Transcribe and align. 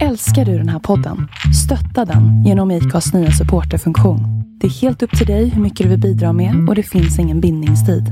Älskar 0.00 0.44
du 0.44 0.58
den 0.58 0.68
här 0.68 0.78
podden? 0.78 1.28
Stötta 1.64 2.04
den 2.04 2.44
genom 2.44 2.70
IKAs 2.70 3.14
nya 3.14 3.30
supporterfunktion. 3.30 4.20
Det 4.60 4.66
är 4.66 4.70
helt 4.70 5.02
upp 5.02 5.18
till 5.18 5.26
dig 5.26 5.48
hur 5.48 5.62
mycket 5.62 5.84
du 5.84 5.88
vill 5.90 6.00
bidra 6.00 6.32
med 6.32 6.68
och 6.68 6.74
det 6.74 6.82
finns 6.82 7.18
ingen 7.18 7.40
bindningstid. 7.40 8.04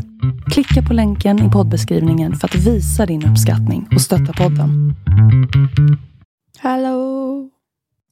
Klicka 0.53 0.82
på 0.88 0.95
länken 0.95 1.48
i 1.48 1.51
poddbeskrivningen 1.51 2.35
för 2.35 2.48
att 2.48 2.54
visa 2.54 3.06
din 3.06 3.27
uppskattning 3.30 3.88
och 3.95 4.01
stötta 4.01 4.32
podden. 4.32 4.95
Hallå! 6.58 7.51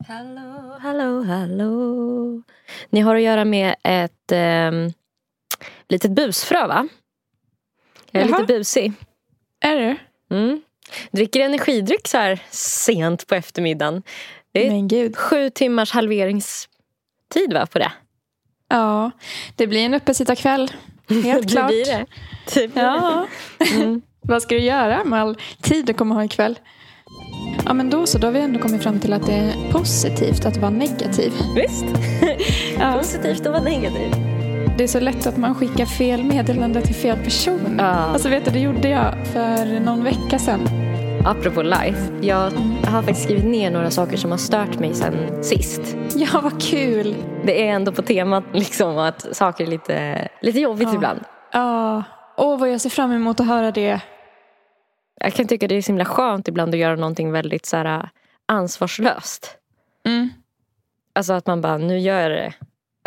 Hallå, 0.08 0.78
hallå, 0.80 1.22
hallå. 1.22 2.42
Ni 2.90 3.00
har 3.00 3.16
att 3.16 3.22
göra 3.22 3.44
med 3.44 3.74
ett 3.84 4.32
eh, 4.32 4.70
litet 5.88 6.10
busfrö 6.10 6.66
va? 6.66 6.88
Jag 8.10 8.22
är 8.22 8.28
Jaha. 8.28 8.40
lite 8.40 8.52
busig. 8.54 8.92
Är 9.60 9.76
du? 9.76 9.96
Mm. 10.36 10.60
Dricker 11.10 11.40
energidryck 11.40 12.08
så 12.08 12.18
här 12.18 12.38
sent 12.50 13.26
på 13.26 13.34
eftermiddagen. 13.34 14.02
Det 14.52 14.66
är 14.66 14.70
Men 14.70 14.88
gud. 14.88 15.16
sju 15.16 15.50
timmars 15.50 15.92
halveringstid 15.92 17.52
va, 17.52 17.66
på 17.66 17.78
det. 17.78 17.92
Ja, 18.68 19.10
det 19.56 19.66
blir 19.66 19.80
en 19.84 19.94
uppesittarkväll. 19.94 20.70
Helt 21.08 21.42
Det 21.48 21.52
klart. 21.52 21.68
blir 21.68 21.84
det. 21.84 22.06
Det 22.54 22.68
blir 22.68 22.82
Ja. 22.82 23.26
Mm. 23.74 24.02
Vad 24.20 24.42
ska 24.42 24.54
du 24.54 24.60
göra 24.60 25.04
med 25.04 25.20
all 25.20 25.36
tid 25.62 25.86
du 25.86 25.94
kommer 25.94 26.14
ha 26.14 26.24
ikväll? 26.24 26.58
Ja, 27.64 27.72
men 27.74 27.90
då 27.90 28.06
så. 28.06 28.18
Då 28.18 28.26
har 28.26 28.32
vi 28.32 28.40
ändå 28.40 28.58
kommit 28.60 28.82
fram 28.82 29.00
till 29.00 29.12
att 29.12 29.26
det 29.26 29.32
är 29.32 29.72
positivt 29.72 30.44
att 30.44 30.56
vara 30.56 30.70
negativ. 30.70 31.32
Visst. 31.56 31.84
Ja. 32.78 32.92
Positivt 32.92 33.46
och 33.46 33.52
vara 33.52 33.62
negativ. 33.62 34.12
Det 34.78 34.84
är 34.84 34.88
så 34.88 35.00
lätt 35.00 35.26
att 35.26 35.36
man 35.36 35.54
skickar 35.54 35.86
fel 35.86 36.24
meddelande 36.24 36.82
till 36.82 36.94
fel 36.94 37.18
person. 37.24 37.76
Ja. 37.78 37.84
Alltså 37.84 38.28
vet 38.28 38.44
du, 38.44 38.50
det 38.50 38.58
gjorde 38.60 38.88
jag 38.88 39.26
för 39.26 39.80
någon 39.80 40.04
vecka 40.04 40.38
sedan. 40.38 40.60
Apropå 41.26 41.62
life. 41.62 42.12
Jag 42.22 42.50
har 42.84 43.02
faktiskt 43.02 43.22
skrivit 43.24 43.44
ner 43.44 43.70
några 43.70 43.90
saker 43.90 44.16
som 44.16 44.30
har 44.30 44.38
stört 44.38 44.78
mig 44.78 44.94
sen 44.94 45.44
sist. 45.44 45.96
Ja, 46.14 46.40
vad 46.42 46.62
kul! 46.62 47.14
Det 47.44 47.68
är 47.68 47.72
ändå 47.72 47.92
på 47.92 48.02
temat 48.02 48.44
liksom 48.52 48.98
att 48.98 49.36
saker 49.36 49.64
är 49.64 49.68
lite, 49.68 50.28
lite 50.40 50.60
jobbigt 50.60 50.88
Ja. 50.88 50.94
ibland. 50.94 51.20
Ja, 51.52 52.02
åh 52.36 52.58
vad 52.58 52.72
jag 52.72 52.80
ser 52.80 52.90
fram 52.90 53.12
emot 53.12 53.40
att 53.40 53.46
höra 53.46 53.70
det. 53.70 54.00
Jag 55.20 55.32
kan 55.32 55.46
tycka 55.46 55.68
det 55.68 55.74
är 55.74 55.82
så 55.82 55.92
himla 55.92 56.04
skönt 56.04 56.48
ibland 56.48 56.74
att 56.74 56.80
göra 56.80 56.96
någonting 56.96 57.32
väldigt 57.32 57.66
så 57.66 57.76
här, 57.76 58.08
ansvarslöst. 58.46 59.56
Mm. 60.06 60.28
Alltså 61.14 61.32
att 61.32 61.46
man 61.46 61.60
bara, 61.60 61.78
nu 61.78 61.98
gör 61.98 62.20
jag 62.20 62.30
det. 62.30 62.52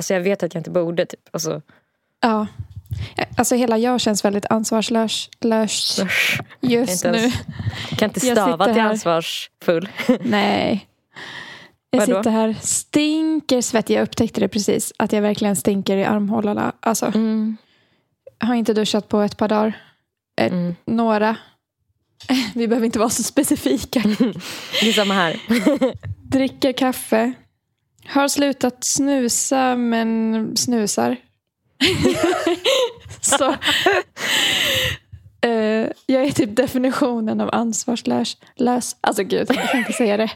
Alltså 0.01 0.13
jag 0.13 0.21
vet 0.21 0.43
att 0.43 0.53
jag 0.53 0.59
inte 0.59 0.69
borde 0.69 1.05
typ. 1.05 1.19
Alltså, 1.31 1.61
Ja. 2.21 2.47
Alltså 3.37 3.55
hela 3.55 3.77
jag 3.77 4.01
känns 4.01 4.25
väldigt 4.25 4.45
ansvarslös 4.49 5.29
lös 5.41 5.99
just 6.61 7.03
nu. 7.05 7.09
ens- 7.17 7.35
jag 7.89 7.99
kan 7.99 8.09
inte 8.09 8.27
Jag 8.27 8.37
stava 8.37 8.65
till 8.65 8.73
här. 8.73 8.89
ansvarsfull. 8.89 9.89
Nej. 10.21 10.87
Jag 11.89 11.99
Vadå? 11.99 12.19
sitter 12.19 12.31
här, 12.31 12.55
stinker 12.61 13.61
svettig. 13.61 13.95
Jag 13.95 14.03
upptäckte 14.03 14.39
det 14.41 14.47
precis, 14.47 14.93
att 14.99 15.13
jag 15.13 15.21
verkligen 15.21 15.55
stinker 15.55 15.97
i 15.97 16.05
armhålorna. 16.05 16.71
Alltså, 16.79 17.05
Mm. 17.05 17.57
har 18.39 18.55
inte 18.55 18.73
duschat 18.73 19.07
på 19.09 19.21
ett 19.21 19.37
par 19.37 19.47
dagar. 19.47 19.73
Eh, 20.41 20.45
Mm. 20.47 20.75
Några. 20.85 21.35
Vi 22.55 22.67
behöver 22.67 22.85
inte 22.85 22.99
vara 22.99 23.09
så 23.09 23.23
specifika. 23.23 23.99
Det 24.81 24.89
är 24.89 24.93
samma 24.93 25.13
här. 25.13 25.39
Dricker 26.31 26.71
kaffe. 26.73 27.33
Har 28.05 28.27
slutat 28.27 28.83
snusa, 28.83 29.75
men 29.75 30.55
snusar. 30.57 31.17
så. 33.21 33.55
Eh, 35.41 35.87
jag 36.05 36.23
är 36.23 36.31
typ 36.31 36.55
definitionen 36.55 37.41
av 37.41 37.49
ansvarslös. 37.53 38.37
Lös. 38.55 38.95
Alltså 39.01 39.23
gud, 39.23 39.45
jag 39.49 39.69
kan 39.69 39.79
inte 39.79 39.93
säga 39.93 40.17
det. 40.17 40.31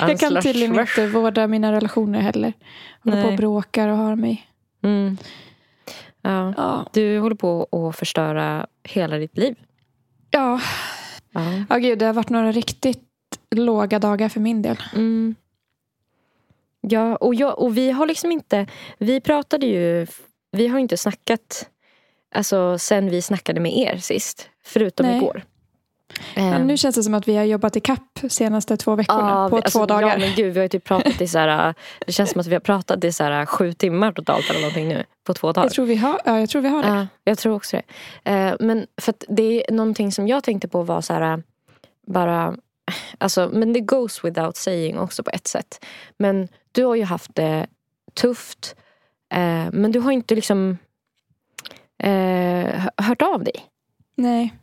Jag 0.00 0.20
kan 0.20 0.42
tydligen 0.42 0.80
inte 0.80 1.06
vårda 1.06 1.46
mina 1.46 1.72
relationer 1.72 2.20
heller. 2.20 2.52
Håller 3.04 3.22
på 3.22 3.28
och 3.28 3.36
bråkar 3.36 3.88
och 3.88 3.96
har 3.96 4.16
mig. 4.16 4.46
Mm. 4.82 5.16
Ja. 6.22 6.54
Ja. 6.56 6.86
Du 6.92 7.18
håller 7.18 7.36
på 7.36 7.68
att 7.72 7.96
förstöra 7.96 8.66
hela 8.84 9.18
ditt 9.18 9.38
liv. 9.38 9.56
Ja. 10.30 10.60
Ja. 11.32 11.64
ja, 11.68 11.76
gud, 11.76 11.98
det 11.98 12.06
har 12.06 12.12
varit 12.12 12.30
några 12.30 12.52
riktigt 12.52 13.08
låga 13.50 13.98
dagar 13.98 14.28
för 14.28 14.40
min 14.40 14.62
del. 14.62 14.76
Mm. 14.94 15.34
Ja, 16.88 17.16
och, 17.16 17.34
jag, 17.34 17.58
och 17.58 17.76
vi 17.76 17.90
har 17.90 18.06
liksom 18.06 18.32
inte... 18.32 18.66
Vi 18.98 19.20
pratade 19.20 19.66
ju... 19.66 20.06
Vi 20.52 20.66
har 20.68 20.78
inte 20.78 20.96
snackat 20.96 21.68
alltså, 22.34 22.78
sen 22.78 23.10
vi 23.10 23.22
snackade 23.22 23.60
med 23.60 23.76
er 23.76 23.96
sist. 23.96 24.48
Förutom 24.64 25.06
Nej. 25.06 25.16
igår. 25.16 25.42
Men 26.36 26.52
Ehm, 26.54 26.66
nu 26.66 26.76
känns 26.76 26.94
det 26.96 27.02
som 27.02 27.14
att 27.14 27.28
vi 27.28 27.36
har 27.36 27.44
jobbat 27.44 27.76
i 27.76 27.80
kapp 27.80 28.20
senaste 28.28 28.76
två 28.76 28.94
veckorna. 28.94 29.30
ja, 29.30 29.48
på 29.50 29.56
vi- 29.56 29.62
alltså, 29.62 29.78
två 29.78 29.86
dagar. 29.86 30.08
Ja, 30.08 30.18
men 30.18 30.34
gud, 30.36 30.54
vi 30.54 30.60
har 30.60 30.68
typ 30.68 30.84
pratat 30.84 31.20
i 31.20 31.28
så 31.28 31.38
här, 31.38 31.74
Det 32.06 32.12
känns 32.12 32.30
som 32.30 32.40
att 32.40 32.46
vi 32.46 32.54
har 32.54 32.60
pratat 32.60 33.04
i 33.04 33.12
så 33.12 33.24
här, 33.24 33.46
sju 33.46 33.72
timmar 33.72 34.12
totalt 34.12 34.50
eller 34.50 34.60
någonting 34.60 34.88
nu. 34.88 35.04
På 35.24 35.34
två 35.34 35.52
dagar. 35.52 35.64
jag, 35.66 35.72
tror 35.72 35.86
vi 35.86 35.96
har, 35.96 36.20
ja, 36.24 36.38
jag 36.40 36.48
tror 36.48 36.62
vi 36.62 36.68
har 36.68 36.82
det. 36.82 36.88
Ja, 36.88 37.06
jag 37.24 37.38
tror 37.38 37.54
också 37.56 37.76
det. 38.22 38.30
Eh, 38.32 38.54
men 38.60 38.86
för 39.00 39.14
det 39.28 39.42
är 39.70 39.72
någonting 39.74 40.12
som 40.12 40.28
jag 40.28 40.44
tänkte 40.44 40.68
på 40.68 40.82
var 40.82 41.00
så 41.00 41.12
här, 41.14 41.42
bara, 42.06 42.56
alltså, 43.18 43.50
men 43.52 43.72
det 43.72 43.80
goes 43.80 44.24
without 44.24 44.56
saying 44.56 44.98
också 44.98 45.22
på 45.22 45.30
ett 45.30 45.46
sätt. 45.46 45.84
Men 46.18 46.48
du 46.72 46.84
har 46.84 46.94
ju 46.94 47.04
haft 47.04 47.34
det 47.34 47.66
tufft. 48.14 48.76
Eh, 49.34 49.68
men 49.72 49.92
du 49.92 50.00
har 50.00 50.12
inte 50.12 50.34
liksom 50.34 50.78
eh, 51.98 52.88
hört 52.96 53.22
av 53.22 53.44
dig. 53.44 53.66
Nej. 54.16 54.54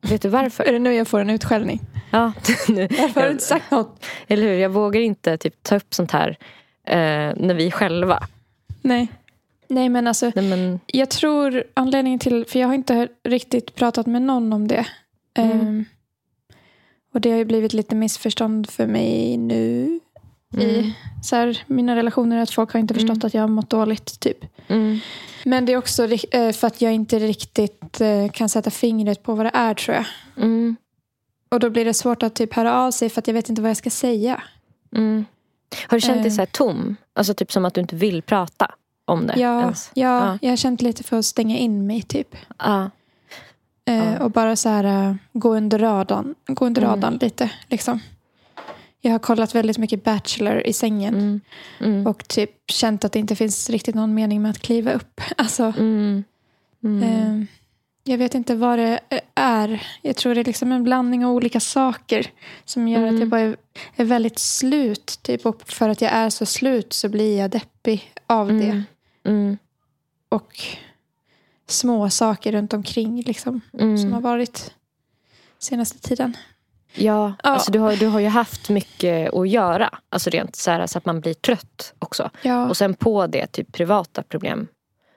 Vet 0.00 0.22
du 0.22 0.28
varför? 0.28 0.64
Är 0.68 0.72
det 0.72 0.78
nu 0.78 0.94
jag 0.94 1.08
får 1.08 1.20
en 1.20 1.30
utskällning? 1.30 1.80
ja, 2.10 2.32
nu, 2.68 2.86
Varför 2.90 3.20
har 3.20 3.26
du 3.26 3.32
inte 3.32 3.44
sagt 3.44 3.70
något? 3.70 4.04
eller 4.28 4.42
hur? 4.42 4.54
Jag 4.58 4.70
vågar 4.70 5.00
inte 5.00 5.38
typ, 5.38 5.62
ta 5.62 5.76
upp 5.76 5.94
sånt 5.94 6.10
här 6.10 6.38
eh, 6.84 7.34
när 7.36 7.54
vi 7.54 7.66
är 7.66 7.70
själva. 7.70 8.26
Nej. 8.82 9.08
Nej, 9.68 9.88
men 9.88 10.06
alltså. 10.06 10.32
Nej, 10.34 10.48
men, 10.48 10.80
Jag 10.86 11.10
tror 11.10 11.64
anledningen 11.74 12.18
till, 12.18 12.44
för 12.44 12.58
jag 12.58 12.66
har 12.66 12.74
inte 12.74 13.08
riktigt 13.24 13.74
pratat 13.74 14.06
med 14.06 14.22
någon 14.22 14.52
om 14.52 14.68
det. 14.68 14.86
Mm. 15.34 15.60
Ehm, 15.60 15.84
och 17.14 17.20
det 17.20 17.30
har 17.30 17.38
ju 17.38 17.44
blivit 17.44 17.72
lite 17.72 17.94
missförstånd 17.94 18.70
för 18.70 18.86
mig 18.86 19.36
nu. 19.36 20.00
Mm, 20.54 20.66
I 20.66 20.94
så 21.22 21.36
här, 21.36 21.62
mina 21.66 21.96
relationer, 21.96 22.42
att 22.42 22.50
folk 22.50 22.72
har 22.72 22.80
inte 22.80 22.94
förstått 22.94 23.16
Mm. 23.16 23.26
att 23.26 23.34
jag 23.34 23.42
har 23.42 23.48
mått 23.48 23.70
dåligt. 23.70 24.20
typ. 24.20 24.38
mm, 24.68 24.98
Men 25.44 25.66
det 25.66 25.72
är 25.72 25.76
också 25.76 26.04
eh, 26.30 26.52
för 26.52 26.66
att 26.66 26.80
jag 26.80 26.92
inte 26.92 27.18
riktigt 27.18 28.00
eh, 28.00 28.28
kan 28.32 28.48
sätta 28.48 28.70
fingret 28.70 29.22
på 29.22 29.34
vad 29.34 29.46
det 29.46 29.50
är 29.54 29.74
tror 29.74 29.96
jag. 29.96 30.04
mm, 30.44 30.76
Och 31.48 31.60
då 31.60 31.70
blir 31.70 31.84
det 31.84 31.94
svårt 31.94 32.22
att 32.22 32.34
typ 32.34 32.54
höra 32.54 32.74
av 32.74 32.90
sig 32.90 33.08
för 33.10 33.18
att 33.20 33.26
jag 33.26 33.34
vet 33.34 33.48
inte 33.48 33.62
vad 33.62 33.70
jag 33.70 33.76
ska 33.76 33.90
säga. 33.90 34.42
mm. 34.96 35.24
Har 35.88 35.96
du 35.96 36.00
känt 36.00 36.22
dig 36.22 36.26
Eh. 36.26 36.34
så 36.34 36.40
här 36.40 36.46
tom? 36.46 36.96
Alltså 37.14 37.34
typ 37.34 37.52
som 37.52 37.64
att 37.64 37.74
du 37.74 37.80
inte 37.80 37.96
vill 37.96 38.22
prata 38.22 38.74
om 39.04 39.26
det 39.26 39.34
Ja, 39.40 39.60
ens? 39.60 39.90
ja, 39.94 40.26
Ja. 40.26 40.38
jag 40.42 40.50
har 40.50 40.56
känt 40.56 40.82
lite 40.82 41.02
för 41.02 41.18
att 41.18 41.24
stänga 41.24 41.58
in 41.58 41.86
mig 41.86 42.02
typ. 42.02 42.36
Ja. 42.58 42.90
Eh, 43.88 43.96
Ja. 44.12 44.18
Och 44.24 44.30
bara 44.30 44.56
så 44.56 44.68
här 44.68 44.84
eh, 45.10 45.14
gå 45.32 45.54
under 45.56 45.78
radarn, 45.78 46.34
gå 46.46 46.66
under 46.66 46.82
Mm. 46.82 46.94
radarn 46.94 47.18
lite. 47.20 47.50
Liksom. 47.68 48.00
Jag 49.06 49.12
har 49.12 49.18
kollat 49.18 49.54
väldigt 49.54 49.78
mycket 49.78 50.04
Bachelor 50.04 50.60
i 50.66 50.72
sängen. 50.72 51.14
Mm. 51.14 51.40
Mm. 51.80 52.06
Och 52.06 52.28
typ 52.28 52.50
känt 52.70 53.04
att 53.04 53.12
det 53.12 53.18
inte 53.18 53.36
finns 53.36 53.70
riktigt 53.70 53.94
någon 53.94 54.14
mening 54.14 54.42
med 54.42 54.50
att 54.50 54.58
kliva 54.58 54.92
upp. 54.92 55.20
Alltså, 55.36 55.72
Mm. 55.78 56.24
Mm. 56.84 57.02
eh, 57.02 57.46
jag 58.04 58.18
vet 58.18 58.34
inte 58.34 58.54
vad 58.54 58.78
det 58.78 59.00
är. 59.34 59.86
Jag 60.02 60.16
tror 60.16 60.34
det 60.34 60.40
är 60.40 60.44
liksom 60.44 60.72
en 60.72 60.84
blandning 60.84 61.24
av 61.24 61.32
olika 61.32 61.60
saker. 61.60 62.26
Som 62.64 62.88
gör 62.88 63.02
att 63.02 63.08
Mm. 63.08 63.20
jag 63.20 63.28
bara 63.28 63.40
är, 63.40 63.56
är 63.96 64.04
väldigt 64.04 64.38
slut. 64.38 65.18
Typ. 65.22 65.46
Och 65.46 65.62
för 65.70 65.88
att 65.88 66.00
jag 66.00 66.12
är 66.12 66.30
så 66.30 66.46
slut 66.46 66.92
så 66.92 67.08
blir 67.08 67.38
jag 67.38 67.50
deppig 67.50 68.12
av 68.26 68.48
det. 68.48 68.52
Mm. 68.64 68.82
Mm. 69.24 69.58
Och 70.28 70.64
små 71.68 72.10
saker 72.10 72.52
runt 72.52 72.72
omkring 72.72 73.22
liksom, 73.22 73.60
Mm. 73.78 73.98
som 73.98 74.12
har 74.12 74.20
varit 74.20 74.74
senaste 75.58 75.98
tiden. 76.08 76.36
Ja, 76.96 77.34
Ja. 77.42 77.50
Alltså, 77.50 77.72
du, 77.72 77.78
har, 77.78 77.96
du 77.96 78.06
har 78.06 78.20
ju 78.20 78.28
haft 78.28 78.68
mycket 78.68 79.34
att 79.34 79.48
göra. 79.48 79.98
Alltså 80.08 80.30
rent 80.30 80.56
så, 80.56 80.70
här, 80.70 80.86
så 80.86 80.98
att 80.98 81.04
man 81.04 81.20
blir 81.20 81.34
trött 81.34 81.94
också. 81.98 82.30
Ja, 82.42 82.68
Och 82.68 82.76
sen 82.76 82.94
på 82.94 83.26
det 83.26 83.46
typ 83.46 83.72
privata 83.72 84.22
problem. 84.22 84.68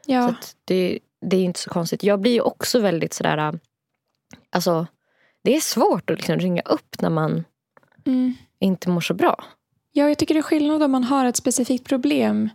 Så 0.05 0.11
ja, 0.11 0.29
att 0.29 0.55
det, 0.65 0.99
det 1.21 1.37
är 1.37 1.41
inte 1.41 1.59
så 1.59 1.69
konstigt. 1.69 2.03
Jag 2.03 2.19
blir 2.19 2.33
ju 2.33 2.41
också 2.41 2.79
väldigt 2.79 3.13
sådär... 3.13 3.59
Alltså, 4.51 4.87
det 5.43 5.55
är 5.55 5.59
svårt 5.61 6.09
att 6.09 6.17
liksom 6.17 6.39
ringa 6.39 6.61
upp 6.61 7.01
när 7.01 7.09
man 7.09 7.43
mm. 8.05 8.33
inte 8.59 8.89
mår 8.89 9.01
så 9.01 9.13
bra. 9.13 9.43
ja, 9.91 10.07
jag 10.07 10.17
tycker 10.17 10.33
det 10.33 10.39
är 10.39 10.41
skillnad 10.41 10.83
om 10.83 10.91
man 10.91 11.03
har 11.03 11.25
ett 11.25 11.35
specifikt 11.35 11.87
problem 11.87 12.49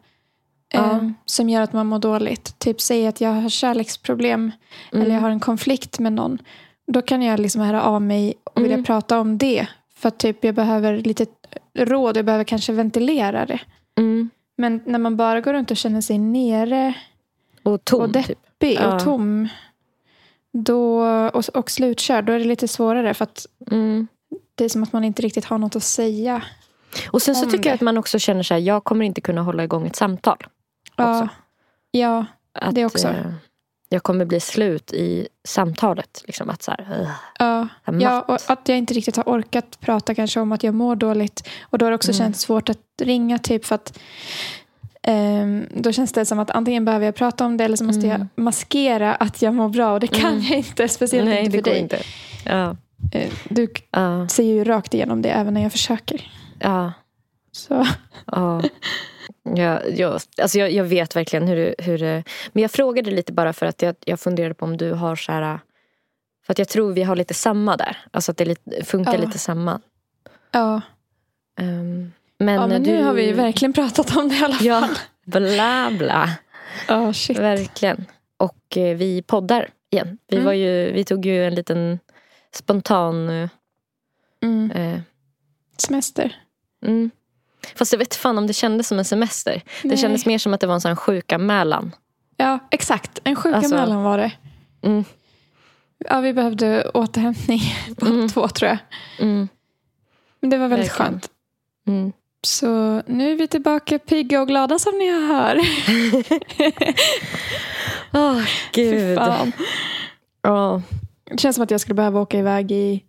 Ja. 0.68 0.90
eh, 0.92 1.10
som 1.24 1.48
gör 1.48 1.62
att 1.62 1.72
man 1.72 1.86
mår 1.86 1.98
dåligt. 1.98 2.58
Typ 2.58 2.80
säg 2.80 3.06
att 3.06 3.20
jag 3.20 3.30
har 3.30 3.48
kärleksproblem 3.48 4.52
Mm. 4.92 5.02
eller 5.04 5.14
jag 5.14 5.22
har 5.22 5.30
en 5.30 5.40
konflikt 5.40 5.98
med 5.98 6.12
någon. 6.12 6.38
Då 6.86 7.02
kan 7.02 7.22
jag 7.22 7.40
liksom 7.40 7.60
höra 7.62 7.82
av 7.82 8.02
mig 8.02 8.34
och 8.44 8.62
vilja 8.62 8.74
Mm. 8.74 8.84
prata 8.84 9.18
om 9.20 9.38
det. 9.38 9.66
För 9.96 10.08
att 10.08 10.18
typ 10.18 10.44
jag 10.44 10.54
behöver 10.54 10.96
lite 10.96 11.26
råd, 11.78 12.16
jag 12.16 12.24
behöver 12.24 12.44
kanske 12.44 12.72
ventilera 12.72 13.46
det. 13.46 13.60
Mm. 13.98 14.30
Men 14.56 14.80
när 14.86 14.98
man 14.98 15.16
bara 15.16 15.40
går 15.40 15.52
runt 15.52 15.70
och 15.70 15.76
känner 15.76 16.00
sig 16.00 16.18
nere 16.18 16.94
Och 17.62 17.84
tom, 17.84 18.00
Och 18.00 18.12
typ. 18.14 18.26
deppig 18.26 18.78
Ja. 18.82 18.94
och 18.94 19.04
tom 19.04 19.48
då, 20.52 21.02
och, 21.28 21.44
och 21.54 21.70
slutkörd, 21.70 22.24
då 22.24 22.32
är 22.32 22.38
det 22.38 22.44
lite 22.44 22.68
svårare. 22.68 23.14
För 23.14 23.22
att 23.22 23.46
Mm. 23.70 24.06
det 24.54 24.64
är 24.64 24.68
som 24.68 24.82
att 24.82 24.92
man 24.92 25.04
inte 25.04 25.22
riktigt 25.22 25.44
har 25.44 25.58
något 25.58 25.76
att 25.76 25.82
säga. 25.82 26.42
Och 27.10 27.22
sen 27.22 27.34
så 27.34 27.44
tycker 27.50 27.56
jag 27.56 27.64
det. 27.64 27.74
att 27.74 27.80
man 27.80 27.98
också 27.98 28.18
känner 28.18 28.42
så 28.42 28.54
här, 28.54 28.60
jag 28.60 28.84
kommer 28.84 29.04
inte 29.04 29.20
kunna 29.20 29.42
hålla 29.42 29.64
igång 29.64 29.86
ett 29.86 29.96
samtal. 29.96 30.46
Ja, 30.96 31.20
Också. 31.22 31.28
ja 31.90 32.24
Att, 32.52 32.74
Det 32.74 32.84
också. 32.86 33.14
Jag 33.88 34.02
kommer 34.02 34.24
bli 34.24 34.40
slut 34.40 34.92
i 34.92 35.28
samtalet. 35.44 36.22
Liksom 36.26 36.50
att 36.50 36.62
så 36.62 36.70
här, 36.70 37.08
ja. 37.38 37.68
ja, 38.00 38.20
och 38.22 38.38
att 38.46 38.68
jag 38.68 38.78
inte 38.78 38.94
riktigt 38.94 39.16
har 39.16 39.24
orkat 39.24 39.80
prata 39.80 40.14
kanske 40.14 40.40
om 40.40 40.52
att 40.52 40.62
jag 40.62 40.74
mår 40.74 40.96
dåligt. 40.96 41.48
Och 41.62 41.78
då 41.78 41.86
har 41.86 41.90
det 41.90 41.94
också 41.94 42.10
Mm. 42.10 42.18
känts 42.18 42.40
svårt 42.40 42.68
att 42.68 42.78
ringa 43.02 43.38
typ 43.38 43.64
för 43.64 43.74
att 43.74 43.98
ehm, 45.02 45.66
då 45.70 45.92
känns 45.92 46.12
det 46.12 46.26
som 46.26 46.38
att 46.38 46.50
antingen 46.50 46.84
behöver 46.84 47.06
jag 47.06 47.14
prata 47.14 47.46
om 47.46 47.56
det 47.56 47.64
eller 47.64 47.76
så 47.76 47.84
måste 47.84 48.06
Mm. 48.06 48.10
jag 48.36 48.44
maskera 48.44 49.14
att 49.14 49.42
jag 49.42 49.54
mår 49.54 49.68
bra 49.68 49.92
och 49.92 50.00
det 50.00 50.06
kan 50.06 50.32
Mm. 50.32 50.42
jag 50.44 50.58
inte. 50.58 50.88
Speciellt 50.88 51.28
Nej, 51.28 51.44
inte 51.44 51.58
för 51.58 51.62
dig. 51.62 51.78
inte. 51.78 51.98
Ja, 52.44 52.76
Eh, 53.12 53.32
Du 53.48 53.68
ja, 53.90 54.28
ser 54.28 54.42
ju 54.42 54.64
rakt 54.64 54.94
igenom 54.94 55.22
det 55.22 55.28
även 55.30 55.54
när 55.54 55.62
jag 55.62 55.72
försöker. 55.72 56.30
ja. 56.60 56.92
Så. 57.52 57.86
Ja. 58.26 58.62
Jag, 59.56 59.98
jag, 59.98 60.20
alltså 60.42 60.58
jag, 60.58 60.70
jag 60.72 60.84
vet 60.84 61.16
verkligen 61.16 61.48
hur, 61.48 61.74
hur. 61.78 61.98
Men 62.52 62.62
jag 62.62 62.70
frågade 62.70 63.10
lite 63.10 63.32
bara 63.32 63.52
för 63.52 63.66
att 63.66 63.82
jag, 63.82 63.94
jag 64.04 64.20
funderade 64.20 64.54
på 64.54 64.64
om 64.64 64.76
du 64.76 64.92
har 64.92 65.16
så 65.16 65.32
här... 65.32 65.58
För 66.46 66.52
att 66.52 66.58
jag 66.58 66.68
tror 66.68 66.92
vi 66.92 67.02
har 67.02 67.16
lite 67.16 67.34
samma 67.34 67.76
där. 67.76 67.98
Alltså 68.10 68.30
att 68.32 68.36
det 68.38 68.44
lite, 68.44 68.84
funkar 68.84 69.14
Ja. 69.14 69.20
lite 69.20 69.38
samma. 69.38 69.80
Ja. 70.52 70.80
Ehm, 71.58 72.12
men 72.38 72.54
ja, 72.54 72.66
men 72.66 72.82
du... 72.82 72.90
nu 72.90 73.02
har 73.02 73.12
vi 73.14 73.32
verkligen 73.32 73.72
pratat 73.72 74.16
om 74.16 74.28
det 74.28 74.34
i 74.34 74.38
alla 74.44 74.54
fall. 74.54 74.66
Ja, 74.66 74.88
bla 75.24 75.90
bla. 75.98 76.30
Ja, 76.88 77.12
shit. 77.12 77.38
Verkligen. 77.38 78.04
Och 78.36 78.76
eh, 78.76 78.96
vi 78.96 79.22
poddar 79.22 79.70
igen. 79.90 80.18
Vi, 80.28 80.36
Mm. 80.36 80.46
var 80.46 80.52
ju, 80.52 80.92
vi 80.92 81.04
tog 81.04 81.26
ju 81.26 81.44
en 81.46 81.54
liten 81.54 81.98
spontan... 82.54 83.28
eh, 83.28 83.48
Mm. 84.42 84.70
Eh, 84.70 85.00
Semester. 85.78 86.36
mm. 86.86 87.10
Fast 87.74 87.92
jag 87.92 87.98
vet 87.98 88.14
fan 88.14 88.38
om 88.38 88.46
det 88.46 88.52
kändes 88.52 88.88
som 88.88 88.98
en 88.98 89.04
semester. 89.04 89.62
Det 89.82 89.88
Nej. 89.88 89.96
kändes 89.98 90.26
mer 90.26 90.38
som 90.38 90.54
att 90.54 90.60
det 90.60 90.66
var 90.66 90.74
en 90.74 90.80
sån 90.80 90.96
sjukanmälan. 90.96 91.92
Ja, 92.36 92.58
exakt. 92.70 93.18
En 93.24 93.36
sjukanmälan 93.36 93.80
Alltså- 93.80 93.96
var 94.02 94.18
det. 94.18 94.32
Mm. 94.82 95.04
Ja, 96.08 96.20
vi 96.20 96.32
behövde 96.32 96.90
återhämtning 96.94 97.60
på 97.96 98.06
Mm. 98.06 98.28
två 98.28 98.48
tror 98.48 98.68
jag. 98.68 98.78
Mm. 99.20 99.48
Men 100.40 100.50
det 100.50 100.58
var 100.58 100.68
väldigt 100.68 100.88
Verkligen. 100.90 101.10
skönt. 101.12 101.28
Mm. 101.86 102.12
Så 102.42 103.02
nu 103.06 103.32
är 103.32 103.36
vi 103.36 103.46
tillbaka 103.48 103.98
pigga 103.98 104.40
och 104.40 104.48
glada 104.48 104.78
som 104.78 104.98
ni 104.98 105.26
hör. 105.26 105.58
Åh, 108.12 108.42
Fy 108.74 108.90
gud. 108.90 109.18
fan. 109.18 109.52
Ja, 110.42 110.82
Det 111.30 111.40
känns 111.40 111.56
som 111.56 111.64
att 111.64 111.70
jag 111.70 111.80
skulle 111.80 111.94
behöva 111.94 112.20
åka 112.20 112.38
iväg 112.38 112.72
i 112.72 113.02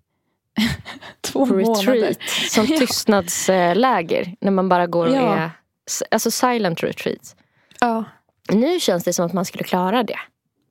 två 1.22 1.46
månader. 1.46 1.94
retreat. 1.94 2.18
Som 2.50 2.66
Ja. 2.70 2.78
tystnadsläger. 2.78 4.36
När 4.42 4.52
man 4.52 4.70
bara 4.70 4.88
går 4.88 5.08
och 5.08 5.16
Ja. 5.16 5.36
är... 5.36 5.50
Alltså 6.12 6.32
silent 6.32 6.84
retreat. 6.84 7.36
Ja. 7.80 8.04
Nu 8.52 8.80
känns 8.80 9.04
det 9.04 9.14
som 9.14 9.26
att 9.26 9.34
man 9.34 9.46
skulle 9.46 9.64
klara 9.64 10.04
det. 10.04 10.20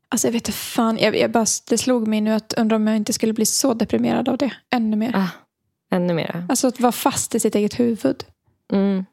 Alltså 0.08 0.26
jag 0.26 0.32
vet 0.32 0.48
inte 0.48 0.52
fan. 0.58 0.98
Jag, 0.98 1.16
jag 1.18 1.30
bara, 1.30 1.46
det 1.68 1.78
slog 1.78 2.08
mig 2.08 2.20
nu 2.20 2.32
att 2.32 2.52
undra 2.52 2.76
om 2.76 2.86
jag 2.86 2.96
inte 2.96 3.12
skulle 3.12 3.32
bli 3.32 3.46
så 3.46 3.74
deprimerad 3.74 4.28
av 4.28 4.38
det. 4.38 4.50
Ännu 4.70 4.96
mer. 4.96 5.16
Ah, 5.16 5.28
ännu 5.96 6.14
mer. 6.14 6.46
Alltså 6.48 6.68
att 6.68 6.80
vara 6.80 6.92
fast 6.92 7.34
i 7.34 7.40
sitt 7.40 7.54
eget 7.54 7.80
huvud. 7.80 8.24
Mm. 8.72 9.04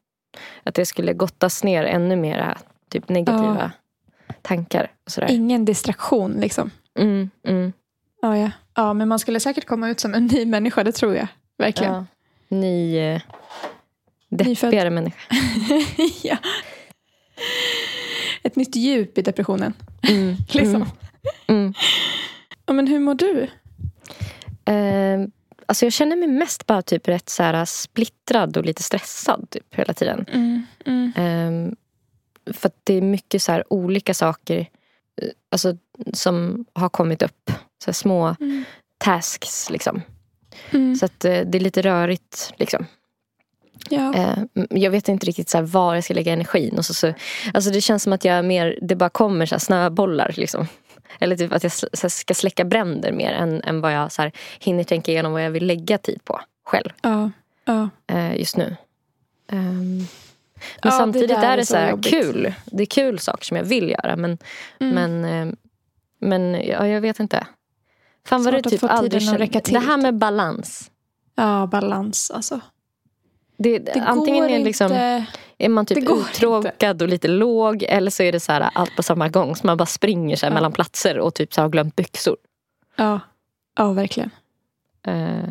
Att 0.64 0.76
det 0.76 0.86
skulle 0.86 1.14
gottas 1.14 1.64
ner 1.64 1.84
ännu 1.84 2.16
mera 2.16 2.58
typ 2.90 3.10
negativa 3.10 3.72
tankar. 4.42 4.92
Och 5.06 5.12
sådär. 5.12 5.28
Ingen 5.32 5.66
distraktion 5.66 6.32
liksom. 6.32 6.72
Mm, 7.00 7.30
mm. 7.48 7.74
Ja, 8.22 8.38
ja. 8.38 8.52
ja, 8.76 8.94
men 8.94 9.08
man 9.08 9.20
skulle 9.20 9.40
säkert 9.40 9.66
komma 9.66 9.90
ut 9.90 10.00
som 10.00 10.14
en 10.14 10.26
ny 10.26 10.46
människa, 10.46 10.84
det 10.84 10.92
tror 10.92 11.16
jag. 11.16 11.28
Verkligen. 11.58 11.94
Ja. 11.94 12.06
Ny... 12.48 12.98
Eh, 12.98 13.22
Nyfödd. 14.30 14.70
deppigare 14.70 14.90
människa. 14.90 15.36
ja. 16.24 16.38
Ett 18.44 18.56
nytt 18.56 18.76
djup 18.76 19.18
i 19.18 19.22
depressionen. 19.22 19.74
Mm, 20.10 20.36
Liksom. 20.50 20.76
mm, 20.76 20.88
mm. 21.48 21.74
Ja, 22.66 22.74
men 22.74 22.88
hur 22.88 23.00
mår 23.00 23.16
du? 23.16 23.48
Eh, 24.74 25.28
alltså 25.66 25.86
jag 25.86 25.94
känner 25.94 26.16
mig 26.16 26.28
mest 26.28 26.68
bara 26.68 26.82
typ 26.82 27.08
rätt 27.08 27.30
så 27.30 27.44
här 27.44 27.66
splittrad 27.66 28.58
och 28.58 28.66
lite 28.66 28.84
stressad 28.84 29.50
typ 29.50 29.76
hela 29.76 29.94
tiden. 29.94 30.26
Ehm, 31.16 31.76
för 32.54 32.68
att 32.68 32.76
det 32.84 32.94
är 32.94 33.02
mycket 33.02 33.42
så 33.42 33.52
här 33.52 33.74
olika 33.74 34.14
saker 34.14 34.60
eh, 35.22 35.30
alltså, 35.50 35.78
som 36.14 36.66
har 36.74 36.90
kommit 36.90 37.22
upp. 37.22 37.52
Så 37.84 37.94
små 37.94 38.36
Mm. 38.40 38.64
tasks 38.98 39.70
liksom. 39.70 40.02
mm. 40.72 40.96
Så 40.96 41.06
att 41.06 41.26
eh, 41.26 41.40
det 41.40 41.58
är 41.58 41.60
lite 41.60 41.82
rörigt 41.82 42.54
liksom. 42.58 42.86
Ja. 43.90 44.14
Eh, 44.16 44.38
jag 44.70 44.92
vet 44.92 45.08
inte 45.10 45.26
riktigt 45.26 45.50
så 45.50 45.62
var 45.62 45.96
jag 45.96 46.04
ska 46.04 46.14
lägga 46.14 46.34
energin. 46.34 46.78
Och 46.78 46.86
så, 46.86 46.94
så, 46.94 47.14
alltså 47.54 47.72
det 47.72 47.82
känns 47.82 48.04
som 48.04 48.14
att 48.14 48.26
jag 48.26 48.46
mer, 48.46 48.80
det 48.82 48.96
bara 48.96 49.10
kommer 49.10 49.46
så 49.46 49.60
snöbollar. 49.60 50.34
Liksom. 50.38 50.68
Eller 51.20 51.38
typ 51.38 51.54
att 51.54 51.64
jag 51.64 52.12
ska 52.12 52.34
släcka 52.34 52.66
bränder 52.66 53.12
mer 53.12 53.32
än, 53.32 53.62
än 53.64 53.82
vad 53.82 53.94
jag 53.94 54.12
så 54.12 54.22
här, 54.22 54.32
hinner 54.60 54.84
tänka 54.84 55.12
igenom 55.12 55.32
vad 55.32 55.46
jag 55.46 55.52
vill 55.52 55.66
lägga 55.68 55.98
tid 55.98 56.20
på 56.26 56.42
själv 56.66 56.90
ja. 57.02 57.32
ja. 57.66 57.90
eh, 58.08 58.38
just 58.38 58.58
nu. 58.58 58.76
Ehm, 59.52 59.98
men 59.98 60.06
det 60.82 60.92
samtidigt 60.92 61.30
där 61.30 61.54
är 61.54 61.58
det 61.58 61.66
så 61.66 61.76
här 61.76 62.04
kul. 62.04 62.54
Det 62.66 62.84
är 62.84 62.86
kul 62.88 63.20
saker 63.20 63.46
som 63.46 63.58
jag 63.58 63.64
vill 63.64 63.90
göra. 63.90 64.16
Men, 64.16 64.38
Mm. 64.80 64.96
men, 65.22 65.56
men 66.20 66.54
ja, 66.68 66.88
jag 66.88 67.02
vet 67.02 67.20
inte. 67.20 67.48
Fan 68.26 68.44
vad 68.44 68.54
att 68.56 68.64
typ 68.64 68.84
aldrig 68.84 69.22
till. 69.64 69.74
Det 69.74 69.80
här 69.80 69.98
med 69.98 70.16
balans. 70.18 70.92
ja, 71.36 71.68
balans 71.72 72.32
alltså. 72.32 72.60
Det, 73.58 73.80
Det 73.80 74.00
antingen 74.00 74.46
är, 74.50 74.60
liksom, 74.60 74.86
inte... 74.86 75.26
är 75.58 75.70
man 75.70 75.86
typ 75.86 76.10
uttråkad 76.10 77.02
och 77.02 77.08
lite 77.08 77.28
låg 77.28 77.84
eller 77.84 78.12
så 78.12 78.24
är 78.24 78.32
det 78.32 78.40
så 78.40 78.52
här 78.52 78.70
allt 78.74 78.96
på 78.96 79.04
samma 79.04 79.30
gång. 79.30 79.56
Så 79.56 79.68
man 79.68 79.78
bara 79.78 79.86
springer 79.86 80.36
så 80.36 80.46
Ja. 80.46 80.50
mellan 80.50 80.72
platser 80.72 81.20
och 81.20 81.34
typ 81.34 81.54
så 81.54 81.62
har 81.62 81.70
glömt 81.70 81.96
byxor. 81.96 82.38
Ja. 82.96 83.20
ja, 83.78 83.92
verkligen. 83.92 84.30
Eh, 85.08 85.50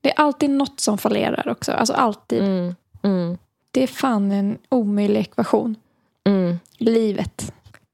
Det 0.00 0.10
är 0.10 0.20
alltid 0.20 0.50
något 0.50 0.80
som 0.80 0.98
fallerar 0.98 1.48
också. 1.48 1.72
Alltså 1.72 1.92
alltid. 1.94 2.42
mm, 2.42 2.74
mm, 3.02 3.38
Det 3.70 3.82
är 3.82 3.86
fan 3.86 4.32
en 4.32 4.58
omöjlig 4.68 5.20
ekvation. 5.20 5.76
mm. 6.24 6.58
Livet. 6.78 7.52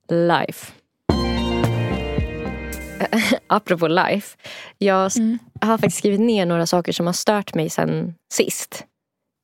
Life. 0.08 0.72
Apropå 3.46 3.88
life. 3.88 4.36
Jag 4.78 5.16
Mm. 5.16 5.38
har 5.60 5.78
faktiskt 5.78 5.98
skrivit 5.98 6.20
ner 6.20 6.46
några 6.46 6.66
saker 6.66 6.92
som 6.92 7.06
har 7.06 7.12
stört 7.12 7.54
mig 7.54 7.70
sen 7.70 8.14
sist 8.32 8.84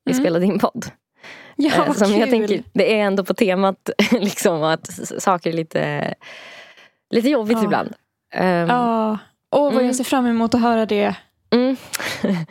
vi 0.05 0.13
Mm. 0.13 0.25
spelade 0.25 0.47
in 0.47 0.59
podd. 0.59 0.87
Ja, 1.57 1.73
Eh, 1.75 1.87
vad 1.87 1.97
som 1.97 2.11
jag 2.13 2.29
kul. 2.31 2.31
tänker, 2.31 2.63
det 2.73 2.95
är 2.95 3.05
ändå 3.05 3.25
på 3.25 3.35
temat 3.35 3.91
liksom 4.11 4.63
att 4.63 4.91
saker 5.23 5.51
är 5.51 5.55
lite, 5.55 6.15
lite 7.11 7.29
jobbigt 7.29 7.59
Ja. 7.59 7.65
ibland. 7.65 7.93
Ehm, 8.35 8.69
Ja. 8.69 9.19
Åh, 9.51 9.65
vad 9.65 9.73
Mm. 9.73 9.87
jag 9.87 9.97
ser 9.97 10.05
fram 10.05 10.27
emot 10.27 10.55
att 10.55 10.61
höra 10.61 10.87
det. 10.87 11.15
mm. 11.51 11.77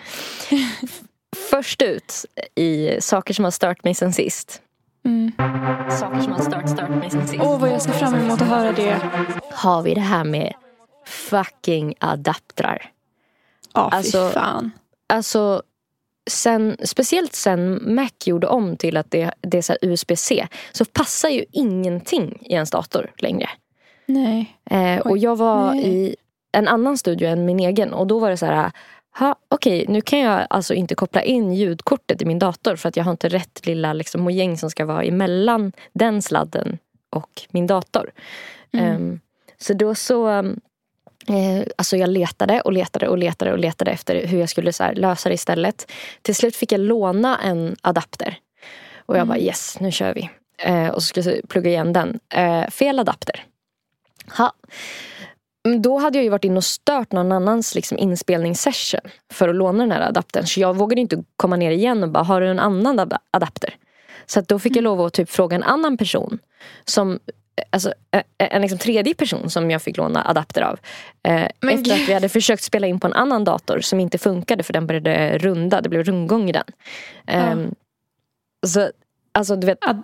Först 1.51 1.81
ut 1.81 2.25
i 2.55 2.97
saker 3.01 3.33
som 3.33 3.43
har 3.43 3.51
stört 3.51 3.83
mig 3.83 3.93
sen 3.93 4.13
sist. 4.13 4.61
Mm. 5.05 5.31
Saker 5.99 6.21
som 6.21 6.31
har 6.31 6.39
stört, 6.41 6.69
stört 6.69 6.89
mig 6.89 7.09
sen 7.09 7.27
sist. 7.27 7.43
Åh, 7.43 7.59
vad 7.59 7.69
jag 7.71 7.81
ser 7.81 7.91
fram 7.91 8.15
emot 8.15 8.41
att 8.41 8.47
höra 8.47 8.71
det. 8.71 8.99
Har 9.53 9.81
vi 9.81 9.93
det 9.93 10.01
här 10.01 10.23
med 10.23 10.53
fucking 11.05 11.95
adaptrar. 11.99 12.91
Ja, 13.73 13.89
fy 13.91 13.97
Alltså- 13.97 14.29
fan. 14.29 14.71
Alltså, 15.07 15.61
sen, 16.29 16.77
speciellt 16.83 17.33
sen 17.33 17.95
Mac 17.95 18.09
gjorde 18.25 18.47
om 18.47 18.77
till 18.77 18.97
att 18.97 19.11
det, 19.11 19.31
det 19.41 19.57
är 19.57 19.61
så 19.61 19.75
USB-C 19.81 20.47
så 20.71 20.85
passar 20.85 21.29
ju 21.29 21.45
ingenting 21.51 22.37
i 22.41 22.53
ens 22.53 22.71
dator 22.71 23.11
längre. 23.17 23.49
Nej. 24.05 24.57
Eh, 24.69 24.99
och 24.99 25.17
jag 25.17 25.35
var 25.35 25.73
nej. 25.73 25.87
i 25.87 26.15
en 26.51 26.67
annan 26.67 26.97
studio 26.97 27.27
än 27.27 27.45
min 27.45 27.59
egen 27.59 27.93
och 27.93 28.07
då 28.07 28.19
var 28.19 28.29
det 28.29 28.37
så 28.37 28.45
här 28.45 28.71
Ha, 29.17 29.35
Okej, 29.49 29.85
nu 29.87 30.01
kan 30.01 30.19
jag 30.19 30.47
alltså 30.49 30.73
inte 30.73 30.95
koppla 30.95 31.21
in 31.23 31.53
ljudkortet 31.53 32.21
i 32.21 32.25
min 32.25 32.39
dator 32.39 32.75
för 32.75 32.89
att 32.89 32.97
jag 32.97 33.03
har 33.03 33.11
inte 33.11 33.29
rätt 33.29 33.65
lilla 33.65 33.93
liksom, 33.93 34.21
mojäng 34.21 34.57
som 34.57 34.69
ska 34.69 34.85
vara 34.85 35.03
emellan 35.03 35.71
den 35.93 36.21
sladden 36.21 36.77
och 37.09 37.41
min 37.51 37.67
dator. 37.67 38.11
Mm. 38.73 38.85
Ehm, 38.85 39.19
så 39.57 39.73
då 39.73 39.95
så 39.95 40.43
eh, 41.29 41.67
Alltså 41.77 41.97
jag 41.97 42.09
letade 42.09 42.61
och 42.61 42.73
letade 42.73 43.07
och 43.07 43.17
letade 43.17 43.51
och 43.51 43.59
letade 43.59 43.91
efter 43.91 44.27
hur 44.27 44.39
jag 44.39 44.49
skulle 44.49 44.73
så 44.73 44.91
lösa 44.91 45.29
det 45.29 45.35
istället. 45.35 45.91
Till 46.21 46.35
slut 46.35 46.55
fick 46.55 46.71
jag 46.71 46.79
låna 46.81 47.37
en 47.43 47.75
adapter. 47.81 48.37
Och 48.97 49.15
jag 49.15 49.21
Mm. 49.21 49.27
bara 49.27 49.39
yes, 49.39 49.77
nu 49.79 49.91
kör 49.91 50.13
vi. 50.13 50.29
Eh, 50.57 50.87
och 50.87 51.03
så 51.03 51.07
skulle 51.07 51.31
jag 51.35 51.49
plugga 51.49 51.69
igen 51.69 51.93
den. 51.93 52.19
Eh, 52.33 52.67
fel 52.69 52.99
adapter. 52.99 53.45
Ha. 54.37 54.53
Men 55.63 55.81
Då 55.81 55.97
hade 55.97 56.17
jag 56.17 56.23
ju 56.23 56.29
varit 56.29 56.43
inne 56.43 56.57
och 56.57 56.63
stört 56.63 57.11
någon 57.11 57.31
annans 57.31 57.75
liksom, 57.75 57.97
inspelningssession 57.97 58.99
för 59.33 59.49
att 59.49 59.55
låna 59.55 59.79
den 59.83 59.91
här 59.91 60.01
adaptern. 60.01 60.45
Så 60.45 60.59
jag 60.59 60.75
vågade 60.75 61.01
inte 61.01 61.23
komma 61.37 61.55
ner 61.55 61.71
igen 61.71 62.03
och 62.03 62.09
bara, 62.09 62.23
har 62.23 62.41
du 62.41 62.47
en 62.47 62.59
annan 62.59 62.99
ad- 62.99 63.17
adapter? 63.31 63.75
Så 64.25 64.41
då 64.41 64.59
fick 64.59 64.75
jag 64.75 64.83
lov 64.83 65.01
att 65.01 65.13
typ 65.13 65.29
fråga 65.29 65.55
en 65.55 65.63
annan 65.63 65.97
person 65.97 66.39
som 66.85 67.19
alltså, 67.69 67.93
eh, 68.11 68.23
en 68.37 68.61
liksom 68.61 68.77
tredje 68.79 69.13
person 69.13 69.49
som 69.49 69.71
jag 69.71 69.81
fick 69.81 69.97
låna 69.97 70.23
adapter 70.29 70.61
av. 70.61 70.79
Eh, 71.23 71.43
efter 71.71 71.93
att 71.93 72.09
vi 72.09 72.13
hade 72.13 72.29
försökt 72.29 72.63
spela 72.63 72.87
in 72.87 72.99
på 72.99 73.07
en 73.07 73.13
annan 73.13 73.43
dator 73.43 73.79
som 73.81 73.99
inte 73.99 74.17
funkade 74.17 74.63
för 74.63 74.73
den 74.73 74.87
började 74.87 75.37
runda. 75.37 75.81
Det 75.81 75.89
blev 75.89 76.03
rundgång 76.03 76.49
i 76.49 76.51
den. 76.51 76.63
Ehm, 77.27 77.75
Så 78.67 78.91
alltså 79.31 79.55
du 79.55 79.67
vet. 79.67 79.77
Ad, 79.87 80.01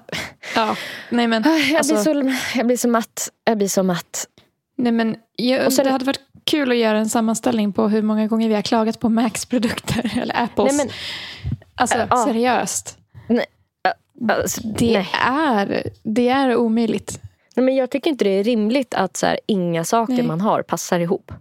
ja. 0.55 0.75
Nej 1.09 1.27
men, 1.27 1.43
Jag, 1.43 1.75
alltså, 1.77 1.93
blir 1.93 2.33
så, 2.33 2.57
jag 2.57 2.67
blir 2.67 2.77
så 2.77 2.87
matt. 2.89 3.29
Jag 3.43 3.57
blir 3.57 3.67
så 3.67 3.83
matt. 3.83 4.27
nej, 4.75 4.91
men 4.91 5.15
jag, 5.35 5.65
Och 5.65 5.73
sen- 5.73 5.85
det 5.85 5.91
hade 5.91 6.05
varit 6.05 6.21
kul 6.43 6.71
att 6.71 6.77
göra 6.77 6.97
en 6.97 7.09
sammanställning 7.09 7.73
på 7.73 7.87
hur 7.87 8.01
många 8.01 8.27
gånger 8.27 8.47
vi 8.49 8.55
har 8.55 8.61
klagat 8.61 8.99
på 8.99 9.09
Macs 9.09 9.45
produkter. 9.45 10.11
Eller 10.21 10.43
Apples. 10.43 10.77
Nej, 10.77 10.85
men, 10.85 10.93
alltså 11.75 11.97
Äh, 11.97 12.07
ja. 12.09 12.25
seriöst. 12.25 12.97
alltså, 14.29 14.61
Det, 14.63 14.93
nej. 14.97 15.09
är, 15.27 15.83
det 16.03 16.29
är 16.29 16.55
omöjligt. 16.55 17.19
Nej, 17.61 17.65
men 17.65 17.75
jag 17.75 17.89
tycker 17.89 18.09
inte 18.09 18.23
det 18.23 18.29
är 18.39 18.43
rimligt 18.43 18.93
att 18.93 19.17
så 19.17 19.25
här, 19.25 19.39
inga 19.47 19.83
saker 19.83 20.13
Nej. 20.13 20.23
man 20.23 20.41
har 20.41 20.61
passar 20.63 20.99
ihop. 20.99 21.31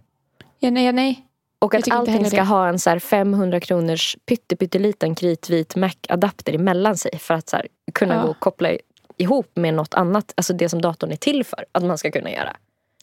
Ja, 0.59 0.69
nej, 0.71 0.85
ja, 0.85 0.91
nej. 0.91 1.27
Och 1.59 1.73
Jag 1.73 1.79
att 1.79 1.91
allting 1.91 2.25
ska 2.25 2.35
det. 2.37 2.43
ha 2.43 2.67
en 2.67 2.79
så 2.79 2.89
här 2.89 2.99
500 2.99 3.59
kronors 3.59 4.17
pytte, 4.25 4.55
pytteliten 4.55 5.15
kritvit 5.15 5.75
Mac-adapter 5.75 6.53
emellan 6.53 6.97
sig 6.97 7.19
för 7.19 7.33
att 7.33 7.49
så 7.49 7.55
här, 7.55 7.67
kunna 7.93 8.15
Ja. 8.15 8.21
gå 8.21 8.27
och 8.29 8.39
koppla 8.39 8.69
ihop 9.17 9.51
med 9.55 9.73
något 9.73 9.93
annat. 9.93 10.33
Alltså 10.37 10.53
det 10.53 10.69
som 10.69 10.81
datorn 10.81 11.11
är 11.11 11.15
till 11.15 11.43
för 11.43 11.65
att 11.71 11.83
man 11.83 11.97
ska 11.97 12.11
kunna 12.11 12.31
göra. 12.31 12.55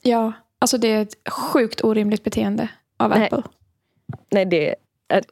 Ja, 0.02 0.32
alltså 0.58 0.78
det 0.78 0.88
är 0.88 1.02
ett 1.02 1.30
sjukt 1.30 1.84
orimligt 1.84 2.24
beteende 2.24 2.68
av 2.96 3.10
Nej. 3.10 3.24
Apple. 3.24 3.42
Nej, 4.30 4.46
det 4.46 4.74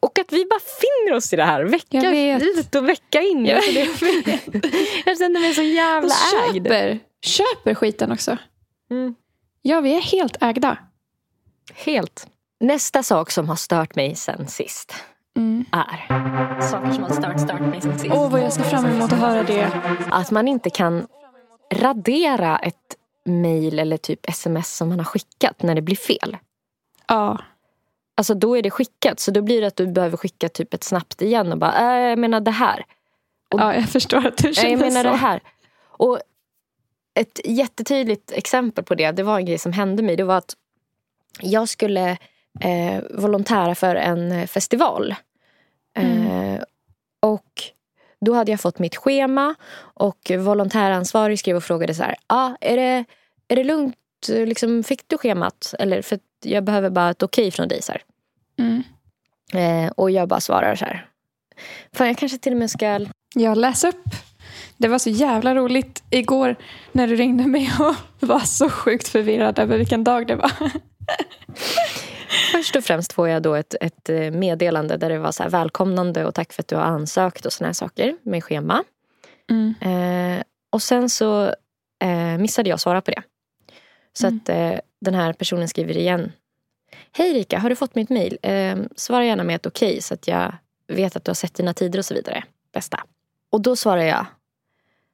och 0.00 0.18
att 0.18 0.32
vi 0.32 0.44
bara 0.44 0.60
finner 0.60 1.16
oss 1.16 1.32
i 1.32 1.36
det 1.36 1.44
här 1.44 1.62
vecka 1.64 2.00
Jag 2.02 2.42
ut 2.42 2.74
och 2.74 2.88
vecka 2.88 3.20
in. 3.20 3.46
Jag 3.46 3.62
det, 3.74 3.88
jag 5.06 5.18
känner 5.18 5.40
mig 5.40 5.54
så 5.54 5.62
jävla 5.62 6.14
ägd. 6.54 7.00
Köper, 7.26 7.74
skiten 7.74 8.12
också. 8.12 8.36
Mm. 8.90 9.14
Ja, 9.62 9.80
vi 9.80 9.96
är 9.96 10.00
helt 10.00 10.42
ägda. 10.42 10.78
Helt. 11.74 12.26
Nästa 12.60 13.02
sak 13.02 13.30
som 13.30 13.48
har 13.48 13.56
stört 13.56 13.94
mig 13.96 14.14
sen 14.14 14.48
sist 14.48 14.94
Mm. 15.36 15.64
är 15.72 16.06
saker 16.60 16.92
som 16.92 17.02
har 17.02 17.10
stört, 17.10 17.40
stört 17.40 17.60
mig 17.60 17.80
sen 17.80 17.98
sist. 17.98 18.14
Åh, 18.14 18.30
vad 18.30 18.40
jag 18.42 18.52
ser 18.52 18.62
fram 18.62 18.86
emot 18.86 19.12
att 19.12 19.18
höra 19.18 19.42
det. 19.42 19.70
Att 20.10 20.30
man 20.30 20.48
inte 20.48 20.70
kan 20.70 21.06
radera 21.74 22.58
ett 22.58 22.96
mail 23.24 23.78
eller 23.78 23.96
typ 23.96 24.28
sms 24.28 24.76
som 24.76 24.88
man 24.88 24.98
har 25.00 25.04
skickat 25.04 25.62
när 25.62 25.74
det 25.74 25.82
blir 25.82 25.96
fel. 25.96 26.36
Ja, 27.08 27.38
Alltså 28.18 28.34
då 28.34 28.56
är 28.56 28.62
det 28.62 28.70
skickat 28.70 29.20
så 29.20 29.30
då 29.30 29.42
blir 29.42 29.60
det 29.60 29.66
att 29.66 29.76
du 29.76 29.86
behöver 29.86 30.16
skicka 30.16 30.48
typ 30.48 30.74
ett 30.74 30.84
snabbt 30.84 31.22
igen 31.22 31.52
och 31.52 31.58
bara 31.58 31.78
äh, 31.96 32.08
jag 32.08 32.18
menar 32.18 32.40
det 32.40 32.50
här. 32.50 32.84
Och- 33.50 33.60
ja 33.60 33.74
jag 33.74 33.88
förstår 33.88 34.26
att 34.26 34.36
du 34.36 34.54
känner 34.54 34.70
jag 34.70 34.78
menar 34.80 35.02
så. 35.02 35.08
det 35.10 35.16
här. 35.16 35.40
Och 35.82 36.18
ett 37.16 37.40
jättetydligt 37.44 38.32
exempel 38.32 38.84
på 38.84 38.94
det, 38.94 39.10
det 39.10 39.22
var 39.22 39.38
en 39.38 39.46
grej 39.46 39.58
som 39.58 39.72
hände 39.72 40.02
mig. 40.02 40.16
Det 40.16 40.24
var 40.24 40.38
att 40.38 40.56
jag 41.40 41.68
skulle 41.68 42.10
eh, 42.60 43.02
volontära 43.10 43.74
för 43.74 43.96
en 43.96 44.48
festival. 44.48 45.14
Eh, 45.98 46.62
och 47.20 47.62
då 48.20 48.34
hade 48.34 48.50
jag 48.50 48.60
fått 48.60 48.78
mitt 48.78 48.96
schema 48.96 49.54
och 49.78 50.32
volontäransvarig 50.38 51.38
skrev 51.38 51.56
och 51.56 51.64
frågade 51.64 51.94
så 51.94 52.02
här. 52.02 52.16
Ah, 52.26 52.50
är, 52.60 52.76
det, 52.76 53.04
är 53.48 53.56
det 53.56 53.64
lugnt? 53.64 53.96
Liksom, 54.28 54.84
fick 54.84 55.08
du 55.08 55.18
schemat? 55.18 55.74
Eller 55.78 56.02
för 56.02 56.18
jag 56.44 56.64
behöver 56.64 56.90
bara 56.90 57.10
ett 57.10 57.22
okej 57.22 57.50
från 57.50 57.68
dig. 57.68 57.82
Så. 57.82 57.92
Mm. 58.58 58.82
Eh, 59.52 59.92
och 59.92 60.10
jag 60.10 60.28
bara 60.28 60.40
svarar 60.40 60.74
så 60.74 60.84
här. 60.84 61.08
Fan, 61.92 62.06
jag 62.06 62.18
kanske 62.18 62.38
till 62.38 62.52
och 62.52 62.58
med 62.58 62.70
ska 62.70 63.06
Jag 63.34 63.58
läser 63.58 63.88
upp. 63.88 64.04
Det 64.78 64.88
var 64.88 64.98
så 64.98 65.10
jävla 65.10 65.54
roligt 65.54 66.02
igår 66.10 66.56
när 66.92 67.06
du 67.06 67.16
ringde 67.16 67.46
mig 67.46 67.70
och 67.80 68.28
var 68.28 68.40
så 68.40 68.70
sjukt 68.70 69.08
förvirrad 69.08 69.58
över 69.58 69.78
vilken 69.78 70.04
dag 70.04 70.26
det 70.26 70.36
var. 70.36 70.52
Först 72.52 72.76
och 72.76 72.84
främst 72.84 73.12
får 73.12 73.28
jag 73.28 73.42
då 73.42 73.54
ett, 73.54 73.74
ett 73.80 74.08
eh, 74.08 74.30
meddelande 74.30 74.96
där 74.96 75.08
det 75.08 75.18
var 75.18 75.32
så 75.32 75.42
här 75.42 75.50
välkomnande 75.50 76.24
och 76.24 76.34
tack 76.34 76.52
för 76.52 76.62
att 76.62 76.68
du 76.68 76.76
har 76.76 76.82
ansökt 76.82 77.46
och 77.46 77.52
såna 77.52 77.68
här 77.68 77.72
saker 77.72 78.16
med 78.22 78.44
schema. 78.44 78.84
Mm. 79.50 79.74
Eh, 79.80 80.42
och 80.70 80.82
sen 80.82 81.10
så 81.10 81.44
eh, 82.02 82.38
missade 82.38 82.70
jag 82.70 82.80
svara 82.80 83.00
på 83.00 83.10
det. 83.10 83.22
Så 84.12 84.26
Mm. 84.26 84.40
att 84.42 84.48
eh, 84.48 84.80
den 85.00 85.14
här 85.14 85.32
personen 85.32 85.68
skriver 85.68 85.96
igen. 85.96 86.32
Hej 87.12 87.32
Rika, 87.32 87.58
har 87.58 87.70
du 87.70 87.76
fått 87.76 87.94
mitt 87.94 88.10
mail? 88.10 88.38
Eh, 88.42 88.76
svara 88.96 89.24
gärna 89.24 89.44
med 89.44 89.56
ett 89.56 89.66
okej 89.66 90.02
så 90.02 90.14
att 90.14 90.28
jag 90.28 90.54
vet 90.88 91.16
att 91.16 91.24
du 91.24 91.30
har 91.30 91.34
sett 91.34 91.54
dina 91.54 91.74
tider 91.74 91.98
och 91.98 92.04
så 92.04 92.14
vidare. 92.14 92.44
Bästa. 92.72 93.02
Och 93.50 93.60
då 93.60 93.76
svarar 93.76 94.02
jag. 94.02 94.26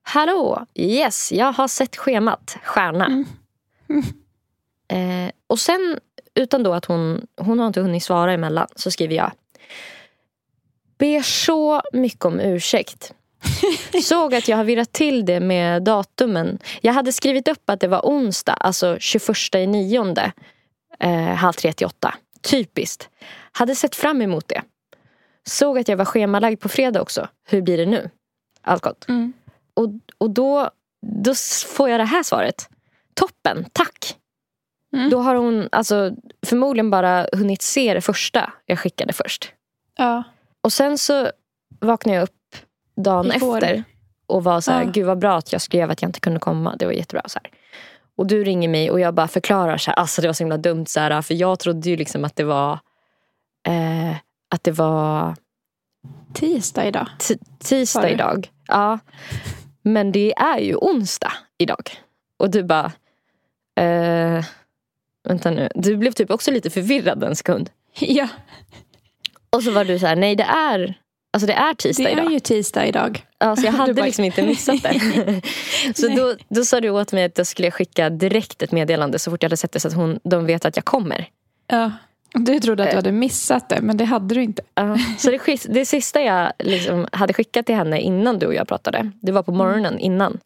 Hallå, 0.03 0.67
yes, 0.75 1.33
jag 1.33 1.53
har 1.53 1.69
sett 1.69 1.97
schemat. 1.97 2.57
Stjärna. 2.65 3.07
Mm. 3.07 3.25
Eh, 4.89 5.31
och 5.47 5.59
sen, 5.59 5.99
utan 6.35 6.63
då 6.63 6.75
att 6.75 6.85
hon, 6.85 7.27
hon 7.37 7.59
har 7.59 7.67
inte 7.67 7.81
hunnit 7.81 8.05
svara 8.05 8.33
emellan, 8.33 8.67
så 8.77 8.91
skriver 8.91 9.15
jag. 9.15 9.33
Ber 10.99 11.23
så 11.23 11.83
mycket 11.93 12.25
om 12.25 12.41
ursäkt. 12.41 13.13
Såg 14.03 14.35
att 14.35 14.49
jag 14.49 14.57
har 14.57 14.65
virrat 14.65 14.93
till 14.93 15.25
det 15.25 15.41
med 15.41 15.83
datumen. 15.83 16.59
Jag 16.81 16.93
hade 16.93 17.13
skrivit 17.13 17.49
upp 17.49 17.71
att 17.71 17.81
det 17.81 17.89
var 17.89 18.01
onsdag, 18.01 18.53
alltså 18.53 18.97
21 19.01 19.55
i 19.55 19.67
nionde. 19.67 20.33
Eh, 21.01 21.35
halv 21.35 21.53
tre 21.53 21.73
till 21.73 21.87
åtta. 21.87 22.15
Typiskt. 22.43 23.09
Hade 23.53 23.75
sett 23.75 23.97
fram 23.97 24.23
emot 24.23 24.49
det. 24.49 24.63
Såg 25.47 25.79
att 25.79 25.89
jag 25.89 25.97
var 25.97 26.05
schemalagd 26.05 26.61
på 26.61 26.69
fredag 26.69 27.03
också. 27.03 27.29
Hur 27.49 27.63
blir 27.63 27.77
det 27.77 27.87
nu? 27.87 28.11
Allt 28.63 28.83
gott. 28.83 29.09
Mm. 29.09 29.33
Och, 29.75 29.89
och 30.19 30.31
då, 30.31 30.71
då 31.07 31.35
får 31.77 31.89
jag 31.91 32.01
det 32.01 32.05
här 32.05 32.23
svaret. 32.23 32.69
Toppen, 33.15 33.67
tack. 33.73 34.17
Mm. 34.93 35.11
Då 35.11 35.21
har 35.21 35.35
hon 35.35 35.69
alltså, 35.73 36.11
förmodligen 36.47 36.91
bara 36.91 37.27
hunnit 37.33 37.63
se 37.63 37.95
det 37.95 38.01
första 38.01 38.53
jag 38.67 38.79
skickade 38.79 39.13
först. 39.13 39.53
Ja. 39.97 40.23
Och 40.61 40.73
sen 40.73 40.99
så 40.99 41.31
vaknade 41.81 42.17
jag 42.17 42.23
upp 42.23 42.57
dagen 42.97 43.31
efter 43.31 43.85
och 44.27 44.45
var 44.45 44.61
så 44.61 44.71
här, 44.73 44.85
Ja. 44.85 44.91
gud 44.91 45.07
vad 45.07 45.19
bra 45.19 45.37
att 45.37 45.53
jag 45.53 45.63
skrev 45.63 45.91
att 45.91 46.03
jag 46.03 46.09
inte 46.09 46.21
kunde 46.21 46.41
komma. 46.41 46.77
Det 46.77 46.85
var 46.87 46.93
jättebra. 46.93 47.23
Så 47.27 47.39
här. 47.43 47.51
Och 48.17 48.27
du 48.27 48.45
ringer 48.45 48.69
mig 48.69 48.91
och 48.91 49.01
jag 49.01 49.15
bara 49.15 49.29
förklarar 49.29 49.77
så 49.77 49.91
här, 49.91 49.99
alltså 49.99 50.23
det 50.23 50.29
var 50.29 50.33
så 50.33 50.43
himla 50.45 50.57
dumt 50.57 50.87
så 50.87 51.01
här, 51.01 51.23
för 51.23 51.35
jag 51.35 51.59
trodde 51.59 51.91
ju 51.91 51.97
liksom 51.97 52.25
att 52.25 52.37
det 52.37 52.45
var 52.45 52.73
eh, 53.69 54.17
att 54.49 54.65
det 54.65 54.71
var 54.73 55.37
Tisdag 56.35 56.85
idag. 56.87 57.07
t- 57.29 57.39
tisdag 57.59 58.11
idag. 58.11 58.51
Ja. 58.69 58.99
Men 59.83 60.13
det 60.13 60.33
är 60.37 60.59
ju 60.59 60.75
onsdag 60.77 61.33
idag. 61.59 61.91
Och 62.39 62.51
du 62.51 62.63
bara... 62.63 62.93
Eh, 63.81 64.45
vänta 65.29 65.51
nu. 65.51 65.69
Du 65.75 65.97
blev 65.97 66.13
typ 66.13 66.31
också 66.31 66.51
lite 66.51 66.71
förvirrad 66.71 67.25
en 67.25 67.37
sekund. 67.37 67.71
Ja, 67.99 68.29
Och 69.51 69.63
så 69.63 69.71
var 69.71 69.85
du 69.85 69.99
så 69.99 70.07
här, 70.07 70.17
nej 70.17 70.37
det 70.37 70.43
är, 70.45 70.95
alltså 71.33 71.47
det 71.47 71.53
är 71.53 71.75
tisdag 71.75 72.05
det 72.05 72.11
idag. 72.11 72.27
är 72.27 72.31
ju 72.31 72.41
tisdag 72.41 72.87
idag. 72.87 73.27
Alltså 73.39 73.67
jag 73.67 73.73
hade 73.79 73.95
bara- 73.95 74.07
liksom 74.07 74.25
inte 74.25 74.47
missat 74.47 74.83
det. 74.83 75.43
så 75.95 76.09
då, 76.09 76.35
då 76.49 76.65
sa 76.65 76.81
du 76.81 76.91
åt 76.91 77.13
mig 77.13 77.25
att 77.25 77.39
jag 77.39 77.47
skulle 77.47 77.71
skicka 77.71 78.11
direkt 78.11 78.63
ett 78.63 78.73
meddelande 78.73 79.19
så 79.19 79.31
fort 79.31 79.43
jag 79.43 79.49
hade 79.49 79.57
sett 79.57 79.73
det 79.73 79.81
så 79.81 79.89
att 79.89 79.95
hon, 79.95 80.21
de 80.25 80.47
vet 80.47 80.65
att 80.65 80.77
jag 80.77 80.85
kommer. 80.85 81.29
Ja. 81.67 81.91
Du 82.35 82.61
trodde 82.61 82.83
att 82.83 82.89
du 82.89 82.93
Eh. 82.93 82.97
hade 82.97 83.13
missat 83.13 83.69
det, 83.69 83.81
men 83.83 83.97
det 83.97 84.05
hade 84.05 84.35
du 84.35 84.43
inte. 84.43 84.63
Ja. 84.75 84.97
Så 85.19 85.31
det, 85.31 85.65
det 85.69 85.87
sista 85.87 86.21
jag 86.21 86.53
liksom 86.59 87.07
hade 87.13 87.33
skickat 87.33 87.67
till 87.67 87.75
henne 87.75 88.01
innan 88.01 88.39
du 88.39 88.47
och 88.47 88.55
jag 88.55 88.69
pratade, 88.69 89.11
det 89.21 89.33
var 89.33 89.43
på 89.43 89.53
morgonen 89.53 89.99
innan. 89.99 90.39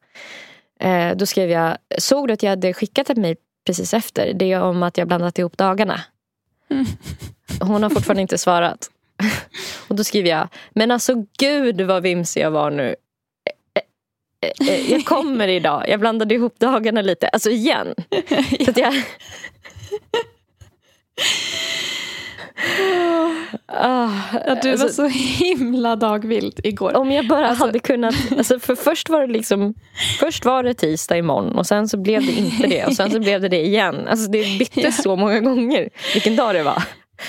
Eh, 0.80 1.16
då 1.16 1.26
skrev 1.26 1.50
jag, 1.50 1.76
såg 1.98 2.28
du 2.28 2.32
att 2.34 2.42
jag 2.42 2.50
hade 2.50 2.72
skickat 2.74 3.10
ett 3.10 3.16
mejl 3.16 3.36
precis 3.66 3.94
efter? 3.94 4.32
Det 4.34 4.52
är 4.52 4.60
om 4.62 4.82
att 4.82 4.98
jag 4.98 5.08
blandat 5.08 5.38
ihop 5.38 5.56
dagarna. 5.58 6.00
Mm. 6.70 6.86
Hon 7.60 7.82
har 7.82 7.90
fortfarande 7.90 8.22
inte 8.22 8.38
svarat. 8.38 8.90
Och 9.88 9.96
då 9.96 10.04
skriver 10.04 10.30
jag, 10.30 10.48
men 10.70 10.90
alltså 10.90 11.14
gud 11.38 11.80
vad 11.80 12.02
vimsig 12.02 12.40
jag 12.40 12.50
var 12.50 12.70
nu. 12.70 12.94
Eh, 14.68 14.90
Jag 14.92 15.04
kommer 15.04 15.48
idag, 15.48 15.84
jag 15.88 16.00
blandade 16.00 16.34
ihop 16.34 16.58
dagarna 16.58 17.02
lite. 17.02 17.28
Alltså 17.28 17.50
igen. 17.50 17.94
Så 18.64 18.70
att 18.70 18.76
jag... 18.76 18.94
Ah, 23.66 24.10
Att 24.46 24.62
du 24.62 24.70
alltså- 24.70 25.02
var 25.02 25.08
så 25.10 25.16
himla 25.44 25.96
dagvild 25.96 26.60
igår. 26.64 26.96
om 26.96 27.10
jag 27.12 27.26
bara 27.28 27.48
Alltså- 27.48 27.64
hade 27.66 27.78
kunnat... 27.78 28.14
Alltså 28.38 28.58
för 28.58 28.74
först 28.74 29.08
var 29.08 29.20
det 29.26 29.32
liksom 29.32 29.74
Först 30.20 30.44
var 30.44 30.62
det 30.62 30.74
tisdag 30.74 31.16
imorgon 31.16 31.58
och 31.58 31.66
sen 31.66 31.88
så 31.88 31.96
blev 31.96 32.26
det 32.26 32.32
inte 32.32 32.66
det 32.66 32.86
och 32.86 32.92
sen 32.96 33.10
så 33.10 33.20
blev 33.20 33.40
det 33.40 33.48
det 33.48 33.66
igen. 33.66 34.08
Alltså 34.08 34.30
det 34.30 34.58
bytte 34.58 34.80
Ja. 34.80 34.92
så 34.92 35.16
många 35.16 35.40
gånger 35.40 35.88
vilken 36.14 36.36
dag 36.36 36.54
det 36.54 36.62
var. 36.62 36.82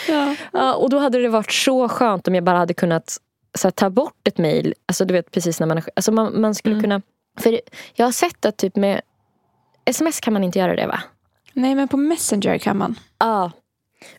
Ja. 0.08 0.36
Ja, 0.54 0.74
och 0.74 0.90
då 0.90 1.00
hade 1.00 1.22
det 1.22 1.30
varit 1.30 1.52
så 1.52 1.90
skönt 1.90 2.28
om 2.28 2.36
jag 2.36 2.44
bara 2.44 2.58
hade 2.58 2.74
kunnat 2.74 3.18
här, 3.64 3.72
ta 3.72 3.90
bort 3.90 4.28
ett 4.28 4.38
mejl. 4.38 4.74
Alltså 4.86 5.06
du 5.06 5.14
vet 5.14 5.32
precis 5.32 5.60
när 5.60 5.68
man... 5.68 5.82
Alltså 5.96 6.12
man, 6.12 6.42
man 6.42 6.56
skulle 6.56 6.74
Mm. 6.76 6.84
kunna... 6.84 7.02
För 7.40 7.60
jag 7.96 8.06
har 8.06 8.12
sett 8.12 8.46
att 8.46 8.58
typ 8.58 8.76
med 8.76 9.02
sms 9.86 10.20
kan 10.20 10.34
man 10.34 10.44
inte 10.44 10.60
göra 10.60 10.76
det 10.76 10.88
va? 10.88 11.00
Nej, 11.54 11.76
men 11.76 11.88
på 11.88 11.98
Messenger 11.98 12.58
kan 12.58 12.78
man. 12.78 13.00
Ja. 13.20 13.52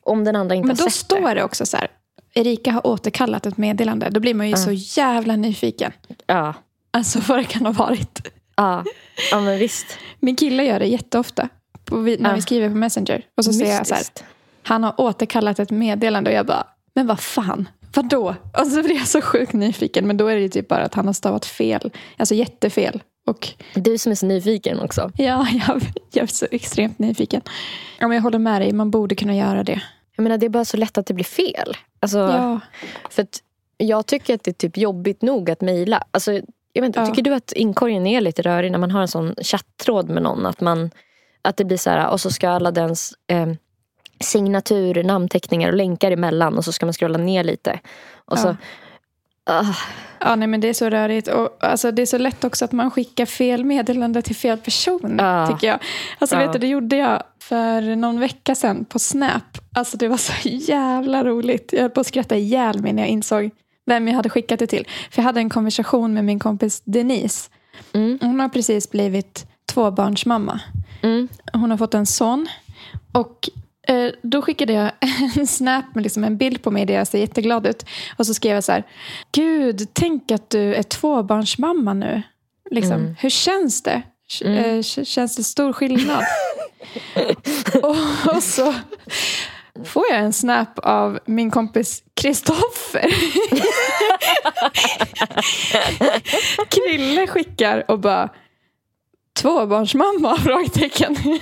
Om 0.02 0.25
den 0.25 0.37
andra 0.37 0.54
inte 0.54 0.66
Men 0.66 0.76
har 0.76 0.85
då 0.85 0.90
sett 0.90 1.00
står 1.00 1.35
det 1.35 1.44
också 1.44 1.66
så 1.66 1.76
här. 1.76 1.88
Erika 2.35 2.73
har 2.73 2.87
återkallat 2.87 3.47
ett 3.47 3.56
meddelande. 3.56 4.11
Då 4.11 4.20
blir 4.20 4.35
man 4.35 4.49
ju 4.49 4.56
så 4.56 4.73
jävla 4.73 5.37
nyfiken. 5.37 5.92
det. 6.08 6.14
Ja. 6.26 6.54
Alltså 6.90 7.20
vad 7.28 7.38
det 7.38 7.44
kan 7.44 7.66
ha 7.66 7.73
varit. 7.73 8.28
Ja, 8.56 8.85
ja 9.30 9.40
men 9.40 9.58
visst. 9.58 9.87
Min 10.20 10.37
kille 10.37 10.64
gör 10.64 10.78
det 10.78 10.87
jätteofta. 10.87 11.49
Vi, 11.90 12.16
när 12.18 12.35
vi 12.35 12.42
skriver 12.42 12.68
på 12.68 12.75
Messenger. 12.75 13.23
Och 13.37 13.44
så 13.44 13.52
ser 13.52 13.64
jag 13.64 13.87
så 13.87 13.94
här, 13.94 14.00
Mystiskt. 14.00 14.25
han 14.62 14.85
har 14.85 15.00
återkallat 15.00 15.58
ett 15.58 15.70
meddelande 15.70 16.30
och 16.30 16.37
jag 16.37 16.47
bara, 16.47 16.66
men 16.94 17.06
vad 17.06 17.20
fan, 17.20 17.68
vadå? 17.94 18.35
Och 18.58 18.66
så 18.66 18.82
blir 18.82 18.97
jag 18.97 19.08
så 19.08 19.20
sjukt 19.20 19.52
nyfiken. 19.52 20.06
Men 20.06 20.16
då 20.16 20.26
är 20.26 20.35
det 20.35 20.40
ju 20.40 20.49
typ 20.49 20.68
bara 20.68 20.82
att 20.85 20.94
han 20.94 21.06
har 21.06 21.12
stavat 21.12 21.47
fel. 21.47 21.90
Alltså 22.16 22.35
jättefel. 22.35 23.02
Och 23.28 23.49
Du 23.75 23.99
som 23.99 24.12
är 24.12 24.16
så 24.16 24.26
nyfiken 24.26 24.80
också. 24.80 25.11
ja, 25.16 25.47
jag, 25.68 25.82
jag 26.12 26.23
är 26.23 26.26
så 26.26 26.47
extremt 26.50 26.99
nyfiken. 26.99 27.42
Ja, 27.99 28.08
men 28.08 28.14
jag 28.14 28.23
håller 28.23 28.38
med 28.38 28.62
dig, 28.62 28.73
man 28.73 28.90
borde 28.90 29.14
kunna 29.14 29.37
göra 29.37 29.64
det. 29.64 29.82
Jag 30.16 30.23
menar, 30.23 30.38
det 30.38 30.47
är 30.47 30.50
bara 30.50 30.64
så 30.64 30.76
lätt 30.76 30.99
att 30.99 31.06
det 31.06 31.14
blir 31.14 31.25
fel. 31.25 31.76
Alltså, 32.00 32.18
Ja, 32.18 32.61
För 33.11 33.26
jag 33.76 34.06
tycker 34.06 34.35
att 34.35 34.44
det 34.44 34.50
är 34.50 34.52
typ 34.52 34.76
jobbigt 34.76 35.23
nog 35.23 35.50
att 35.50 35.61
mejla. 35.61 36.04
Alltså, 36.11 36.32
jag 36.73 36.82
vet 36.82 36.85
inte, 36.87 37.00
Ja. 37.00 37.06
Tycker 37.06 37.23
du 37.23 37.35
att 37.35 37.52
inkorgen 37.52 38.06
är 38.06 38.20
lite 38.20 38.42
rörig 38.42 38.73
när 38.73 38.78
man 38.78 38.90
har 38.90 39.00
en 39.00 39.08
sån 39.08 39.35
chattråd 39.42 40.08
med 40.08 40.23
någon? 40.23 40.47
Att, 40.47 40.61
man, 40.61 40.90
att 41.42 41.56
det 41.56 41.64
blir 41.64 41.76
så 41.76 41.90
här, 41.90 42.11
och 42.11 42.20
så 42.20 42.30
ska 42.30 42.50
alla 42.50 42.70
dens 42.70 43.12
eh, 43.26 43.47
signatur, 44.20 45.02
namnteckningar 45.04 45.68
och 45.68 45.76
länkar 45.76 46.11
emellan 46.11 46.56
och 46.58 46.64
så 46.64 46.73
ska 46.73 46.87
man 46.87 46.92
scrolla 46.92 47.18
ner 47.18 47.44
lite. 47.44 47.80
Och 48.14 48.38
så, 48.38 48.56
ah, 49.49 49.75
ja 50.21 50.37
nej, 50.37 50.49
men 50.49 50.61
det 50.61 50.69
är 50.69 50.73
så 50.75 50.90
rörigt. 50.90 51.28
Och, 51.28 51.64
alltså, 51.64 51.90
det 51.90 52.02
är 52.02 52.07
så 52.07 52.19
lätt 52.19 52.45
också 52.45 52.64
att 52.64 52.73
man 52.73 52.90
skickar 52.90 53.26
fel 53.26 53.64
meddelande 53.64 54.23
till 54.23 54.37
fel 54.37 54.59
person. 54.59 55.17
Ja. 55.19 55.47
Tycker 55.47 55.67
jag. 55.67 55.78
Alltså, 56.19 56.37
Ja. 56.37 56.43
vet 56.43 56.52
du, 56.52 56.59
det 56.59 56.67
gjorde 56.69 56.97
jag 56.97 57.23
för 57.43 57.97
någon 57.97 58.21
vecka 58.21 58.55
sedan 58.55 58.85
på 58.85 58.99
Snap. 58.99 59.59
Alltså, 59.75 59.97
det 59.97 60.09
var 60.09 60.17
så 60.17 60.49
jävla 60.49 61.25
roligt. 61.25 61.69
Jag 61.73 61.81
höll 61.81 61.90
på 61.90 62.00
att 62.00 62.07
skratta 62.07 62.37
ihjäl 62.37 62.83
mig 62.83 62.93
när 62.93 63.02
jag 63.02 63.09
insåg 63.11 63.50
vem 63.87 64.09
jag 64.09 64.14
hade 64.14 64.28
skickat 64.31 64.59
det 64.59 64.67
till. 64.67 64.87
För 65.11 65.23
jag 65.23 65.25
hade 65.25 65.40
en 65.40 65.50
konversation 65.50 66.14
med 66.14 66.25
min 66.25 66.38
kompis 66.38 66.83
Denise. 66.85 67.50
mm, 67.93 68.19
Hon 68.23 68.40
har 68.40 68.49
precis 68.49 68.90
blivit 68.90 69.47
tvåbarnsmamma. 69.73 70.61
mm, 71.02 71.28
Hon 71.52 71.71
har 71.71 71.78
fått 71.78 71.95
en 71.95 72.07
son. 72.07 72.47
Och 73.12 73.49
då 74.23 74.42
skickade 74.42 74.73
jag 74.73 74.90
en 75.37 75.47
snap 75.47 75.85
med 75.95 76.02
liksom 76.02 76.25
en 76.25 76.37
bild 76.37 76.62
på 76.62 76.71
mig 76.71 76.87
där 76.87 76.95
jag 76.95 77.07
ser 77.07 77.18
jätteglad 77.18 77.66
ut. 77.66 77.85
Och 78.16 78.26
så 78.26 78.35
skrev 78.35 78.54
jag 78.54 78.64
så 78.64 78.73
här. 78.73 78.83
Gud, 79.33 79.88
tänk 79.92 80.30
att 80.30 80.50
du 80.50 80.75
är 80.75 80.83
tvåbarnsmamma 80.83 81.95
nu. 81.95 82.23
Liksom, 82.71 82.92
Mm. 82.95 83.14
Hur 83.21 83.30
känns 83.30 83.83
det? 83.83 84.02
Mm. 84.45 84.76
eh, 84.78 84.83
Känns 84.83 85.37
det 85.37 85.45
stor 85.45 85.73
skillnad? 85.73 86.25
och, 87.83 87.97
och 88.37 88.42
så 88.42 88.75
får 89.85 90.04
jag 90.11 90.18
en 90.18 90.33
snap 90.33 90.78
av 90.78 91.18
min 91.26 91.50
kompis 91.50 92.02
Kristoffer. 92.14 93.14
Krille 96.68 97.26
skickar 97.26 97.90
och 97.90 97.99
bara 97.99 98.28
Tvåbarnsmamma? 99.42 100.37
Frågetecken. 100.45 101.16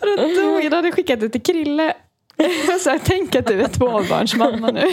jag. 0.00 0.70
Då 0.70 0.76
hade 0.76 0.88
jag 0.88 0.94
skickat 0.94 1.20
det 1.20 1.28
till 1.28 1.42
Krille. 1.42 1.94
Jag 2.68 2.80
sa, 2.80 2.98
tänk 3.04 3.34
att 3.34 3.46
du 3.46 3.62
är 3.62 3.68
tvåbarnsmamma 3.68 4.70
nu. 4.70 4.92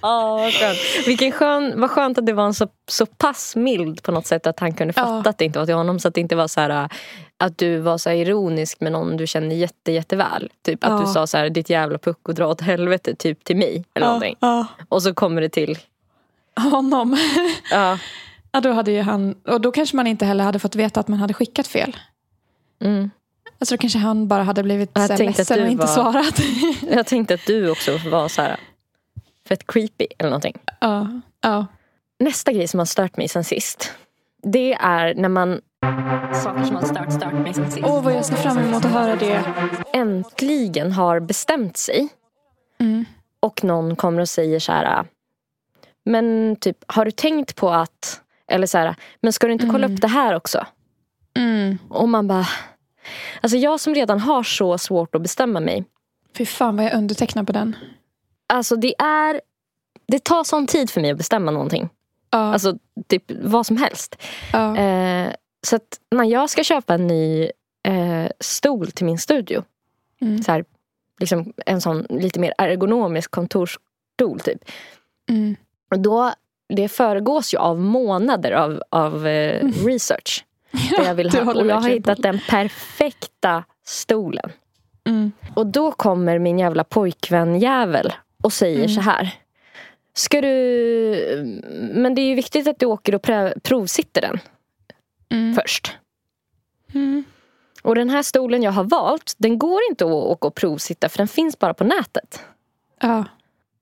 ah, 0.00 0.36
vad 0.36 0.52
skönt. 0.52 0.78
Vilken 1.06 1.32
skön, 1.32 1.80
vad 1.80 1.90
skönt 1.90 2.18
att 2.18 2.26
det 2.26 2.32
var 2.32 2.44
en 2.44 2.54
så, 2.54 2.68
så 2.88 3.06
pass 3.06 3.56
mild 3.56 4.02
på 4.02 4.12
något 4.12 4.26
sätt 4.26 4.46
att 4.46 4.60
han 4.60 4.74
kunde 4.74 4.92
fatta 4.92 5.22
Ja. 5.24 5.30
att 5.30 5.38
det 5.38 5.44
inte 5.44 5.58
var 5.58 5.66
till 5.66 5.74
honom. 5.74 5.98
Så 6.00 6.08
att 6.08 6.14
det 6.14 6.20
inte 6.20 6.36
var 6.36 6.48
så 6.48 6.60
här 6.60 6.70
äh, 6.70 6.86
att 7.38 7.58
du 7.58 7.78
var 7.78 7.98
så 7.98 8.10
ironisk 8.10 8.80
med 8.80 8.92
någon 8.92 9.16
du 9.16 9.26
känner 9.26 9.56
jätte, 9.56 9.92
jätteväl. 9.92 10.50
Typ 10.62 10.84
att 10.84 10.90
Ja. 10.90 10.98
du 11.06 11.12
sa 11.12 11.26
så 11.26 11.36
här, 11.38 11.50
ditt 11.50 11.70
jävla 11.70 11.98
pucko 11.98 12.32
dra 12.32 12.46
åt 12.46 12.60
helvete 12.60 13.14
typ 13.14 13.44
till 13.44 13.56
mig. 13.56 13.84
Eller 13.94 14.06
någonting. 14.06 14.36
Ja, 14.40 14.66
Och 14.88 15.02
så 15.02 15.14
kommer 15.14 15.40
det 15.40 15.48
till. 15.48 15.78
ja. 16.54 16.62
Honom. 16.62 17.16
Ja. 17.70 17.98
Ja, 18.56 18.60
då 18.60 18.72
hade 18.72 18.92
ju 18.92 19.00
han, 19.02 19.34
och 19.46 19.60
då 19.60 19.72
kanske 19.72 19.96
man 19.96 20.06
inte 20.06 20.24
heller 20.26 20.44
hade 20.44 20.58
fått 20.58 20.74
veta 20.74 21.00
att 21.00 21.08
man 21.08 21.18
hade 21.18 21.34
skickat 21.34 21.66
fel. 21.66 21.96
Mm. 22.80 23.10
Alltså 23.58 23.74
då 23.74 23.78
kanske 23.78 23.98
han 23.98 24.28
bara 24.28 24.42
hade 24.42 24.62
blivit 24.62 24.90
Jag 24.94 25.06
så 25.06 25.16
ledsen 25.24 25.56
du 25.58 25.64
och 25.64 25.70
inte 25.70 25.86
var- 25.86 25.94
svarat. 25.94 26.40
Jag 26.96 27.06
tänkte 27.06 27.34
att 27.34 27.46
du 27.46 27.70
också 27.70 27.98
var 28.10 28.28
så 28.28 28.42
här 28.42 28.56
fett 29.48 29.66
creepy 29.66 30.06
eller 30.18 30.30
någonting. 30.30 30.56
ja, 30.80 31.20
ja. 31.40 31.66
Nästa 32.18 32.52
grej 32.52 32.68
som 32.68 32.78
har 32.78 32.84
stört 32.84 33.16
mig 33.16 33.28
sen 33.28 33.44
sist. 33.44 33.92
Det 34.42 34.74
är 34.74 35.14
när 35.14 35.28
man... 35.28 35.60
Saker 36.42 36.64
som 36.64 36.76
har 36.76 36.84
stört, 36.84 37.12
stört 37.12 37.32
mig 37.32 37.54
sen 37.54 37.70
sist. 37.70 37.86
Åh, 37.86 38.02
vad 38.02 38.14
jag 38.14 38.24
ser 38.24 38.36
fram 38.36 38.58
emot 38.58 38.84
att 38.84 38.90
höra 38.90 39.16
det. 39.16 39.42
Äntligen 39.92 40.92
har 40.92 41.20
bestämt 41.20 41.76
sig. 41.76 42.08
Mm. 42.78 43.04
Och 43.40 43.64
någon 43.64 43.96
kommer 43.96 44.20
och 44.20 44.28
säger 44.28 44.58
så 44.58 44.72
här. 44.72 45.04
Men 46.04 46.56
typ, 46.60 46.76
har 46.86 47.04
du 47.04 47.10
tänkt 47.10 47.56
på 47.56 47.70
att... 47.70 48.20
Eller 48.48 48.66
så 48.66 48.78
här, 48.78 48.94
men 49.20 49.32
ska 49.32 49.46
du 49.46 49.52
inte 49.52 49.66
kolla 49.66 49.84
Mm. 49.86 49.94
upp 49.94 50.00
det 50.00 50.08
här 50.08 50.34
också? 50.34 50.66
Mm. 51.36 51.78
Och 51.88 52.08
man 52.08 52.28
bara... 52.28 52.46
Alltså 53.40 53.56
jag 53.58 53.80
som 53.80 53.94
redan 53.94 54.20
har 54.20 54.42
så 54.42 54.78
svårt 54.78 55.14
att 55.14 55.22
bestämma 55.22 55.60
mig. 55.60 55.84
Fy 56.38 56.46
fan 56.46 56.76
vad 56.76 56.84
jag 56.86 56.94
undertecknar 56.94 57.44
på 57.44 57.52
den. 57.52 57.76
Alltså 58.46 58.76
det 58.76 58.94
är... 59.02 59.40
Det 60.08 60.24
tar 60.24 60.44
sån 60.44 60.66
tid 60.66 60.90
för 60.90 61.00
mig 61.00 61.10
att 61.10 61.18
bestämma 61.18 61.50
någonting. 61.50 61.88
Ja, 62.30 62.38
Alltså 62.38 62.78
typ 63.06 63.24
vad 63.42 63.66
som 63.66 63.76
helst. 63.76 64.16
ja. 64.52 64.76
Eh, 64.76 65.32
så 65.66 65.76
att 65.76 66.00
när 66.10 66.24
jag 66.24 66.50
ska 66.50 66.64
köpa 66.64 66.94
en 66.94 67.06
ny 67.06 67.50
eh, 67.88 68.26
stol 68.40 68.90
till 68.90 69.06
min 69.06 69.18
studio. 69.18 69.62
Mm. 70.20 70.42
Så 70.42 70.52
här, 70.52 70.64
liksom 71.20 71.52
en 71.66 71.80
sån 71.80 72.06
lite 72.10 72.40
mer 72.40 72.54
ergonomisk 72.58 73.30
kontorsstol 73.30 74.40
typ. 74.44 74.64
Mm. 75.28 75.56
Då, 75.96 76.32
det 76.68 76.88
föregås 76.88 77.54
ju 77.54 77.58
av 77.58 77.80
månader 77.80 78.52
av, 78.52 78.82
av 78.90 79.26
eh, 79.26 79.68
research. 79.86 80.44
Där 80.96 81.04
jag 81.04 81.14
vill 81.14 81.30
ha, 81.30 81.54
och 81.54 81.66
jag 81.66 81.74
har 81.74 81.82
på. 81.82 81.88
hittat 81.88 82.22
den 82.22 82.40
perfekta 82.48 83.64
stolen. 83.84 84.52
Mm. 85.06 85.32
Och 85.54 85.66
då 85.66 85.92
kommer 85.92 86.38
min 86.38 86.58
jävla 86.58 86.84
pojkvän-jävel 86.84 88.12
och 88.42 88.52
säger 88.52 88.76
Mm. 88.78 88.88
så 88.88 89.00
här. 89.00 89.34
Ska 90.14 90.40
du... 90.40 90.48
Men 91.94 92.14
det 92.14 92.20
är 92.20 92.26
ju 92.26 92.34
viktigt 92.34 92.68
att 92.68 92.78
du 92.78 92.86
åker 92.86 93.14
och 93.14 93.22
provsitter 93.62 94.20
den 94.20 94.38
Mm. 95.30 95.54
först. 95.54 95.96
Mm. 96.94 97.24
Och 97.82 97.94
den 97.94 98.10
här 98.10 98.22
stolen 98.22 98.62
jag 98.62 98.72
har 98.72 98.84
valt, 98.84 99.34
den 99.38 99.58
går 99.58 99.80
inte 99.90 100.04
att 100.04 100.10
åka 100.10 100.46
och 100.48 100.54
provsitta 100.54 101.08
för 101.08 101.18
den 101.18 101.28
finns 101.28 101.58
bara 101.58 101.74
på 101.74 101.84
nätet. 101.84 102.40
Ja. 103.00 103.24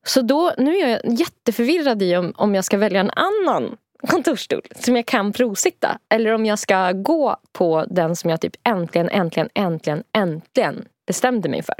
Så 0.05 0.23
då, 0.23 0.53
nu 0.59 0.77
är 0.77 0.89
jag 0.89 1.01
jätteförvirrad 1.19 2.03
i 2.03 2.17
om, 2.17 2.33
om 2.37 2.55
jag 2.55 2.65
ska 2.65 2.79
välja 2.79 3.01
en 3.01 3.11
annan 3.11 3.77
kontorsstol 4.09 4.61
som 4.81 4.97
jag 4.97 5.07
kan 5.07 5.33
provsitta. 5.33 5.99
Eller 6.09 6.33
om 6.35 6.47
jag 6.47 6.59
ska 6.59 6.93
gå 6.93 7.37
på 7.53 7.85
den 7.91 8.17
som 8.17 8.31
jag 8.31 8.41
typ 8.41 8.57
äntligen, 8.65 9.09
äntligen, 9.09 9.49
äntligen, 9.55 10.03
äntligen 10.13 10.85
bestämde 11.07 11.49
mig 11.49 11.63
för. 11.63 11.75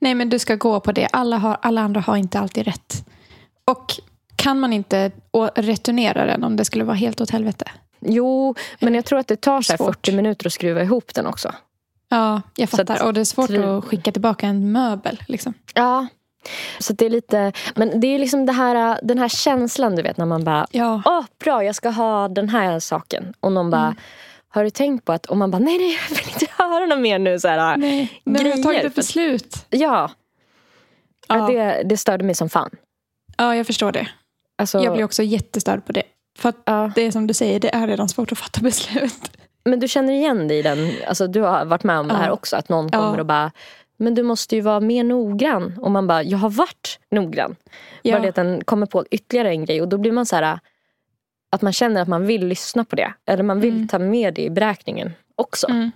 Nej, 0.00 0.14
men 0.14 0.28
du 0.30 0.38
ska 0.38 0.54
gå 0.54 0.80
på 0.80 0.92
det. 0.92 1.06
Alla, 1.12 1.36
har, 1.36 1.56
alla 1.62 1.80
andra 1.80 2.00
har 2.00 2.16
inte 2.16 2.38
alltid 2.38 2.64
rätt. 2.64 3.04
Och 3.64 3.86
kan 4.36 4.60
man 4.60 4.72
inte 4.72 5.10
returnera 5.54 6.26
den 6.26 6.44
om 6.44 6.56
det 6.56 6.64
skulle 6.64 6.84
vara 6.84 6.96
helt 6.96 7.20
åt 7.20 7.30
helvete? 7.30 7.70
Jo, 8.00 8.54
men 8.78 8.94
jag 8.94 9.04
tror 9.04 9.18
att 9.18 9.26
det 9.28 9.36
tar 9.40 9.62
så 9.62 9.72
här 9.72 9.76
Svårt. 9.76 9.86
40 10.06 10.12
minuter 10.12 10.46
att 10.46 10.52
skruva 10.52 10.82
ihop 10.82 11.14
den 11.14 11.26
också. 11.26 11.54
Ja, 12.08 12.42
jag 12.56 12.68
fattar. 12.70 12.94
att- 12.94 13.02
och 13.02 13.14
det 13.14 13.20
är 13.20 13.24
svårt 13.24 13.50
att 13.50 13.84
skicka 13.84 14.12
tillbaka 14.12 14.46
en 14.46 14.72
möbel. 14.72 15.22
Liksom. 15.26 15.54
Ja. 15.74 16.06
Så 16.78 16.92
det 16.92 17.06
är 17.06 17.10
lite, 17.10 17.52
men 17.74 18.00
det 18.00 18.06
är 18.06 18.18
liksom 18.18 18.46
det 18.46 18.52
här, 18.52 18.98
den 19.02 19.18
här 19.18 19.28
känslan 19.28 19.96
du 19.96 20.02
vet 20.02 20.16
när 20.16 20.26
man 20.26 20.44
bara 20.44 20.66
Ja. 20.70 21.02
Åh, 21.04 21.24
bra, 21.44 21.64
jag 21.64 21.74
ska 21.74 21.88
ha 21.90 22.28
den 22.28 22.48
här 22.48 22.80
saken. 22.80 23.34
Och 23.40 23.52
någon 23.52 23.70
bara, 23.70 23.82
Mm. 23.84 23.96
har 24.48 24.64
du 24.64 24.70
tänkt 24.70 25.04
på 25.04 25.12
att... 25.12 25.26
Och 25.26 25.36
man 25.36 25.50
bara, 25.50 25.58
nej, 25.58 25.78
nej, 25.78 25.98
jag 26.08 26.16
vill 26.16 26.28
inte 26.32 26.46
höra 26.62 26.86
något 26.86 26.98
mer 27.00 27.18
nu. 27.18 27.38
Så 27.40 27.48
här, 27.48 27.76
Nej, 27.76 28.20
nu 28.24 28.38
har 28.38 28.44
jag 28.46 28.52
tagit 28.62 28.66
grejer. 28.78 28.84
ett 28.86 28.94
beslut. 28.94 29.66
Ja, 29.70 30.10
Ja. 31.28 31.46
Det, 31.46 31.82
det 31.84 31.96
störde 31.96 32.24
mig 32.24 32.34
som 32.34 32.48
fan. 32.48 32.70
ja, 33.36 33.56
jag 33.56 33.66
förstår 33.66 33.92
det. 33.92 34.08
Alltså, 34.58 34.80
Jag 34.80 34.92
blir 34.94 35.04
också 35.04 35.22
jättestörd 35.22 35.84
på 35.86 35.92
det. 35.92 36.02
För 36.38 36.52
ja. 36.64 36.92
det 36.94 37.02
är 37.02 37.10
som 37.10 37.26
du 37.26 37.34
säger, 37.34 37.60
det 37.60 37.74
är 37.74 37.86
redan 37.86 38.08
svårt 38.08 38.32
att 38.32 38.38
fatta 38.44 38.60
beslut. 38.60 39.30
Men 39.64 39.80
du 39.80 39.88
känner 39.88 40.12
igen 40.12 40.48
dig 40.48 40.58
i 40.58 40.62
den, 40.62 40.90
alltså, 41.08 41.26
du 41.26 41.40
har 41.40 41.64
varit 41.64 41.84
med 41.84 41.98
om 41.98 42.08
det 42.08 42.14
Ja. 42.14 42.18
här 42.20 42.30
också. 42.30 42.56
Att 42.56 42.68
någon 42.68 42.88
Ja. 42.92 42.98
kommer 42.98 43.20
och 43.20 43.26
bara, 43.26 43.50
men 44.00 44.14
du 44.14 44.22
måste 44.22 44.54
ju 44.56 44.60
vara 44.60 44.80
mer 44.80 45.04
noggrann. 45.04 45.78
Och 45.80 45.90
man 45.90 46.06
bara, 46.06 46.22
jag 46.22 46.38
har 46.38 46.50
varit 46.50 46.98
noggrann. 47.10 47.56
Ja. 48.02 48.12
Bara 48.12 48.22
det 48.22 48.28
att 48.28 48.34
den 48.34 48.64
kommer 48.64 48.86
på 48.86 49.04
ytterligare 49.10 49.50
en 49.50 49.64
grej. 49.64 49.82
Och 49.82 49.88
då 49.88 49.98
blir 49.98 50.12
man 50.12 50.26
så 50.26 50.36
här, 50.36 50.58
att 51.52 51.62
man 51.62 51.72
känner 51.72 52.02
att 52.02 52.08
man 52.08 52.26
vill 52.26 52.46
lyssna 52.46 52.84
på 52.84 52.96
det. 52.96 53.14
Eller 53.26 53.42
man 53.42 53.60
vill 53.60 53.74
Mm. 53.74 53.88
ta 53.88 53.98
med 53.98 54.34
det 54.34 54.42
i 54.42 54.50
beräkningen 54.50 55.12
också. 55.36 55.68
Mm. 55.70 55.90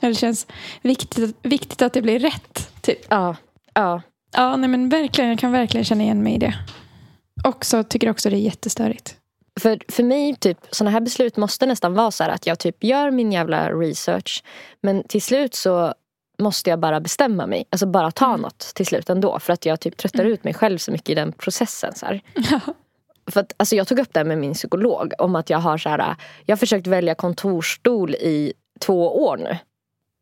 Det 0.00 0.14
känns 0.14 0.46
viktigt, 0.82 1.36
viktigt 1.42 1.82
att 1.82 1.92
det 1.92 2.02
blir 2.02 2.18
rätt. 2.18 2.82
Typ. 2.82 2.98
Ja, 3.08 3.36
ja. 3.74 4.02
Ja, 4.36 4.56
nej, 4.56 4.68
men 4.68 4.88
verkligen, 4.88 5.30
jag 5.30 5.38
kan 5.38 5.52
verkligen 5.52 5.84
känna 5.84 6.02
igen 6.02 6.22
mig 6.22 6.34
i 6.34 6.38
det. 6.38 6.54
Och 7.44 7.64
så 7.64 7.82
tycker 7.82 8.06
jag 8.06 8.14
också 8.14 8.30
det 8.30 8.36
är 8.36 8.40
jättestörigt. 8.40 9.16
För, 9.60 9.78
för 9.88 10.02
mig, 10.02 10.36
typ, 10.36 10.58
såna 10.70 10.90
här 10.90 11.00
beslut 11.00 11.36
måste 11.36 11.66
nästan 11.66 11.94
vara 11.94 12.10
så 12.10 12.24
här 12.24 12.30
att 12.30 12.46
jag 12.46 12.58
typ 12.58 12.84
gör 12.84 13.10
min 13.10 13.32
jävla 13.32 13.70
research. 13.72 14.44
Men 14.80 15.02
till 15.08 15.22
slut 15.22 15.54
så 15.54 15.94
måste 16.38 16.70
jag 16.70 16.78
bara 16.78 17.00
bestämma 17.00 17.46
mig. 17.46 17.64
Alltså 17.70 17.86
bara 17.86 18.10
ta 18.10 18.26
Mm. 18.28 18.40
något 18.40 18.58
till 18.58 18.86
slut 18.86 19.10
ändå. 19.10 19.38
För 19.38 19.52
att 19.52 19.66
jag 19.66 19.80
typ 19.80 19.96
tröttar 19.96 20.24
ut 20.24 20.44
mig 20.44 20.54
själv 20.54 20.78
så 20.78 20.92
mycket 20.92 21.08
i 21.10 21.14
den 21.14 21.32
processen. 21.32 21.94
Så 21.94 22.06
här. 22.06 22.20
för 23.30 23.40
att, 23.40 23.52
alltså 23.56 23.76
jag 23.76 23.88
tog 23.88 23.98
upp 23.98 24.08
det 24.12 24.20
här 24.20 24.24
med 24.24 24.38
min 24.38 24.54
psykolog 24.54 25.12
om 25.18 25.36
att 25.36 25.50
jag 25.50 25.58
har 25.58 25.78
så 25.78 25.88
här, 25.88 26.16
jag 26.46 26.52
har 26.56 26.58
försökt 26.58 26.86
välja 26.86 27.14
kontorsstol 27.14 28.14
i 28.14 28.52
två 28.80 29.24
år 29.24 29.36
nu. 29.36 29.56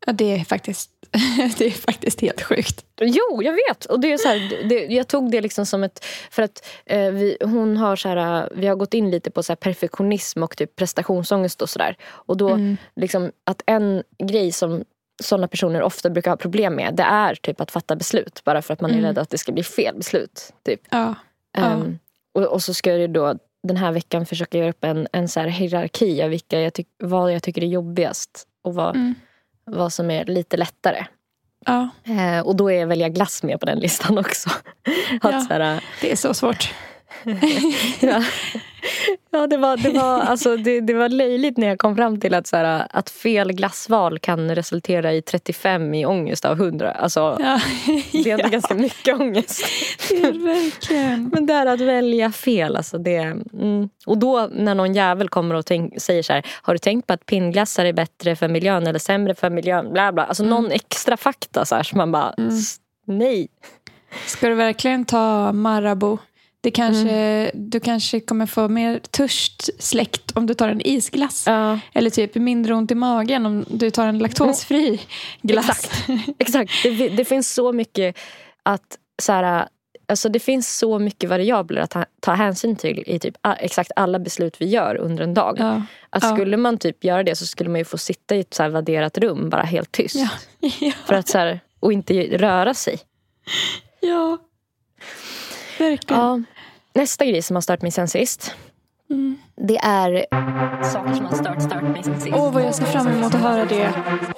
Ja, 0.05 0.13
det 0.13 0.31
är 0.39 0.45
faktiskt, 0.45 0.89
det 1.57 1.65
är 1.65 1.71
faktiskt 1.71 2.21
helt 2.21 2.41
sjukt. 2.41 2.85
Jo, 3.01 3.41
jag 3.43 3.53
vet. 3.53 3.85
Och 3.85 3.99
det 3.99 4.13
är 4.13 4.17
så 4.17 4.27
här, 4.27 4.69
det, 4.69 4.85
jag 4.85 5.07
tog 5.07 5.31
det 5.31 5.41
liksom 5.41 5.65
som 5.65 5.83
ett... 5.83 6.05
För 6.31 6.43
att 6.43 6.65
eh, 6.85 7.11
vi, 7.11 7.37
hon 7.41 7.77
har 7.77 7.95
så 7.95 8.09
här, 8.09 8.49
vi 8.55 8.67
har 8.67 8.75
gått 8.75 8.93
in 8.93 9.11
lite 9.11 9.31
på 9.31 9.43
så 9.43 9.55
perfektionism 9.55 10.43
och 10.43 10.57
typ 10.57 10.75
prestationsångest 10.75 11.61
och 11.61 11.69
sådär. 11.69 11.97
Och 12.03 12.37
då 12.37 12.49
Mm. 12.49 12.77
liksom 12.95 13.31
att 13.43 13.61
en 13.65 14.03
grej 14.23 14.51
som 14.51 14.83
sådana 15.23 15.47
personer 15.47 15.81
ofta 15.81 16.09
brukar 16.09 16.31
ha 16.31 16.37
problem 16.37 16.75
med 16.75 16.93
det 16.95 17.03
är 17.03 17.35
typ 17.35 17.61
att 17.61 17.71
fatta 17.71 17.95
beslut. 17.95 18.41
Bara 18.43 18.61
för 18.61 18.73
att 18.73 18.81
man 18.81 18.91
är 18.91 18.95
Mm. 18.95 19.05
rädd 19.05 19.17
att 19.17 19.29
det 19.29 19.37
ska 19.37 19.51
bli 19.51 19.63
fel 19.63 19.95
beslut. 19.95 20.53
Typ. 20.65 20.81
Ja. 20.89 21.15
Ja. 21.57 21.61
Ehm, 21.63 21.99
och, 22.33 22.41
och 22.43 22.61
så 22.63 22.73
ska 22.73 22.95
jag 22.97 23.13
då 23.13 23.35
den 23.67 23.77
här 23.77 23.91
veckan 23.91 24.25
försöka 24.25 24.57
göra 24.57 24.69
upp 24.69 24.83
en, 24.83 25.07
en 25.13 25.27
så 25.27 25.39
hierarki 25.41 26.23
av 26.23 26.29
vilka 26.29 26.59
jag 26.61 26.73
tyck, 26.73 26.87
vad 27.03 27.33
jag 27.33 27.43
tycker 27.43 27.61
är 27.63 27.67
jobbigast. 27.67 28.47
Och 28.63 28.75
vad, 28.75 28.95
Mm. 28.95 29.15
vad 29.65 29.93
som 29.93 30.11
är 30.11 30.25
lite 30.25 30.57
lättare. 30.57 31.05
ja, 31.65 31.89
Eh, 32.03 32.39
och 32.47 32.55
då 32.55 32.71
är 32.71 32.85
välja 32.85 33.09
glass 33.09 33.43
med 33.43 33.59
på 33.59 33.65
den 33.65 33.79
listan 33.79 34.17
också. 34.17 34.49
att, 35.21 35.31
Ja. 35.31 35.45
här, 35.49 35.83
det 36.01 36.11
är 36.11 36.15
så 36.15 36.33
svårt. 36.33 36.73
Ja. 37.99 38.23
ja, 39.31 39.47
det 39.47 39.57
var, 39.57 39.77
det, 39.77 39.89
var, 39.89 40.19
alltså, 40.19 40.57
det, 40.57 40.81
det 40.81 40.93
var 40.93 41.09
löjligt 41.09 41.57
när 41.57 41.67
jag 41.67 41.79
kom 41.79 41.95
fram 41.95 42.19
till 42.19 42.33
att, 42.33 42.47
så 42.47 42.57
här, 42.57 42.87
att 42.89 43.09
fel 43.09 43.51
glassval 43.53 44.19
kan 44.19 44.55
resultera 44.55 45.13
i 45.13 45.21
35 45.21 45.93
i 45.93 46.05
ångest 46.05 46.45
av 46.45 46.57
100. 46.61 46.91
Alltså, 46.91 47.37
Ja. 47.39 47.59
det 48.11 48.29
är 48.31 48.33
ändå 48.33 48.47
ganska 48.51 48.73
mycket 48.73 49.19
ångest. 49.19 49.65
det 50.09 50.15
är 50.15 50.31
verkligen. 50.45 51.29
Men 51.33 51.45
det 51.45 51.53
här 51.53 51.65
att 51.65 51.81
välja 51.81 52.31
fel, 52.31 52.75
alltså 52.77 52.97
det... 52.97 53.17
Mm. 53.17 53.89
Och 54.05 54.17
då 54.17 54.49
när 54.51 54.75
någon 54.75 54.93
jävel 54.93 55.29
kommer 55.29 55.55
och 55.55 55.65
tänk, 55.65 56.01
säger 56.01 56.23
så 56.23 56.33
här, 56.33 56.45
har 56.61 56.73
du 56.73 56.77
tänkt 56.77 57.07
på 57.07 57.13
att 57.13 57.25
pinnglassar 57.25 57.85
är 57.85 57.93
bättre 57.93 58.35
för 58.35 58.47
miljön 58.47 58.87
eller 58.87 58.99
sämre 58.99 59.35
för 59.35 59.49
miljön? 59.49 59.93
Bla 59.93 60.11
bla. 60.11 60.25
Alltså 60.25 60.43
någon 60.43 60.71
extra 60.71 61.17
fakta 61.17 61.65
så 61.65 61.75
här 61.75 61.83
som 61.83 61.97
man 61.97 62.11
bara, 62.11 62.33
s- 62.49 62.77
nej. 63.07 63.47
Ska 64.25 64.47
du 64.49 64.55
verkligen 64.55 65.05
ta 65.05 65.51
Marabou? 65.51 66.17
Det 66.63 66.71
kanske, 66.71 67.51
Du 67.53 67.79
kanske 67.79 68.19
kommer 68.19 68.45
få 68.45 68.67
mer 68.67 68.99
törst 69.11 69.69
släckt 69.83 70.31
om 70.37 70.45
du 70.45 70.53
tar 70.53 70.69
en 70.69 70.81
isglass. 70.87 71.43
Ja, 71.47 71.79
Eller 71.93 72.09
typ 72.09 72.35
mindre 72.35 72.73
ont 72.73 72.91
i 72.91 72.95
magen 72.95 73.45
om 73.45 73.65
du 73.69 73.89
tar 73.89 74.07
en 74.07 74.17
laktosfri 74.19 74.99
glass. 75.41 75.67
Exakt. 75.69 76.09
exakt. 76.39 76.71
Det, 76.83 77.09
det 77.09 77.25
finns 77.25 77.53
så 77.53 77.71
mycket 77.71 78.17
att 78.63 78.97
så 79.21 79.31
här, 79.31 79.67
Alltså 80.07 80.29
det 80.29 80.39
finns 80.39 80.77
så 80.77 80.99
mycket 80.99 81.29
variabler 81.29 81.81
att 81.81 81.89
ta, 81.89 82.05
ta 82.19 82.33
hänsyn 82.33 82.75
till 82.75 83.03
i 83.07 83.19
typ 83.19 83.35
exakt 83.59 83.91
alla 83.95 84.19
beslut 84.19 84.61
vi 84.61 84.65
gör 84.65 84.95
under 84.95 85.23
en 85.23 85.33
dag. 85.33 85.55
Ja. 85.59 85.81
Att 86.09 86.23
Ja. 86.23 86.35
skulle 86.35 86.57
man 86.57 86.77
typ 86.77 87.03
göra 87.03 87.23
det 87.23 87.35
så 87.35 87.45
skulle 87.45 87.69
man 87.69 87.79
ju 87.79 87.85
få 87.85 87.97
sitta 87.97 88.35
i 88.35 88.39
ett 88.39 88.53
så 88.53 88.63
här 88.63 88.69
vadderat 88.69 89.17
rum 89.17 89.49
bara 89.49 89.61
helt 89.63 89.91
tyst. 89.91 90.15
För 91.05 91.13
att 91.15 91.27
så 91.27 91.37
här, 91.37 91.59
och 91.79 91.93
inte 91.93 92.37
röra 92.37 92.73
sig. 92.73 92.99
ja. 93.99 94.37
Verkligen. 95.79 96.21
Nästa 96.95 97.25
grej 97.25 97.41
som 97.41 97.55
har 97.55 97.61
stört 97.61 97.81
mig 97.81 97.91
sen 97.91 98.07
sist. 98.07 98.55
Mm. 99.09 99.37
Det 99.55 99.77
är 99.77 100.25
saker 100.83 101.13
som 101.13 101.25
har 101.25 101.35
stört, 101.35 101.61
stört 101.61 101.83
mig 101.83 102.03
sen 102.03 102.21
sist. 102.21 102.35
Åh, 102.35 102.51
vad 102.53 102.63
jag 102.63 102.75
ser 102.75 102.85
fram 102.85 103.07
emot 103.07 103.35
att 103.35 103.41
höra 103.41 103.65
det. 103.65 103.83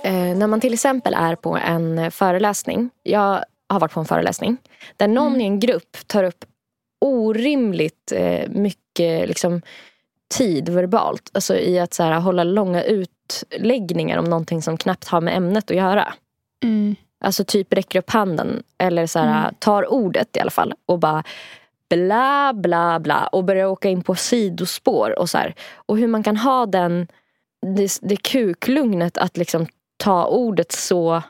Eh, 0.04 0.38
när 0.38 0.48
man 0.48 0.62
till 0.62 0.74
exempel 0.74 1.14
är 1.14 1.36
på 1.36 1.58
en 1.58 2.12
föreläsning. 2.12 2.90
Jag 3.04 3.44
har 3.70 3.80
varit 3.80 3.92
på 3.94 4.00
en 4.00 4.06
föreläsning. 4.06 4.58
Där 4.98 5.08
någon 5.08 5.42
i 5.42 5.44
en 5.44 5.60
grupp 5.60 5.98
tar 6.08 6.24
upp 6.24 6.46
orimligt 7.02 8.12
eh, 8.12 8.50
mycket 8.50 9.28
liksom, 9.28 9.62
tid 10.36 10.70
verbalt. 10.70 11.30
Alltså 11.34 11.56
i 11.56 11.80
att 11.80 11.94
så 11.94 12.04
här, 12.04 12.20
hålla 12.20 12.44
långa 12.44 12.84
utläggningar 12.84 14.18
om 14.18 14.26
någonting 14.26 14.62
som 14.62 14.78
knappt 14.78 15.08
har 15.08 15.22
med 15.22 15.38
ämnet 15.38 15.72
att 15.72 15.78
göra. 15.78 16.14
Mm. 16.64 16.96
Alltså 17.24 17.44
typ 17.44 17.74
räcker 17.74 18.00
upp 18.00 18.10
handen 18.10 18.64
eller 18.78 19.08
så 19.08 19.20
här, 19.20 19.40
Mm. 19.44 19.56
tar 19.60 19.94
ordet 19.94 20.38
i 20.38 20.40
alla 20.40 20.52
fall 20.52 20.74
och 20.86 21.00
bara 21.00 21.24
bla 21.90 22.54
bla 22.54 23.00
bla 23.00 23.28
och 23.28 23.44
börjar 23.44 23.66
åka 23.66 23.90
in 23.90 24.02
på 24.04 24.16
sidospår 24.16 25.20
och 25.20 25.30
så 25.30 25.38
här. 25.38 25.56
Och 25.76 25.98
hur 25.98 26.08
man 26.08 26.24
kan 26.24 26.38
ha 26.38 26.66
den 26.66 27.08
det, 27.76 28.00
det 28.02 28.16
kuklugnet 28.16 29.18
att 29.18 29.38
liksom 29.38 29.68
ta 29.98 30.26
ordet 30.26 30.72
så 30.72 31.22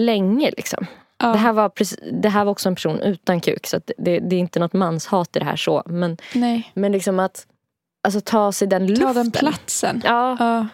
länge 0.00 0.50
liksom. 0.56 0.86
Ja. 1.18 1.32
Det, 1.32 1.38
här 1.38 1.52
var 1.52 1.68
precis, 1.68 1.98
det 2.12 2.28
här 2.28 2.44
var 2.44 2.52
också 2.52 2.68
en 2.68 2.74
person 2.74 3.00
utan 3.00 3.40
kuk 3.40 3.66
så 3.66 3.80
det, 3.98 4.18
det 4.18 4.36
är 4.36 4.40
inte 4.40 4.60
något 4.60 4.72
manshat 4.72 5.36
i 5.36 5.38
det 5.38 5.44
här 5.44 5.56
så. 5.56 5.82
Men, 5.86 6.16
Nej, 6.34 6.70
men 6.74 6.92
liksom 6.92 7.20
att 7.20 7.46
alltså, 8.02 8.20
ta 8.20 8.52
sig 8.52 8.68
den 8.68 8.86
luften. 8.86 9.06
ta 9.06 9.12
den 9.12 9.30
platsen. 9.30 10.02
Ja, 10.04 10.36
Ja. 10.40 10.66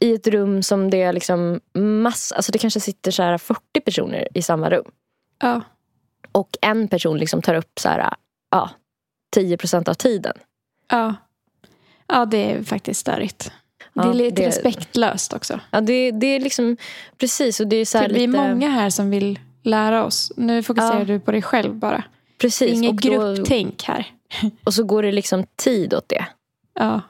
i 0.00 0.14
ett 0.14 0.26
rum 0.26 0.62
som 0.62 0.90
det 0.90 1.02
är 1.02 1.12
liksom 1.12 1.60
mass, 1.74 2.32
alltså 2.32 2.52
det 2.52 2.58
kanske 2.58 2.80
sitter 2.80 3.10
så 3.10 3.22
här 3.22 3.38
40 3.38 3.80
personer 3.84 4.28
i 4.34 4.42
samma 4.42 4.70
rum. 4.70 4.90
Ja. 5.40 5.60
Och 6.32 6.48
en 6.60 6.88
person 6.88 7.18
liksom 7.18 7.42
tar 7.42 7.54
upp 7.54 7.78
så 7.78 7.88
här, 7.88 8.14
ja, 8.50 8.70
10 9.30 9.56
procent 9.56 9.88
av 9.88 9.94
tiden. 9.94 10.36
Ja. 10.90 11.14
ja, 12.06 12.24
det 12.24 12.52
är 12.52 12.62
faktiskt 12.62 13.00
störigt. 13.00 13.52
Ja, 13.92 14.02
det 14.02 14.08
är 14.08 14.14
lite 14.14 14.42
det- 14.42 14.48
respektlöst 14.48 15.32
också. 15.32 15.60
Ja, 15.70 15.80
det, 15.80 16.10
det 16.10 16.26
är 16.26 16.40
liksom 16.40 16.76
precis. 17.18 17.60
Och 17.60 17.66
det 17.66 17.76
är 17.76 17.84
så 17.84 17.98
För 17.98 18.08
vi 18.08 18.24
är 18.24 18.28
lite, 18.28 18.38
många 18.48 18.68
här 18.70 18.90
som 18.90 19.10
vill 19.10 19.38
lära 19.62 20.04
oss. 20.04 20.32
Nu 20.36 20.62
fokuserar 20.62 20.98
Ja. 20.98 21.04
du 21.04 21.20
på 21.20 21.32
dig 21.32 21.42
själv 21.42 21.74
bara. 21.74 22.04
Precis. 22.40 22.72
Inget 22.72 22.90
och, 22.90 22.96
då, 23.00 23.10
grupptänk 23.34 23.82
här. 23.82 24.06
och 24.64 24.74
så 24.74 24.84
går 24.84 25.02
det 25.02 25.12
liksom 25.12 25.46
tid 25.56 25.94
åt 25.94 26.08
det. 26.08 26.26
Ja. 26.74 27.00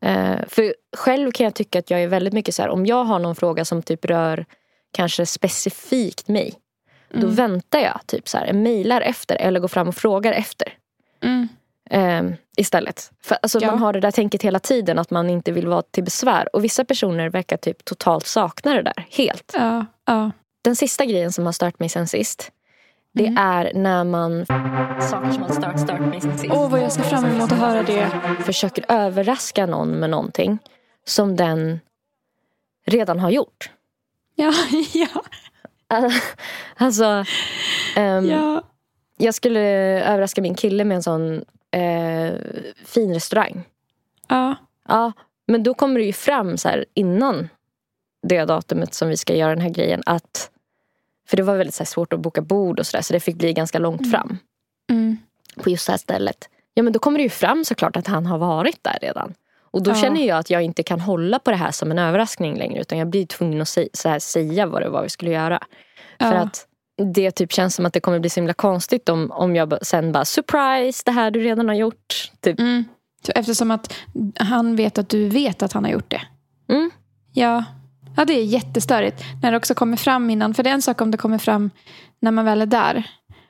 Eh, 0.00 0.36
för 0.48 0.74
själv 0.96 1.30
kan 1.32 1.44
jag 1.44 1.54
tycka 1.54 1.78
att 1.78 1.90
jag 1.90 2.02
är 2.02 2.08
väldigt 2.08 2.32
mycket 2.34 2.54
så 2.54 2.62
här, 2.62 2.68
om 2.68 2.86
jag 2.86 3.04
har 3.04 3.18
någon 3.18 3.34
fråga 3.36 3.64
som 3.64 3.82
typ 3.82 4.04
rör 4.04 4.44
kanske 4.92 5.26
specifikt 5.26 6.28
mig. 6.28 6.54
Då 7.10 7.18
Mm. 7.18 7.34
väntar 7.34 7.78
jag 7.78 8.00
typ 8.06 8.28
så 8.28 8.38
här, 8.38 8.52
mejlar 8.52 9.00
efter 9.00 9.36
eller 9.36 9.60
går 9.60 9.68
fram 9.68 9.88
och 9.88 9.94
frågar 9.96 10.32
efter. 10.32 10.72
Mm. 11.20 11.48
Eh, 11.90 12.22
istället. 12.56 13.10
För 13.22 13.38
alltså, 13.42 13.58
Ja. 13.60 13.70
Man 13.70 13.78
har 13.78 13.92
det 13.92 14.00
där 14.00 14.10
tänket 14.10 14.42
hela 14.42 14.58
tiden 14.58 14.98
att 14.98 15.10
man 15.10 15.30
inte 15.30 15.52
vill 15.52 15.66
vara 15.68 15.82
till 15.82 16.04
besvär. 16.04 16.56
Och 16.56 16.64
vissa 16.64 16.84
personer 16.84 17.28
verkar 17.30 17.56
typ 17.56 17.84
totalt 17.84 18.26
sakna 18.26 18.74
det 18.74 18.82
där. 18.82 19.06
Helt. 19.10 19.52
Ja. 19.56 19.86
Ja. 20.06 20.30
Den 20.62 20.76
sista 20.76 21.04
grejen 21.04 21.32
som 21.32 21.46
har 21.46 21.52
stört 21.52 21.78
mig 21.80 21.88
sen 21.88 22.08
sist. 22.08 22.52
Det 23.14 23.26
Mm. 23.26 23.38
är 23.38 23.72
när 23.74 24.04
man 24.04 24.46
saker 25.10 25.30
som 25.30 25.42
har 25.42 25.52
stört, 25.52 25.80
stört 25.80 26.00
mig 26.00 26.20
sen 26.20 26.38
sist. 26.38 26.52
Åh, 26.54 26.70
vad 26.70 26.80
jag 26.82 26.92
ser 26.92 27.02
fram 27.02 27.24
emot 27.24 27.52
att 27.52 27.58
höra 27.58 27.82
det. 27.82 28.10
försöker 28.44 28.84
överraska 28.88 29.66
någon 29.66 29.90
med 29.90 30.10
någonting 30.10 30.58
som 31.06 31.36
den 31.36 31.80
redan 32.86 33.18
har 33.18 33.30
gjort. 33.30 33.70
Ja, 34.34 34.52
ja, 34.94 35.08
Alltså, 36.76 37.24
ehm, 37.96 38.26
ja. 38.30 38.62
jag 39.16 39.34
skulle 39.34 39.60
överraska 40.04 40.42
min 40.42 40.54
kille 40.54 40.84
med 40.84 40.94
en 40.96 41.02
sån 41.02 41.44
eh, 41.70 42.34
fin 42.84 43.14
restaurang. 43.14 43.62
ja. 44.28 44.54
Ja, 44.90 45.12
men 45.46 45.62
då 45.62 45.74
kommer 45.74 46.00
det 46.00 46.06
ju 46.06 46.12
fram 46.12 46.56
så 46.56 46.68
här 46.68 46.84
innan 46.94 47.48
det 48.22 48.44
datumet 48.44 48.94
som 48.94 49.08
vi 49.08 49.16
ska 49.16 49.34
göra 49.34 49.50
den 49.50 49.60
här 49.60 49.70
grejen 49.70 50.02
att 50.06 50.50
för 51.28 51.36
det 51.36 51.42
var 51.42 51.56
väldigt 51.56 51.74
så 51.74 51.82
här, 51.82 51.86
svårt 51.86 52.12
att 52.12 52.20
boka 52.20 52.40
bord 52.42 52.78
och 52.80 52.86
sådär 52.86 53.02
så 53.02 53.12
det 53.12 53.20
fick 53.20 53.36
bli 53.36 53.52
ganska 53.52 53.78
långt 53.78 54.10
fram 54.10 54.38
Mm. 54.90 55.16
på 55.62 55.70
just 55.70 55.86
det 55.86 55.92
här 55.92 55.98
stället. 55.98 56.48
Ja 56.74 56.82
men 56.82 56.92
då 56.92 56.98
kommer 56.98 57.18
det 57.18 57.22
ju 57.22 57.28
fram 57.28 57.64
såklart 57.64 57.96
att 57.96 58.06
han 58.06 58.26
har 58.26 58.38
varit 58.38 58.84
där 58.84 58.98
redan. 59.02 59.34
Och 59.70 59.82
då 59.82 59.90
Ja. 59.90 59.94
känner 59.94 60.26
jag 60.26 60.38
att 60.38 60.50
jag 60.50 60.62
inte 60.62 60.82
kan 60.82 61.00
hålla 61.00 61.38
på 61.38 61.50
det 61.50 61.56
här 61.56 61.70
som 61.70 61.90
en 61.90 61.98
överraskning 61.98 62.58
längre 62.58 62.80
utan 62.80 62.98
jag 62.98 63.08
blir 63.08 63.26
tvungen 63.26 63.60
att 63.60 63.68
säga, 63.68 63.88
här, 64.04 64.18
säga 64.18 64.66
vad 64.66 64.82
det 64.82 64.88
var 64.88 65.02
vi 65.02 65.08
skulle 65.08 65.30
göra. 65.30 65.62
För 66.18 66.32
Ja. 66.34 66.40
att 66.40 66.66
det 67.14 67.30
typ 67.30 67.52
känns 67.52 67.74
som 67.74 67.86
att 67.86 67.92
det 67.92 68.00
kommer 68.00 68.18
bli 68.18 68.30
så 68.30 68.40
himla 68.40 68.52
konstigt 68.54 69.08
om, 69.08 69.30
om 69.30 69.56
jag 69.56 69.86
sen 69.86 70.12
bara 70.12 70.24
surprise, 70.24 71.02
det 71.06 71.10
här 71.10 71.30
du 71.30 71.40
redan 71.40 71.68
har 71.68 71.74
gjort. 71.74 72.30
Typ. 72.40 72.60
Mm. 72.60 72.84
Så 73.26 73.32
Eftersom 73.34 73.70
att 73.70 73.94
han 74.38 74.76
vet 74.76 74.98
att 74.98 75.08
du 75.08 75.28
vet 75.28 75.62
att 75.62 75.72
han 75.72 75.84
har 75.84 75.90
gjort 75.90 76.10
det. 76.10 76.20
Mm. 76.68 76.90
Ja. 77.32 77.64
ja, 78.16 78.24
det 78.24 78.32
är 78.32 78.44
jättestörigt. 78.44 79.22
När 79.42 79.50
det 79.50 79.56
också 79.56 79.74
kommer 79.74 79.96
fram 79.96 80.30
innan. 80.30 80.54
För 80.54 80.62
det 80.62 80.70
är 80.70 80.74
en 80.74 80.82
sak 80.82 81.00
om 81.00 81.10
det 81.10 81.18
kommer 81.18 81.38
fram 81.38 81.70
när 82.20 82.30
man 82.30 82.44
väl 82.44 82.62
är 82.62 82.66
där. 82.66 83.02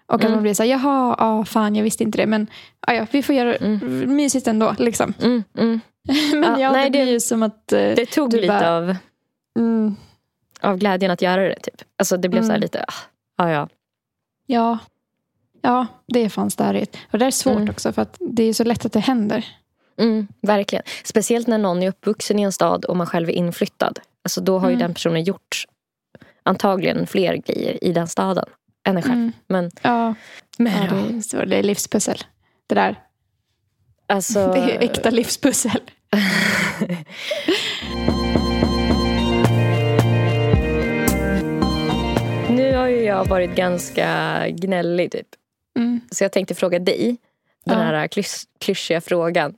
Och 0.06 0.14
att 0.14 0.20
Mm. 0.20 0.32
man 0.32 0.42
blir 0.42 0.54
så 0.54 0.62
här, 0.62 0.70
jaha, 0.70 1.16
ja, 1.18 1.44
fan 1.44 1.76
jag 1.76 1.84
visste 1.84 2.02
inte 2.04 2.18
det. 2.18 2.26
Men 2.26 2.46
ja, 2.86 2.94
ja, 2.94 3.06
vi 3.10 3.22
får 3.22 3.34
göra 3.34 3.54
Mm. 3.54 4.16
mysigt 4.16 4.46
ändå. 4.48 4.74
Liksom. 4.78 5.14
Mm, 5.22 5.44
mm. 5.58 5.80
Men 6.32 6.42
Ja, 6.42 6.58
ja, 6.60 6.72
nej, 6.72 6.84
det 6.84 6.90
blir 6.90 7.12
ju 7.12 7.20
som 7.20 7.42
att... 7.42 7.72
eh, 7.72 7.78
Det 7.78 8.06
tog 8.06 8.32
lite 8.32 8.46
bara- 8.48 8.76
av, 8.76 8.96
Mm, 9.58 9.96
av 10.60 10.76
glädjen 10.76 11.10
att 11.10 11.22
göra 11.22 11.42
det. 11.48 11.60
Typ. 11.62 11.74
Alltså 11.98 12.16
det 12.16 12.28
blev 12.28 12.40
så 12.42 12.46
här 12.48 12.54
Mm. 12.54 12.60
lite, 12.60 12.84
ah, 12.88 12.92
ja 13.38 13.50
ja. 13.50 13.68
ja. 14.46 14.78
ja, 15.62 15.86
det 16.06 16.20
är 16.24 16.28
fan 16.28 16.50
störigt. 16.50 16.96
Och 17.10 17.18
det 17.18 17.26
är 17.26 17.30
svårt 17.30 17.56
Mm. 17.56 17.70
också 17.70 17.92
för 17.92 18.02
att 18.02 18.16
det 18.20 18.42
är 18.42 18.52
så 18.52 18.64
lätt 18.64 18.84
att 18.84 18.92
det 18.92 19.00
händer. 19.00 19.46
Mm, 20.00 20.28
verkligen. 20.42 20.82
Speciellt 21.04 21.46
när 21.46 21.58
någon 21.58 21.82
är 21.82 21.88
uppvuxen 21.88 22.38
i 22.38 22.42
en 22.42 22.52
stad 22.52 22.84
och 22.84 22.96
man 22.96 23.06
själv 23.06 23.28
är 23.28 23.32
inflyttad. 23.32 23.98
Alltså 24.24 24.40
då 24.40 24.58
har 24.58 24.68
ju 24.68 24.74
Mm. 24.74 24.86
den 24.86 24.94
personen 24.94 25.24
gjort 25.24 25.64
antagligen 26.42 27.06
fler 27.06 27.36
grejer 27.36 27.84
i 27.84 27.92
den 27.92 28.08
staden 28.08 28.44
än 28.86 28.96
en 28.96 29.02
själv. 29.02 29.14
Mm. 29.14 29.32
Men, 29.46 29.70
Ja, 29.82 30.14
men 30.58 30.84
ja 30.84 30.90
det, 30.94 31.16
är 31.16 31.20
så, 31.20 31.44
det 31.44 31.56
är 31.56 31.62
livspussel. 31.62 32.18
Det 32.66 32.74
där. 32.74 33.00
Alltså, 34.06 34.46
Det 34.52 34.58
är 34.60 34.82
äkta 34.82 35.10
livspussel. 35.10 35.80
har 42.78 42.88
ju 42.88 43.02
jag 43.02 43.24
varit 43.28 43.54
ganska 43.56 44.38
gnällig 44.48 45.12
typ. 45.12 45.26
Mm. 45.78 46.00
Så 46.10 46.24
jag 46.24 46.32
tänkte 46.32 46.54
fråga 46.54 46.78
dig, 46.78 47.16
den 47.64 47.78
Ja. 47.78 47.84
här 47.84 48.08
klys- 48.08 48.46
klyschiga 48.58 49.00
frågan. 49.00 49.54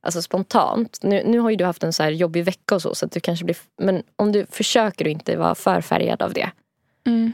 Alltså 0.00 0.22
spontant. 0.22 0.98
Nu, 1.02 1.22
nu 1.26 1.38
har 1.38 1.50
ju 1.50 1.56
du 1.56 1.64
haft 1.64 1.82
en 1.84 1.92
så 1.92 2.02
här 2.02 2.10
jobbig 2.10 2.44
vecka 2.44 2.74
och 2.74 2.82
så. 2.82 2.94
så 2.94 3.06
att 3.06 3.12
du 3.12 3.20
kanske 3.20 3.44
blir, 3.44 3.56
men 3.78 4.02
om 4.16 4.32
du 4.32 4.46
försöker 4.50 5.04
att 5.04 5.10
inte 5.10 5.36
vara 5.36 5.54
för 5.54 5.80
färgad 5.80 6.22
av 6.22 6.32
det. 6.32 6.50
Mm. 7.06 7.32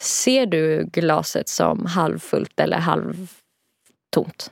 Ser 0.00 0.46
du 0.46 0.84
glaset 0.92 1.48
som 1.48 1.86
halvfullt 1.86 2.60
eller 2.60 2.78
halvtomt? 2.78 4.50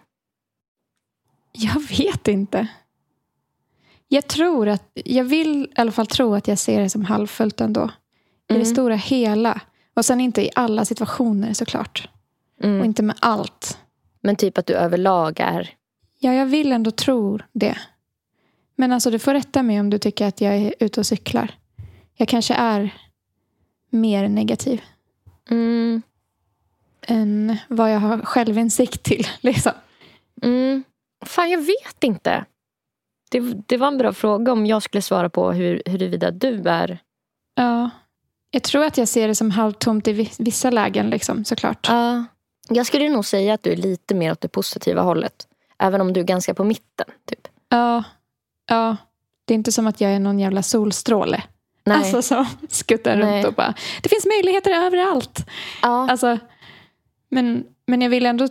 Jag 1.53 1.89
vet 1.89 2.29
inte. 2.29 2.67
Jag 4.09 4.27
tror 4.29 4.69
att, 4.69 4.83
jag 4.95 5.25
vill 5.25 5.65
i 5.65 5.69
alla 5.81 5.93
fall 5.93 6.07
tro 6.07 6.35
att 6.35 6.49
jag 6.49 6.59
ser 6.59 6.81
det 6.81 6.91
som 6.91 7.05
halvfullt 7.05 7.61
ändå. 7.61 7.91
I 8.49 8.53
Mm. 8.53 8.61
det 8.63 8.67
stora 8.67 8.95
hela. 8.97 9.61
Och 10.01 10.05
sen 10.05 10.21
inte 10.21 10.43
i 10.43 10.51
alla 10.55 10.85
situationer 10.85 11.53
såklart. 11.53 12.09
Och 12.59 12.65
Mm. 12.65 12.85
inte 12.85 13.03
med 13.03 13.17
allt. 13.21 13.79
Men 14.21 14.37
typ 14.37 14.59
att 14.59 14.67
du 14.67 14.75
överlag 14.75 15.41
är... 15.41 15.71
Ja, 16.19 16.33
jag 16.33 16.47
vill 16.47 16.73
ändå 16.73 16.91
tro 16.91 17.39
det. 17.53 17.79
Men 18.77 18.93
alltså 18.93 19.11
du 19.11 19.19
får 19.19 19.35
rätta 19.35 19.63
mig 19.63 19.81
om 19.81 19.91
du 19.91 19.99
tycker 19.99 20.27
att 20.27 20.41
jag 20.41 20.55
är 20.57 20.75
ute 20.81 21.01
och 21.01 21.07
cyklar. 21.07 21.55
Jag 22.17 22.29
kanske 22.29 22.55
är 22.55 22.95
mer 23.91 24.29
negativ 24.29 24.83
Mm, 25.51 26.03
än 27.07 27.57
vad 27.69 27.93
jag 27.95 28.01
har 28.01 28.19
självinsikt 28.19 29.03
till. 29.03 29.27
Liksom. 29.41 29.73
mm. 30.43 30.85
Fan, 31.25 31.51
jag 31.51 31.59
vet 31.61 32.05
inte. 32.05 32.45
Det, 33.31 33.41
det 33.67 33.77
var 33.77 33.89
en 33.89 33.99
bra 33.99 34.13
fråga 34.13 34.53
om 34.53 34.67
jag 34.67 34.83
skulle 34.83 35.03
svara 35.03 35.31
på 35.31 35.53
hur, 35.53 35.83
huruvida 35.87 36.31
du 36.31 36.63
är... 36.69 36.99
Ja. 37.55 37.91
Jag 38.51 38.63
tror 38.63 38.85
att 38.85 38.99
jag 38.99 39.09
ser 39.09 39.29
det 39.29 39.35
som 39.35 39.51
halvtomt 39.51 40.09
i 40.09 40.13
vi- 40.13 40.33
vissa 40.39 40.71
lägen 40.71 41.11
liksom, 41.11 41.45
såklart. 41.45 41.87
Ja. 41.89 42.25
Jag 42.69 42.87
skulle 42.87 43.09
nog 43.09 43.25
säga 43.25 43.55
att 43.55 43.63
du 43.63 43.73
är 43.73 43.77
lite 43.77 44.15
mer 44.15 44.33
åt 44.33 44.41
det 44.41 44.49
positiva 44.49 45.03
hållet. 45.03 45.47
Även 45.79 46.01
om 46.01 46.13
du 46.13 46.21
är 46.21 46.25
ganska 46.25 46.55
på 46.55 46.65
mitten. 46.65 47.07
Typ. 47.29 47.49
Ja. 47.69 48.05
ja. 48.69 48.97
Det 49.45 49.55
är 49.55 49.57
inte 49.57 49.73
som 49.73 49.87
att 49.87 50.01
jag 50.01 50.11
är 50.13 50.19
någon 50.19 50.39
jävla 50.39 50.63
solstråle. 50.63 51.43
Nej. 51.85 51.97
Alltså 51.97 52.23
som 52.23 52.47
skuttar 52.69 53.17
Nej. 53.17 53.37
runt 53.37 53.47
och 53.47 53.55
bara, 53.55 53.75
det 54.03 54.09
finns 54.09 54.27
möjligheter 54.27 54.71
överallt. 54.71 55.47
ja. 55.83 56.11
Alltså, 56.11 56.39
men, 57.31 57.65
men 57.87 58.03
jag 58.03 58.11
vill 58.11 58.27
ändå 58.27 58.49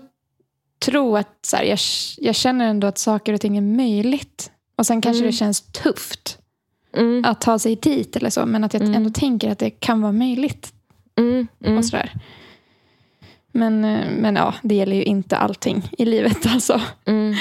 tro 0.86 1.18
att 1.18 1.38
så 1.42 1.58
här, 1.58 1.64
jag, 1.64 1.80
jag 2.18 2.36
känner 2.36 2.68
ändå 2.68 2.88
att 2.88 2.98
saker 2.98 3.34
och 3.34 3.42
ting 3.42 3.58
är 3.58 3.62
möjligt. 3.62 4.52
Och 4.76 4.86
sen 4.86 5.02
kanske 5.02 5.20
Mm. 5.20 5.32
det 5.32 5.38
känns 5.38 5.62
tufft 5.62 6.38
mm, 6.98 7.26
att 7.26 7.42
ta 7.42 7.60
sig 7.60 7.76
dit 7.76 8.16
eller 8.16 8.30
så. 8.30 8.46
Men 8.46 8.64
att 8.64 8.74
jag 8.74 8.82
Mm. 8.84 8.96
ändå 8.96 9.10
tänker 9.10 9.52
att 9.52 9.60
det 9.60 9.70
kan 9.70 10.02
vara 10.02 10.12
möjligt. 10.12 10.74
mm, 11.18 11.48
mm. 11.66 11.78
Och 11.78 11.86
sådär. 11.86 12.14
Men, 13.52 13.86
eh, 13.86 14.08
men 14.18 14.36
ja, 14.36 14.54
det 14.62 14.76
gäller 14.76 14.96
ju 14.96 15.04
inte 15.04 15.38
allting 15.38 15.90
i 15.98 16.06
livet. 16.06 16.46
Alltså. 16.54 16.82
Mm. 17.06 17.36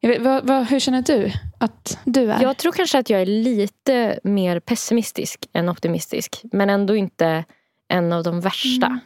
Jag 0.00 0.08
vet, 0.10 0.22
vad, 0.22 0.46
vad, 0.46 0.66
hur 0.66 0.80
känner 0.80 1.02
du 1.02 1.32
att 1.58 1.98
du 2.04 2.32
är? 2.32 2.42
Jag 2.42 2.56
tror 2.56 2.72
kanske 2.72 2.98
att 2.98 3.10
jag 3.10 3.22
är 3.22 3.26
lite 3.26 4.20
mer 4.24 4.60
pessimistisk 4.60 5.46
än 5.52 5.68
optimistisk. 5.68 6.40
Men 6.52 6.70
ändå 6.70 6.96
inte 6.96 7.44
en 7.88 8.12
av 8.12 8.22
de 8.22 8.40
värsta. 8.40 8.86
Mm. 8.86 8.98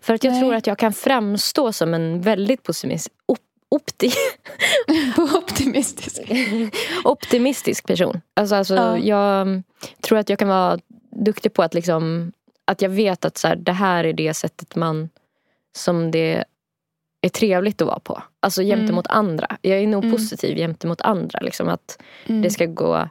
För 0.00 0.14
att 0.14 0.24
jag 0.24 0.30
Nej. 0.32 0.40
tror 0.40 0.54
att 0.54 0.66
jag 0.66 0.78
kan 0.78 0.92
framstå 0.92 1.72
som 1.72 1.94
en 1.94 2.20
väldigt 2.20 2.62
opti- 3.76 5.36
optimistisk. 5.38 6.22
optimistisk 7.04 7.86
person. 7.86 8.20
Alltså, 8.34 8.54
alltså, 8.54 8.74
Ja. 8.74 8.98
Jag 8.98 9.62
tror 10.02 10.18
att 10.18 10.28
jag 10.28 10.38
kan 10.38 10.48
vara 10.48 10.78
duktig 11.10 11.52
på 11.52 11.62
att 11.62 11.74
liksom 11.74 12.32
att 12.64 12.82
jag 12.82 12.90
vet 12.90 13.24
att 13.24 13.38
så 13.38 13.48
här, 13.48 13.56
det 13.56 13.72
här 13.72 14.04
är 14.04 14.12
det 14.12 14.34
sättet 14.34 14.74
man 14.76 15.08
som 15.76 16.10
det 16.10 16.44
är 17.20 17.28
trevligt 17.28 17.80
att 17.80 17.86
vara 17.88 17.98
på. 18.00 18.22
Alltså 18.40 18.62
gentemot 18.62 19.06
andra. 19.06 19.56
Jag 19.62 19.78
är 19.78 19.86
nog 19.86 20.04
Mm. 20.04 20.16
positiv 20.16 20.56
gentemot 20.56 21.00
andra. 21.00 21.40
Liksom, 21.40 21.68
att 21.68 21.98
Mm. 22.26 22.42
det 22.42 22.50
ska 22.50 22.66
gå 22.66 23.08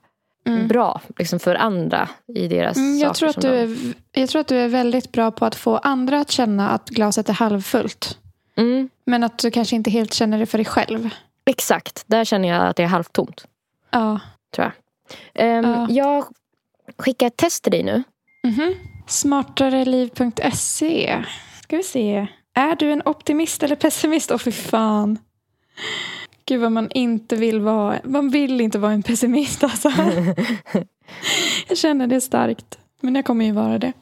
Mm. 0.48 0.68
bra 0.68 1.02
liksom, 1.18 1.40
för 1.40 1.56
andra 1.56 2.10
i 2.28 2.48
deras 2.48 2.78
Mm, 2.78 2.94
saker. 3.00 3.06
jag, 3.08 3.16
tror 3.16 3.30
att 3.30 3.42
du 3.42 3.50
de- 3.50 3.58
är, 3.58 3.94
jag 4.22 4.30
tror 4.30 4.40
att 4.42 4.48
du 4.48 4.58
är 4.58 4.68
väldigt 4.68 5.12
bra 5.12 5.32
på 5.32 5.46
att 5.46 5.56
få 5.56 5.78
andra 5.78 6.20
att 6.20 6.32
känna 6.32 6.70
att 6.70 6.90
glaset 6.90 7.30
är 7.30 7.34
halvfullt. 7.34 8.18
Mm, 8.58 8.90
Men 9.06 9.24
att 9.24 9.38
du 9.38 9.52
kanske 9.52 9.76
inte 9.76 9.90
helt 9.92 10.14
känner 10.14 10.40
det 10.40 10.46
för 10.46 10.58
dig 10.58 10.66
själv. 10.66 11.10
exakt, 11.46 12.04
där 12.08 12.26
känner 12.26 12.48
jag 12.50 12.68
att 12.68 12.76
det 12.76 12.84
är 12.84 12.88
halvtomt. 12.88 13.46
Ja. 13.92 14.20
Tror 14.56 14.66
jag. 14.66 14.74
Ehm, 15.46 15.66
Ja. 15.66 15.88
Jag 15.90 16.26
skickar 16.98 17.28
ett 17.28 17.38
test 17.38 17.64
till 17.64 17.72
dig 17.72 17.84
nu. 17.84 18.04
Mhm. 18.44 18.76
Smartareliv.se. 19.08 21.24
Ska 21.64 21.78
vi 21.78 21.84
se. 21.84 22.28
Är 22.54 22.76
du 22.76 22.92
en 22.92 23.02
optimist 23.06 23.64
eller 23.64 23.76
pessimist? 23.76 24.32
Åh 24.32 24.38
fy 24.38 24.52
fan. 24.52 25.20
Gud 26.46 26.62
vad 26.62 26.72
man 26.72 26.92
inte 26.92 27.36
vill 27.36 27.62
vara. 27.62 28.00
Man 28.04 28.30
vill 28.30 28.62
inte 28.62 28.80
vara 28.80 28.92
en 28.92 29.04
pessimist 29.04 29.64
alltså. 29.64 29.90
jag 31.68 31.78
känner 31.78 32.08
det 32.08 32.22
starkt. 32.22 32.78
Men 33.02 33.16
jag 33.16 33.26
kommer 33.26 33.46
ju 33.46 33.52
vara 33.52 33.78
det. 33.80 33.94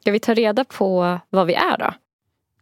Ska 0.00 0.12
vi 0.12 0.20
ta 0.20 0.34
reda 0.34 0.64
på 0.64 1.18
vad 1.30 1.46
vi 1.46 1.54
är 1.54 1.78
då? 1.78 1.94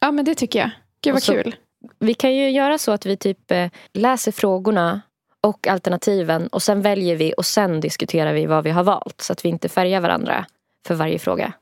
Ja 0.00 0.12
men 0.12 0.24
det 0.24 0.34
tycker 0.34 0.58
jag. 0.58 0.70
Gud 1.06 1.14
vad 1.14 1.22
så- 1.22 1.32
kul. 1.32 1.56
Vi 1.98 2.14
kan 2.14 2.34
ju 2.34 2.50
göra 2.50 2.78
så 2.78 2.92
att 2.92 3.06
vi 3.06 3.16
typ 3.16 3.50
eh, 3.50 3.70
läser 3.92 4.32
frågorna 4.32 5.00
och 5.40 5.66
alternativen 5.66 6.46
och 6.46 6.62
sen 6.62 6.82
väljer 6.82 7.16
vi 7.16 7.34
och 7.36 7.46
sen 7.46 7.80
diskuterar 7.80 8.32
vi 8.32 8.46
vad 8.46 8.64
vi 8.64 8.70
har 8.70 8.84
valt. 8.84 9.20
Så 9.20 9.32
att 9.32 9.44
vi 9.44 9.48
inte 9.48 9.68
färgar 9.68 10.00
varandra 10.00 10.46
för 10.86 10.94
varje 10.94 11.18
fråga. 11.18 11.52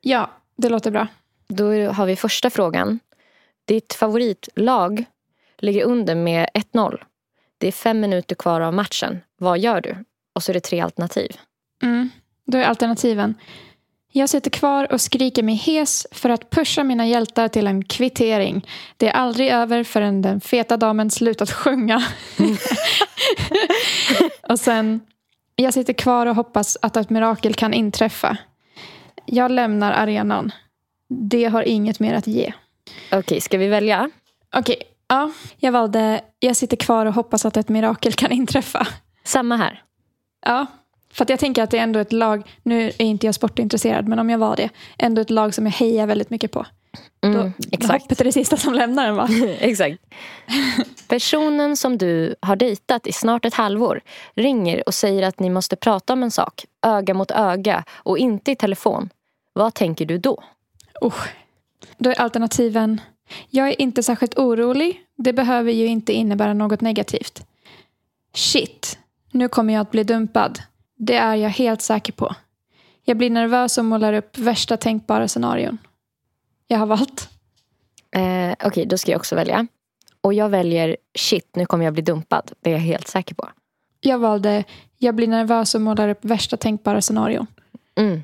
Ja, 0.00 0.30
det 0.56 0.68
låter 0.68 0.90
bra. 0.90 1.06
Då 1.48 1.64
har 1.92 2.06
vi 2.06 2.16
första 2.16 2.50
frågan. 2.50 3.00
Ditt 3.64 3.92
favoritlag 3.94 5.04
ligger 5.58 5.84
under 5.84 6.14
med 6.14 6.48
1-0. 6.54 7.02
Det 7.58 7.68
är 7.68 7.72
fem 7.72 8.00
minuter 8.00 8.34
kvar 8.34 8.60
av 8.60 8.74
matchen. 8.74 9.20
Vad 9.38 9.58
gör 9.58 9.80
du? 9.80 9.96
Och 10.32 10.42
så 10.42 10.52
är 10.52 10.54
det 10.54 10.60
tre 10.60 10.80
alternativ. 10.80 11.36
Mm. 11.82 12.10
Då 12.46 12.58
är 12.58 12.64
alternativen. 12.64 13.34
Jag 14.14 14.28
sitter 14.28 14.50
kvar 14.50 14.92
och 14.92 15.00
skriker 15.00 15.42
mig 15.42 15.54
hes 15.54 16.06
för 16.10 16.30
att 16.30 16.50
pusha 16.50 16.84
mina 16.84 17.06
hjältar 17.06 17.48
till 17.48 17.66
en 17.66 17.84
kvittering. 17.84 18.66
Det 18.96 19.08
är 19.08 19.12
aldrig 19.12 19.48
över 19.48 19.84
förrän 19.84 20.22
den 20.22 20.40
feta 20.40 20.76
damen 20.76 21.10
slutat 21.10 21.50
sjunga. 21.50 22.02
och 24.48 24.60
sen. 24.60 25.00
Jag 25.56 25.74
sitter 25.74 25.92
kvar 25.92 26.26
och 26.26 26.36
hoppas 26.36 26.78
att 26.82 26.96
ett 26.96 27.10
mirakel 27.10 27.54
kan 27.54 27.74
inträffa. 27.74 28.36
Jag 29.26 29.50
lämnar 29.50 29.92
arenan. 29.92 30.52
Det 31.08 31.44
har 31.44 31.62
inget 31.62 32.00
mer 32.00 32.14
att 32.14 32.26
ge. 32.26 32.52
Okej, 33.12 33.40
ska 33.40 33.58
vi 33.58 33.68
välja? 33.68 34.10
Okej, 34.56 34.82
ja. 35.08 35.30
Jag 35.56 35.72
valde 35.72 36.20
jag 36.38 36.56
sitter 36.56 36.76
kvar 36.76 37.06
och 37.06 37.14
hoppas 37.14 37.44
att 37.44 37.56
ett 37.56 37.68
mirakel 37.68 38.12
kan 38.12 38.32
inträffa. 38.32 38.86
Samma 39.24 39.56
här. 39.56 39.82
Ja, 40.46 40.66
för 41.12 41.24
att 41.24 41.28
jag 41.28 41.38
tänker 41.38 41.62
att 41.62 41.70
det 41.70 41.78
är 41.78 41.82
ändå 41.82 41.98
ett 42.00 42.12
lag, 42.12 42.50
nu 42.62 42.86
är 42.88 43.02
inte 43.02 43.26
jag 43.26 43.34
sportintresserad, 43.34 44.08
men 44.08 44.18
om 44.18 44.30
jag 44.30 44.38
var 44.38 44.56
det, 44.56 44.68
ändå 44.98 45.22
ett 45.22 45.30
lag 45.30 45.54
som 45.54 45.66
jag 45.66 45.72
hejar 45.72 46.06
väldigt 46.06 46.30
mycket 46.30 46.52
på. 46.52 46.66
Mm, 47.24 47.36
Då, 47.36 47.52
exakt. 47.72 48.02
Hoppet 48.02 48.20
är 48.20 48.24
det 48.24 48.32
sista 48.32 48.56
som 48.56 48.74
lämnar 48.74 49.06
den 49.06 49.16
va? 49.16 49.28
Exakt. 49.58 49.98
Personen 51.08 51.76
som 51.76 51.98
du 51.98 52.34
har 52.40 52.56
dejtat 52.56 53.06
i 53.06 53.12
snart 53.12 53.44
ett 53.44 53.54
halvår 53.54 54.00
ringer 54.34 54.82
och 54.86 54.94
säger 54.94 55.22
att 55.22 55.40
ni 55.40 55.50
måste 55.50 55.76
prata 55.76 56.12
om 56.12 56.22
en 56.22 56.30
sak, 56.30 56.64
öga 56.86 57.14
mot 57.14 57.30
öga 57.30 57.84
och 57.92 58.18
inte 58.18 58.50
i 58.50 58.56
telefon. 58.56 59.08
Vad 59.52 59.74
tänker 59.74 60.06
du 60.06 60.18
då? 60.18 60.42
Oh. 61.00 61.24
Då 61.98 62.10
är 62.10 62.20
alternativen, 62.20 63.00
jag 63.50 63.68
är 63.68 63.80
inte 63.80 64.02
särskilt 64.02 64.38
orolig, 64.38 65.00
det 65.16 65.32
behöver 65.32 65.72
ju 65.72 65.86
inte 65.86 66.12
innebära 66.12 66.54
något 66.54 66.80
negativt. 66.80 67.46
Shit, 68.34 68.98
nu 69.30 69.48
kommer 69.48 69.74
jag 69.74 69.80
att 69.80 69.90
bli 69.90 70.04
dumpad. 70.04 70.62
Det 71.04 71.16
är 71.16 71.34
jag 71.34 71.50
helt 71.50 71.82
säker 71.82 72.12
på. 72.12 72.34
Jag 73.04 73.16
blir 73.16 73.30
nervös 73.30 73.78
och 73.78 73.84
målar 73.84 74.12
upp 74.12 74.38
värsta 74.38 74.76
tänkbara 74.76 75.28
scenarion. 75.28 75.78
Jag 76.66 76.78
har 76.78 76.86
valt. 76.86 77.28
Eh, 78.16 78.66
Okej, 78.66 78.86
då 78.86 78.98
ska 78.98 79.10
jag 79.10 79.18
också 79.18 79.34
välja. 79.34 79.66
Och 80.20 80.34
jag 80.34 80.48
väljer 80.48 80.96
shit, 81.18 81.56
nu 81.56 81.66
kommer 81.66 81.84
jag 81.84 81.94
bli 81.94 82.02
dumpad. 82.02 82.52
Det 82.60 82.70
är 82.70 82.74
jag 82.74 82.80
helt 82.80 83.08
säker 83.08 83.34
på. 83.34 83.48
Jag 84.00 84.18
valde, 84.18 84.64
jag 84.98 85.14
blir 85.14 85.28
nervös 85.28 85.74
och 85.74 85.80
målar 85.80 86.08
upp 86.08 86.24
värsta 86.24 86.56
tänkbara 86.56 87.02
scenarion. 87.02 87.46
Mm. 87.94 88.22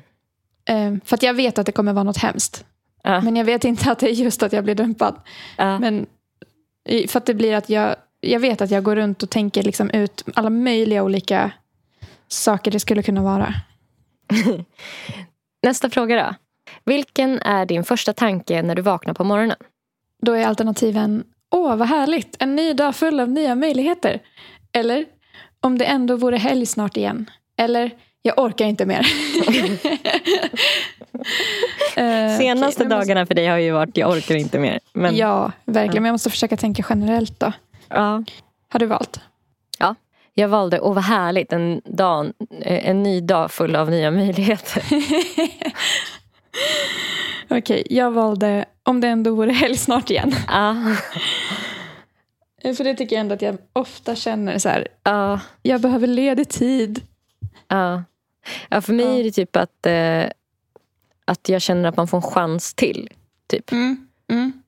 Eh, 0.65 1.03
för 1.05 1.15
att 1.15 1.23
jag 1.23 1.33
vet 1.33 1.59
att 1.59 1.65
det 1.65 1.71
kommer 1.71 1.93
vara 1.93 2.03
något 2.03 2.17
hemskt. 2.17 2.65
Ja. 3.03 3.21
Men 3.21 3.35
jag 3.35 3.45
vet 3.45 3.63
inte 3.63 3.91
att 3.91 3.99
det 3.99 4.09
är 4.09 4.13
just 4.13 4.43
att 4.43 4.53
jag 4.53 4.63
blir 4.63 4.75
dumpad. 4.75 5.15
Ja. 5.57 5.79
Men 5.79 6.05
för 7.07 7.17
att 7.17 7.25
det 7.25 7.33
blir 7.33 7.55
att 7.55 7.69
jag, 7.69 7.95
jag 8.19 8.39
vet 8.39 8.61
att 8.61 8.71
jag 8.71 8.83
går 8.83 8.95
runt 8.95 9.23
och 9.23 9.29
tänker 9.29 9.63
liksom 9.63 9.89
ut 9.89 10.23
alla 10.35 10.49
möjliga 10.49 11.03
olika 11.03 11.51
saker 12.29 12.71
det 12.71 12.79
skulle 12.79 13.03
kunna 13.03 13.23
vara. 13.23 13.53
Nästa 15.63 15.89
fråga 15.89 16.15
då. 16.15 16.35
Vilken 16.85 17.39
är 17.41 17.65
din 17.65 17.83
första 17.83 18.13
tanke 18.13 18.61
när 18.61 18.75
du 18.75 18.81
vaknar 18.81 19.13
på 19.13 19.23
morgonen? 19.23 19.57
Då 20.21 20.33
är 20.33 20.45
alternativen, 20.47 21.23
åh 21.51 21.75
vad 21.75 21.87
härligt, 21.87 22.35
en 22.39 22.55
ny 22.55 22.73
dag 22.73 22.95
full 22.95 23.19
av 23.19 23.29
nya 23.29 23.55
möjligheter. 23.55 24.19
Eller, 24.71 25.05
om 25.61 25.77
det 25.77 25.85
ändå 25.85 26.15
vore 26.15 26.37
helg 26.37 26.65
snart 26.65 26.97
igen. 26.97 27.29
Eller, 27.57 27.91
jag 28.21 28.39
orkar 28.39 28.65
inte 28.65 28.85
mer. 28.85 29.07
Eh, 31.95 32.37
Senaste 32.37 32.83
jag 32.83 32.89
dagarna 32.89 33.25
för 33.25 33.33
dig 33.33 33.47
har 33.47 33.57
ju 33.57 33.71
varit 33.71 33.97
jag 33.97 34.09
orkar 34.09 34.35
inte 34.35 34.59
mer. 34.59 34.79
Men, 34.93 35.01
Måste, 35.03 35.15
ja, 35.17 35.51
verkligen. 35.65 36.03
Men 36.03 36.09
jag 36.09 36.13
måste 36.13 36.29
försöka 36.29 36.57
tänka 36.57 36.83
generellt 36.89 37.39
då. 37.39 37.51
ja. 37.89 38.23
Har 38.71 38.79
du 38.79 38.85
valt? 38.85 39.19
Ja. 40.39 40.43
Jag 40.43 40.47
valde, 40.49 40.79
åh 40.79 40.93
vad 40.93 41.03
härligt, 41.03 41.53
en, 41.53 41.81
dag, 41.85 42.25
eh, 42.61 42.89
en 42.89 43.03
ny 43.03 43.21
dag 43.21 43.51
full 43.51 43.75
av 43.75 43.89
nya 43.89 44.11
möjligheter. 44.11 44.83
Okej, 47.49 47.87
jag 47.89 48.11
valde 48.11 48.65
om 48.83 49.01
det 49.01 49.07
ändå 49.07 49.35
vore 49.35 49.51
helg 49.51 49.77
snart 49.77 50.09
igen. 50.09 50.31
Ja, 50.47 50.75
Eh, 52.63 52.73
För 52.75 52.83
det 52.83 52.93
tycker 52.95 53.15
jag 53.15 53.21
ändå 53.21 53.35
att 53.35 53.41
jag 53.41 53.57
ofta 53.73 54.15
känner 54.15 54.57
så 54.57 54.69
här. 54.69 54.87
ja, 55.03 55.39
Jag 55.61 55.81
behöver 55.81 56.07
ledig 56.07 56.49
tid. 56.49 57.01
ja. 57.67 58.03
ja 58.69 58.81
för 58.81 58.93
mig 58.93 59.05
Ja. 59.05 59.11
är 59.19 59.23
det 59.23 59.31
typ 59.31 59.55
att, 59.55 59.85
eh, 59.85 60.23
att 61.25 61.49
jag 61.49 61.61
känner 61.61 61.89
att 61.89 61.97
man 61.97 62.07
får 62.07 62.17
en 62.17 62.21
chans 62.21 62.73
till. 62.73 63.09
Typ. 63.47 63.71
Mm. 63.71 64.07
Mm. 64.31 64.58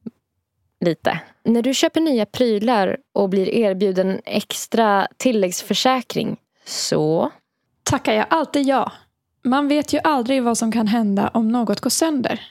Lite. 0.81 1.19
När 1.43 1.61
du 1.61 1.73
köper 1.73 2.01
nya 2.01 2.25
prylar 2.25 2.97
och 3.13 3.29
blir 3.29 3.49
erbjuden 3.49 4.09
en 4.09 4.21
extra 4.25 5.07
tilläggsförsäkring 5.17 6.37
så... 6.65 7.31
Tackar 7.83 8.13
jag 8.13 8.25
alltid 8.29 8.67
ja. 8.67 8.91
Man 9.43 9.67
vet 9.67 9.93
ju 9.93 9.99
aldrig 10.03 10.43
vad 10.43 10.57
som 10.57 10.71
kan 10.71 10.87
hända 10.87 11.27
om 11.33 11.47
något 11.47 11.79
går 11.79 11.89
sönder. 11.89 12.41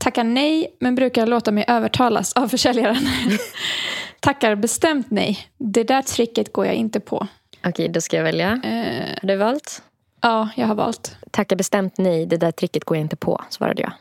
Tackar 0.00 0.24
nej, 0.24 0.76
men 0.78 0.94
brukar 0.94 1.26
låta 1.26 1.52
mig 1.52 1.64
övertalas 1.68 2.32
av 2.32 2.48
försäljaren. 2.48 2.96
Tackar 4.20 4.54
bestämt 4.54 5.10
nej. 5.10 5.38
Det 5.58 5.84
där 5.84 6.02
tricket 6.02 6.52
går 6.52 6.66
jag 6.66 6.74
inte 6.74 7.00
på. 7.00 7.26
Okej, 7.66 7.88
då 7.88 8.00
ska 8.00 8.16
jag 8.16 8.24
välja. 8.24 8.60
Eh, 8.64 9.18
Har 9.20 9.28
du 9.28 9.36
valt? 9.36 9.82
ja, 10.20 10.48
jag 10.56 10.66
har 10.66 10.74
valt. 10.74 11.16
Tacka 11.30 11.56
bestämt 11.56 11.98
nej, 11.98 12.26
det 12.26 12.36
där 12.36 12.50
tricket 12.52 12.84
går 12.84 12.96
jag 12.96 13.02
inte 13.02 13.16
på, 13.16 13.44
svarade 13.50 13.82
jag. 13.82 13.92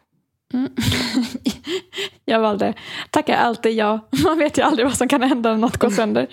Jag 2.26 2.40
valde 2.40 2.74
tackar 3.10 3.38
alltid 3.38 3.74
ja. 3.74 4.08
Man 4.24 4.40
vet 4.40 4.58
ju 4.58 4.62
aldrig 4.62 4.88
vad 4.88 4.98
som 4.98 5.08
kan 5.08 5.24
hända 5.24 5.52
om 5.52 5.62
något 5.62 5.78
går 5.78 5.90
sönder. 5.90 6.28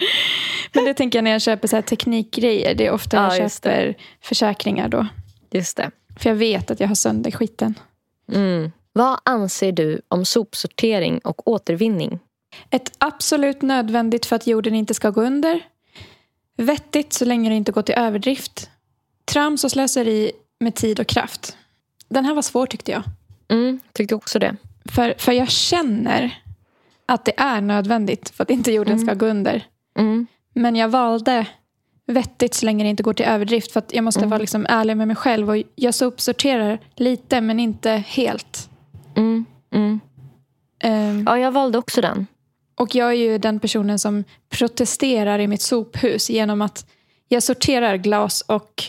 Men 0.73 0.85
det 0.85 0.95
tänker 0.95 1.19
jag 1.19 1.25
när 1.25 1.31
jag 1.31 1.43
köper 1.43 1.69
så 1.69 1.77
här 1.77 1.83
teknikgrejer. 1.83 2.75
Det 2.75 2.87
är 2.87 2.91
ofta 2.93 3.17
Ja, 3.17 3.35
jag 3.35 3.39
just 3.43 3.63
det. 3.63 3.71
köper 3.71 3.97
försäkringar 4.21 4.89
då. 4.89 5.07
Just 5.51 5.77
det. 5.77 5.91
För 6.19 6.31
jag 6.31 6.37
vet 6.37 6.71
att 6.71 6.81
jag 6.81 6.89
har 6.89 6.95
sönder 6.95 7.31
skiten. 7.31 7.75
Mm. 8.33 8.73
Vad 8.93 9.21
anser 9.25 9.73
du 9.73 10.01
om 10.09 10.25
sopsortering 10.25 11.19
och 11.19 11.49
återvinning? 11.49 12.19
Ett 12.71 12.93
absolut 12.99 13.63
nödvändigt 13.63 14.27
för 14.27 14.37
att 14.37 14.47
jorden 14.47 14.75
inte 14.75 14.95
ska 14.95 15.11
gå 15.11 15.23
under. 15.23 15.61
Vettigt 16.57 17.13
så 17.13 17.25
länge 17.25 17.51
det 17.51 17.57
inte 17.57 17.73
går 17.73 17.83
till 17.83 17.95
överdrift. 17.95 18.71
Trams 19.25 19.65
och 19.65 19.71
slöseri 19.71 20.33
med 20.61 20.75
tid 20.75 21.01
och 21.01 21.07
kraft. 21.07 21.57
Den 22.09 22.25
här 22.25 22.35
var 22.35 22.43
svår 22.43 22.67
tyckte 22.67 22.93
jag. 22.93 23.03
Mm, 23.53 23.81
tyckte 23.93 24.15
också 24.15 24.39
det. 24.39 24.57
För, 24.85 25.15
för 25.19 25.33
jag 25.33 25.51
känner 25.51 26.43
att 27.07 27.25
det 27.25 27.41
är 27.41 27.61
nödvändigt 27.61 28.31
för 28.31 28.43
att 28.43 28.51
inte 28.51 28.73
jorden 28.73 28.99
ska 28.99 29.15
gå 29.15 29.27
under. 29.27 29.65
Mm. 29.99 30.27
Men 30.55 30.77
jag 30.77 30.89
valde 30.89 31.47
vettigt 32.07 32.55
så 32.55 32.67
länge 32.67 32.85
det 32.85 32.91
inte 32.91 33.03
går 33.03 33.15
till 33.15 33.27
överdrift. 33.27 33.73
För 33.73 33.79
att 33.79 33.95
jag 33.95 34.05
måste 34.05 34.27
vara 34.27 34.39
liksom 34.39 34.67
ärlig 34.69 34.97
med 34.97 35.07
mig 35.07 35.17
själv. 35.17 35.51
Och 35.51 35.57
jag 35.75 35.95
sopsorterar 35.95 36.79
lite 36.97 37.41
men 37.41 37.61
inte 37.61 37.91
helt. 37.91 38.71
Mm. 39.17 39.45
Mm. 39.75 40.01
Ehm, 40.83 41.25
Ja, 41.27 41.39
jag 41.39 41.53
valde 41.53 41.79
också 41.79 42.01
den. 42.01 42.27
Och 42.75 42.95
jag 42.95 43.09
är 43.09 43.13
ju 43.13 43.39
den 43.39 43.61
personen 43.61 43.99
som 43.99 44.25
protesterar 44.49 45.39
i 45.39 45.47
mitt 45.47 45.63
sophus 45.63 46.31
genom 46.31 46.63
att 46.63 46.87
jag 47.29 47.43
sorterar 47.43 47.97
glas 47.97 48.41
och 48.41 48.83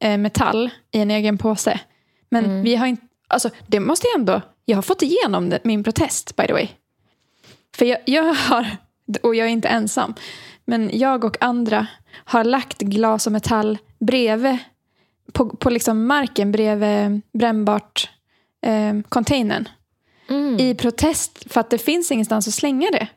eh, 0.00 0.18
metall 0.18 0.70
i 0.90 1.00
en 1.00 1.10
egen 1.10 1.38
påse. 1.38 1.80
Men 2.28 2.62
vi 2.62 2.76
har 2.76 2.86
inte, 2.86 3.06
alltså 3.30 3.50
det 3.66 3.80
måste 3.80 4.06
jag 4.06 4.20
ändå, 4.20 4.40
jag 4.64 4.76
har 4.76 4.82
fått 4.82 5.02
igenom 5.02 5.50
det, 5.50 5.60
min 5.64 5.84
protest 5.84 6.36
by 6.36 6.46
the 6.46 6.52
way. 6.52 6.68
För 7.76 7.84
jag, 7.84 7.98
jag 8.04 8.34
har, 8.34 8.76
och 9.22 9.34
jag 9.34 9.46
är 9.46 9.50
inte 9.50 9.68
ensam, 9.68 10.14
men 10.64 10.90
jag 10.92 11.24
och 11.24 11.36
andra 11.40 11.86
har 12.24 12.44
lagt 12.44 12.78
glas 12.78 13.26
och 13.26 13.32
metall 13.32 13.78
bredvid, 13.98 14.58
på, 15.32 15.48
på 15.48 15.70
liksom 15.70 16.06
marken 16.06 16.52
bredvid 16.52 17.20
brännbart 17.32 18.10
eh, 18.66 19.00
containern 19.08 19.68
Mm. 20.30 20.60
i 20.60 20.74
protest 20.74 21.52
för 21.52 21.60
att 21.60 21.70
det 21.70 21.78
finns 21.78 22.12
ingenstans 22.12 22.48
att 22.48 22.54
slänga 22.54 22.90
det. 22.90 23.08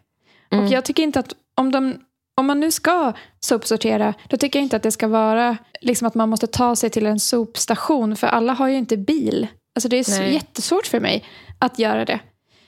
Och 0.58 0.67
jag 0.67 0.86
tycker 0.86 1.04
inte 1.04 1.19
att 1.19 1.34
om, 1.56 1.71
de, 1.71 1.95
om 2.36 2.45
man 2.45 2.60
nu 2.60 2.71
ska 2.71 3.13
sopsortera, 3.39 4.13
då 4.30 4.38
tycker 4.38 4.60
jag 4.60 4.63
inte 4.65 4.76
att 4.76 4.84
det 4.84 4.91
ska 4.91 5.08
vara 5.08 5.58
liksom 5.82 6.08
att 6.08 6.15
man 6.15 6.30
måste 6.30 6.47
ta 6.47 6.76
sig 6.76 6.89
till 6.89 7.06
en 7.06 7.19
sopstation, 7.19 8.15
för 8.15 8.28
alla 8.28 8.54
har 8.54 8.67
ju 8.67 8.78
inte 8.78 8.97
bil. 8.97 9.47
Alltså 9.76 9.90
det 9.90 9.98
är 9.98 10.04
så 10.04 10.20
Nej. 10.22 10.34
jättesvårt 10.34 10.88
för 10.88 11.00
mig 11.00 11.24
att 11.60 11.80
göra 11.80 12.06
det. 12.06 12.20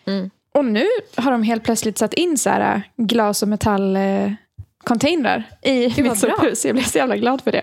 Mm. 0.05 0.29
Och 0.53 0.65
nu 0.65 0.85
har 1.15 1.31
de 1.31 1.43
helt 1.43 1.63
plötsligt 1.63 1.97
satt 1.97 2.13
in 2.13 2.37
så 2.37 2.49
här 2.49 2.75
äh, 2.75 2.81
glas 3.05 3.41
och 3.43 3.47
metallcontainrar 3.47 5.43
i 5.61 5.87
vad 5.87 5.97
mitt 5.99 6.17
sophus. 6.19 6.65
Jag 6.65 6.75
blev 6.75 6.83
så 6.85 6.97
jävla 6.97 7.17
glad 7.17 7.41
för 7.41 7.51
det. 7.51 7.61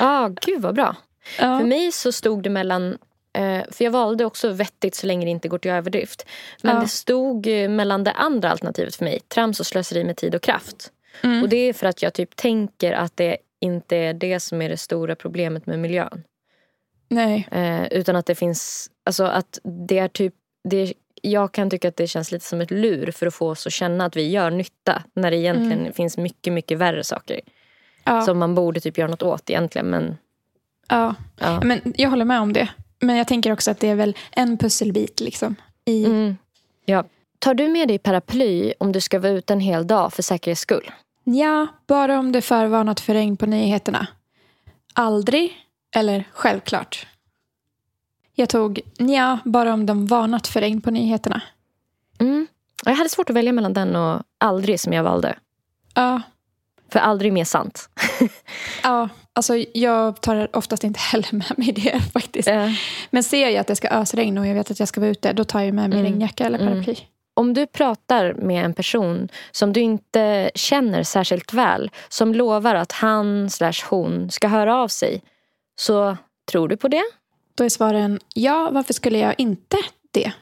ah, 0.00 0.28
gud 0.28 0.62
vad 0.62 0.74
bra. 0.74 0.96
Ja. 1.38 1.58
För 1.58 1.66
mig 1.66 1.92
så 1.92 2.12
stod 2.12 2.42
det 2.42 2.50
mellan 2.50 2.98
eh, 3.32 3.60
för 3.70 3.84
jag 3.84 3.90
valde 3.90 4.24
också 4.24 4.48
vettigt 4.48 4.94
så 4.94 5.06
länge 5.06 5.24
det 5.26 5.30
inte 5.30 5.48
går 5.48 5.58
till 5.58 5.70
överdrift. 5.70 6.26
Men 6.62 6.74
Ja. 6.76 6.82
det 6.82 6.88
stod 6.88 7.46
eh, 7.46 7.68
mellan 7.68 8.04
det 8.04 8.12
andra 8.12 8.50
alternativet 8.50 8.94
för 8.96 9.04
mig. 9.04 9.20
Trams 9.28 9.60
och 9.60 9.66
slöseri 9.66 10.04
med 10.04 10.16
tid 10.16 10.34
och 10.34 10.42
kraft. 10.42 10.92
Mm. 11.22 11.42
Och 11.42 11.48
det 11.48 11.56
är 11.56 11.72
för 11.72 11.86
att 11.86 12.02
jag 12.02 12.14
typ 12.14 12.36
tänker 12.36 12.92
att 12.92 13.16
det 13.16 13.36
inte 13.60 13.96
är 13.96 14.14
det 14.14 14.40
som 14.40 14.62
är 14.62 14.68
det 14.68 14.76
stora 14.76 15.14
problemet 15.16 15.66
med 15.66 15.78
miljön. 15.78 16.24
Nej. 17.08 17.48
Eh, 17.50 17.86
utan 17.86 18.16
att 18.16 18.26
det 18.26 18.34
finns, 18.34 18.90
alltså 19.04 19.24
att 19.24 19.58
det 19.88 19.98
är 19.98 20.08
typ, 20.08 20.34
det, 20.68 20.92
jag 21.22 21.52
kan 21.52 21.70
tycka 21.70 21.88
att 21.88 21.96
det 21.96 22.06
känns 22.06 22.32
lite 22.32 22.44
som 22.44 22.60
ett 22.60 22.70
lur 22.70 23.10
för 23.10 23.26
att 23.26 23.34
få 23.34 23.48
oss 23.50 23.66
att 23.66 23.72
känna 23.72 24.04
att 24.04 24.16
vi 24.16 24.28
gör 24.30 24.50
nytta. 24.50 25.02
När 25.14 25.30
det 25.30 25.36
egentligen 25.36 25.92
finns 25.92 26.16
mycket, 26.16 26.52
mycket 26.52 26.78
värre 26.78 27.04
saker. 27.04 27.40
Ja. 28.04 28.22
Som 28.22 28.38
man 28.38 28.54
borde 28.54 28.80
typ 28.80 28.98
göra 28.98 29.10
något 29.10 29.22
åt 29.22 29.50
egentligen. 29.50 29.86
Men 29.90 30.16
ja. 30.88 31.14
ja. 31.40 31.60
Men 31.64 31.80
jag 31.96 32.10
håller 32.10 32.24
med 32.24 32.40
om 32.40 32.52
det. 32.52 32.68
Men 33.00 33.16
jag 33.16 33.28
tänker 33.28 33.52
också 33.52 33.70
att 33.70 33.80
det 33.80 33.88
är 33.88 33.94
väl 33.94 34.16
en 34.30 34.58
pusselbit 34.58 35.20
liksom. 35.20 35.54
I, 35.84 36.04
Mm. 36.04 36.36
ja. 36.84 37.04
Tar 37.38 37.54
du 37.54 37.68
med 37.68 37.88
dig 37.88 37.98
paraply 37.98 38.72
om 38.78 38.92
du 38.92 39.00
ska 39.00 39.18
vara 39.18 39.32
ute 39.32 39.52
en 39.52 39.60
hel 39.60 39.86
dag 39.86 40.12
för 40.12 40.22
säkerhets 40.22 40.60
skull? 40.60 40.90
Ja, 41.24 41.66
bara 41.86 42.18
om 42.18 42.32
det 42.32 42.38
är 42.38 42.42
förvarnat 42.42 43.00
för 43.00 43.14
regn 43.14 43.36
på 43.36 43.46
nyheterna. 43.46 44.06
Aldrig 44.92 45.56
eller 45.96 46.24
självklart. 46.32 47.06
Jag 48.34 48.48
tog 48.48 48.80
nja, 48.98 49.38
bara 49.44 49.72
om 49.74 49.86
de 49.86 50.06
varnat 50.06 50.46
för 50.46 50.60
regn 50.60 50.80
på 50.80 50.90
nyheterna. 50.90 51.40
Mm. 52.20 52.46
Jag 52.84 52.94
hade 52.94 53.08
svårt 53.08 53.30
att 53.30 53.36
välja 53.36 53.52
mellan 53.52 53.72
den 53.72 53.96
och 53.96 54.22
aldrig 54.38 54.80
som 54.80 54.92
jag 54.92 55.02
valde. 55.04 55.38
Ja, 55.94 56.22
För 56.92 56.98
aldrig 56.98 57.32
mer 57.32 57.44
sant. 57.44 57.88
ja 58.82 59.08
alltså 59.32 59.56
jag 59.74 60.20
tar 60.20 60.56
oftast 60.56 60.84
inte 60.84 61.00
heller 61.00 61.28
med 61.34 61.58
mig 61.58 61.72
det 61.72 62.00
faktiskt. 62.12 62.48
Eh, 62.48 62.70
Men 63.10 63.22
ser 63.24 63.48
jag 63.48 63.56
att 63.56 63.66
det 63.66 63.76
ska 63.76 63.88
ösregna 63.88 64.40
och 64.40 64.46
jag 64.46 64.54
vet 64.54 64.70
att 64.70 64.78
jag 64.78 64.88
ska 64.88 65.00
vara 65.00 65.10
ute, 65.10 65.32
då 65.32 65.44
tar 65.44 65.60
jag 65.60 65.74
med 65.74 65.90
mig 65.90 65.98
Mm. 66.00 66.12
regnjacka 66.12 66.44
eller 66.46 66.58
Mm. 66.58 66.74
paraply. 66.74 66.96
Om 67.34 67.54
du 67.54 67.66
pratar 67.66 68.34
med 68.34 68.64
en 68.64 68.74
person 68.74 69.28
som 69.50 69.72
du 69.72 69.80
inte 69.80 70.50
känner 70.54 71.02
särskilt 71.02 71.52
väl 71.52 71.90
som 72.08 72.34
lovar 72.34 72.74
att 72.74 72.92
han 72.92 73.50
slash 73.50 73.84
hon 73.90 74.30
ska 74.30 74.48
höra 74.48 74.76
av 74.76 74.88
sig 74.88 75.22
så 75.78 76.16
tror 76.50 76.68
du 76.68 76.76
på 76.76 76.88
det? 76.88 77.04
Då 77.54 77.64
är 77.64 77.68
svaren 77.68 78.20
ja, 78.34 78.70
varför 78.72 78.94
skulle 78.94 79.18
jag 79.18 79.34
inte 79.38 79.76
det? 80.10 80.32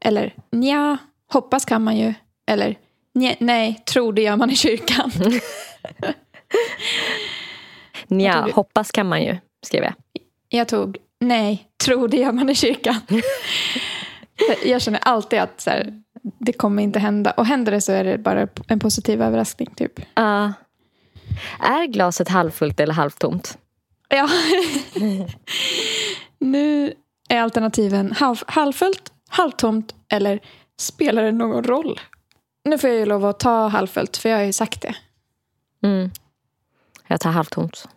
Eller 0.00 0.34
nja, 0.52 0.98
hoppas 1.32 1.64
kan 1.64 1.82
man 1.84 1.96
ju. 1.96 2.14
Eller 2.46 2.78
"Nja, 3.14 3.34
nej, 3.40 3.82
tror 3.86 4.12
det 4.12 4.22
gör 4.22 4.36
man 4.36 4.50
i 4.50 4.56
kyrkan. 4.56 5.12
Nja, 8.08 8.48
hoppas 8.54 8.90
kan 8.90 9.08
man 9.08 9.22
ju, 9.22 9.36
skrev 9.66 9.82
jag. 9.84 9.94
Jag 10.48 10.68
tog 10.68 10.96
nej, 11.20 11.68
tror 11.84 12.08
det 12.08 12.16
gör 12.16 12.32
man 12.32 12.50
i 12.50 12.54
kyrkan. 12.54 12.96
jag 14.64 14.82
känner 14.82 15.00
alltid 15.02 15.38
att 15.38 15.60
så 15.60 15.70
här, 15.70 16.02
det 16.38 16.52
kommer 16.52 16.82
inte 16.82 16.98
hända. 16.98 17.30
Och 17.30 17.46
händer 17.46 17.72
det 17.72 17.80
så 17.80 17.92
är 17.92 18.04
det 18.04 18.18
bara 18.18 18.48
en 18.68 18.80
positiv 18.80 19.22
överraskning. 19.22 19.74
Typ. 19.76 20.00
Ja. 20.14 20.52
är 21.60 21.86
glaset 21.86 22.28
halvfullt 22.28 22.80
eller 22.80 22.94
halvtomt? 22.94 23.58
Ja. 24.08 24.28
nu 26.38 26.94
är 27.28 27.40
alternativen 27.40 28.12
halv, 28.12 28.36
halvfullt, 28.46 29.12
halvtomt 29.28 29.94
eller 30.08 30.40
spelar 30.78 31.22
det 31.22 31.32
någon 31.32 31.64
roll? 31.64 32.00
Nu 32.64 32.78
får 32.78 32.90
jag 32.90 32.98
ju 32.98 33.06
lov 33.06 33.26
att 33.26 33.40
ta 33.40 33.68
halvfullt 33.68 34.16
för 34.16 34.28
jag 34.28 34.36
har 34.36 34.44
ju 34.44 34.52
sagt 34.52 34.82
det. 34.82 34.94
Mm. 35.82 36.10
Jag 37.06 37.20
tar 37.20 37.30
halvtomt. 37.30 37.88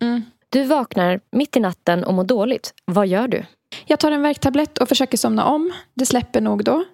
Mm. 0.00 0.22
Du 0.48 0.64
vaknar 0.64 1.20
mitt 1.30 1.56
i 1.56 1.60
natten 1.60 2.04
och 2.04 2.14
mår 2.14 2.24
dåligt. 2.24 2.74
Vad 2.84 3.06
gör 3.06 3.28
du? 3.28 3.44
Jag 3.86 4.00
tar 4.00 4.12
en 4.12 4.22
värktablett 4.22 4.78
och 4.78 4.88
försöker 4.88 5.16
somna 5.16 5.44
om. 5.44 5.72
Det 5.94 6.06
släpper 6.06 6.40
nog 6.40 6.64
då. 6.64 6.84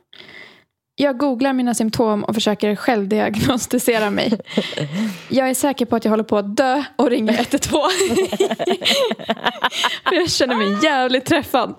Jag 0.97 1.18
googlar 1.18 1.53
mina 1.53 1.74
symptom 1.74 2.24
och 2.24 2.34
försöker 2.34 2.76
självdiagnostisera 2.76 4.11
mig. 4.11 4.40
Jag 5.28 5.51
är 5.51 5.55
säker 5.55 5.86
på 5.86 5.97
att 5.97 6.05
jag 6.05 6.11
håller 6.11 6.24
på 6.24 6.38
att 6.38 6.57
dö 6.57 6.84
och 6.97 7.11
ringer 7.11 7.32
112. 7.40 7.82
jag 10.11 10.30
känner 10.30 10.57
mig 10.57 10.84
jävligt 10.84 11.24
träffad. 11.24 11.74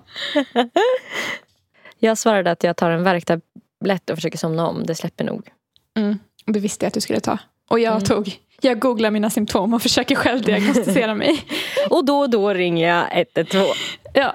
Jag 1.98 2.18
svarade 2.18 2.50
att 2.50 2.64
jag 2.64 2.76
tar 2.76 2.90
en 2.90 3.02
värktablett 3.02 4.10
och 4.10 4.16
försöker 4.16 4.38
somna 4.38 4.66
om. 4.66 4.86
Det 4.86 4.94
släpper 4.94 5.24
nog. 5.24 5.48
Mm, 5.96 6.18
det 6.46 6.60
visste 6.60 6.84
jag 6.84 6.88
att 6.88 6.94
du 6.94 7.00
skulle 7.00 7.20
ta. 7.20 7.38
Och 7.68 7.80
jag 7.80 8.04
tog 8.04 8.38
jag 8.60 8.78
googlar 8.78 9.10
mina 9.10 9.30
symptom 9.30 9.74
och 9.74 9.82
försöker 9.82 10.14
själv 10.14 10.42
diagnostisera 10.42 11.14
mig. 11.14 11.44
och 11.90 12.04
då 12.04 12.18
och 12.18 12.30
då 12.30 12.54
ringer 12.54 12.88
jag 12.88 13.06
112. 13.20 13.64
Ja. 14.14 14.34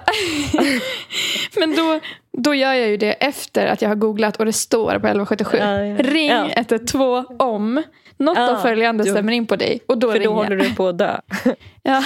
Men 1.60 1.76
då, 1.76 2.00
då 2.38 2.56
gör 2.56 2.74
jag 2.74 2.90
ju 2.90 2.98
det 2.98 3.14
efter 3.14 3.68
att 3.68 3.82
jag 3.82 3.90
har 3.90 3.96
googlat 3.96 4.38
och 4.38 4.46
det 4.46 4.54
står 4.54 4.92
på 4.92 5.08
1177. 5.08 5.58
Ja, 5.58 5.86
ja. 5.86 5.98
Ring 5.98 6.30
ja. 6.30 6.50
112 6.50 7.26
om 7.40 7.84
något 8.18 8.38
ja, 8.38 8.52
av 8.52 8.62
följande 8.62 9.04
stämmer 9.06 9.32
in 9.32 9.48
på 9.48 9.56
dig. 9.56 9.80
Och 9.88 9.98
då 9.98 10.12
för 10.12 10.20
då 10.20 10.34
håller 10.34 10.56
du 10.56 10.76
på 10.76 10.88
att 10.88 10.98
dö. 10.98 11.20
ja. 11.84 12.04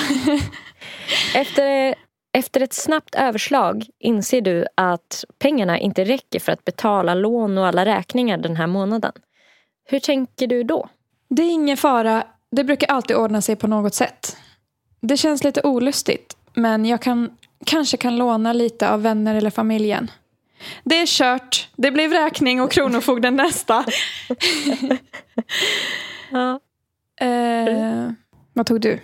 efter, 1.35 1.95
efter 2.33 2.61
ett 2.61 2.73
snabbt 2.73 3.15
överslag 3.15 3.85
inser 3.99 4.41
du 4.41 4.65
att 4.75 5.25
pengarna 5.39 5.79
inte 5.79 6.03
räcker 6.03 6.39
för 6.39 6.51
att 6.51 6.65
betala 6.65 7.13
lån 7.13 7.57
och 7.57 7.67
alla 7.67 7.85
räkningar 7.85 8.37
den 8.37 8.55
här 8.55 8.67
månaden. 8.67 9.11
Hur 9.85 9.99
tänker 9.99 10.47
du 10.47 10.63
då? 10.63 10.89
Det 11.29 11.41
är 11.41 11.51
ingen 11.51 11.77
fara. 11.77 12.23
Det 12.51 12.63
brukar 12.63 12.87
alltid 12.87 13.15
ordna 13.15 13.41
sig 13.41 13.55
på 13.55 13.67
något 13.67 13.93
sätt. 13.93 14.37
Det 15.01 15.17
känns 15.17 15.43
lite 15.43 15.61
olustigt, 15.61 16.37
men 16.53 16.85
jag 16.85 17.01
kan, 17.01 17.37
kanske 17.65 17.97
kan 17.97 18.15
låna 18.17 18.53
lite 18.53 18.89
av 18.89 19.01
vänner 19.01 19.35
eller 19.35 19.49
familjen. 19.49 20.11
Det 20.83 20.95
är 21.01 21.05
kört. 21.05 21.69
Det 21.75 21.91
blir 21.91 22.09
räkning 22.09 22.61
och 22.61 22.71
Kronofogden 22.71 23.35
nästa. 23.35 23.85
ja. 26.31 26.59
eh, 27.21 28.11
vad 28.53 28.65
tog 28.65 28.81
du? 28.81 28.99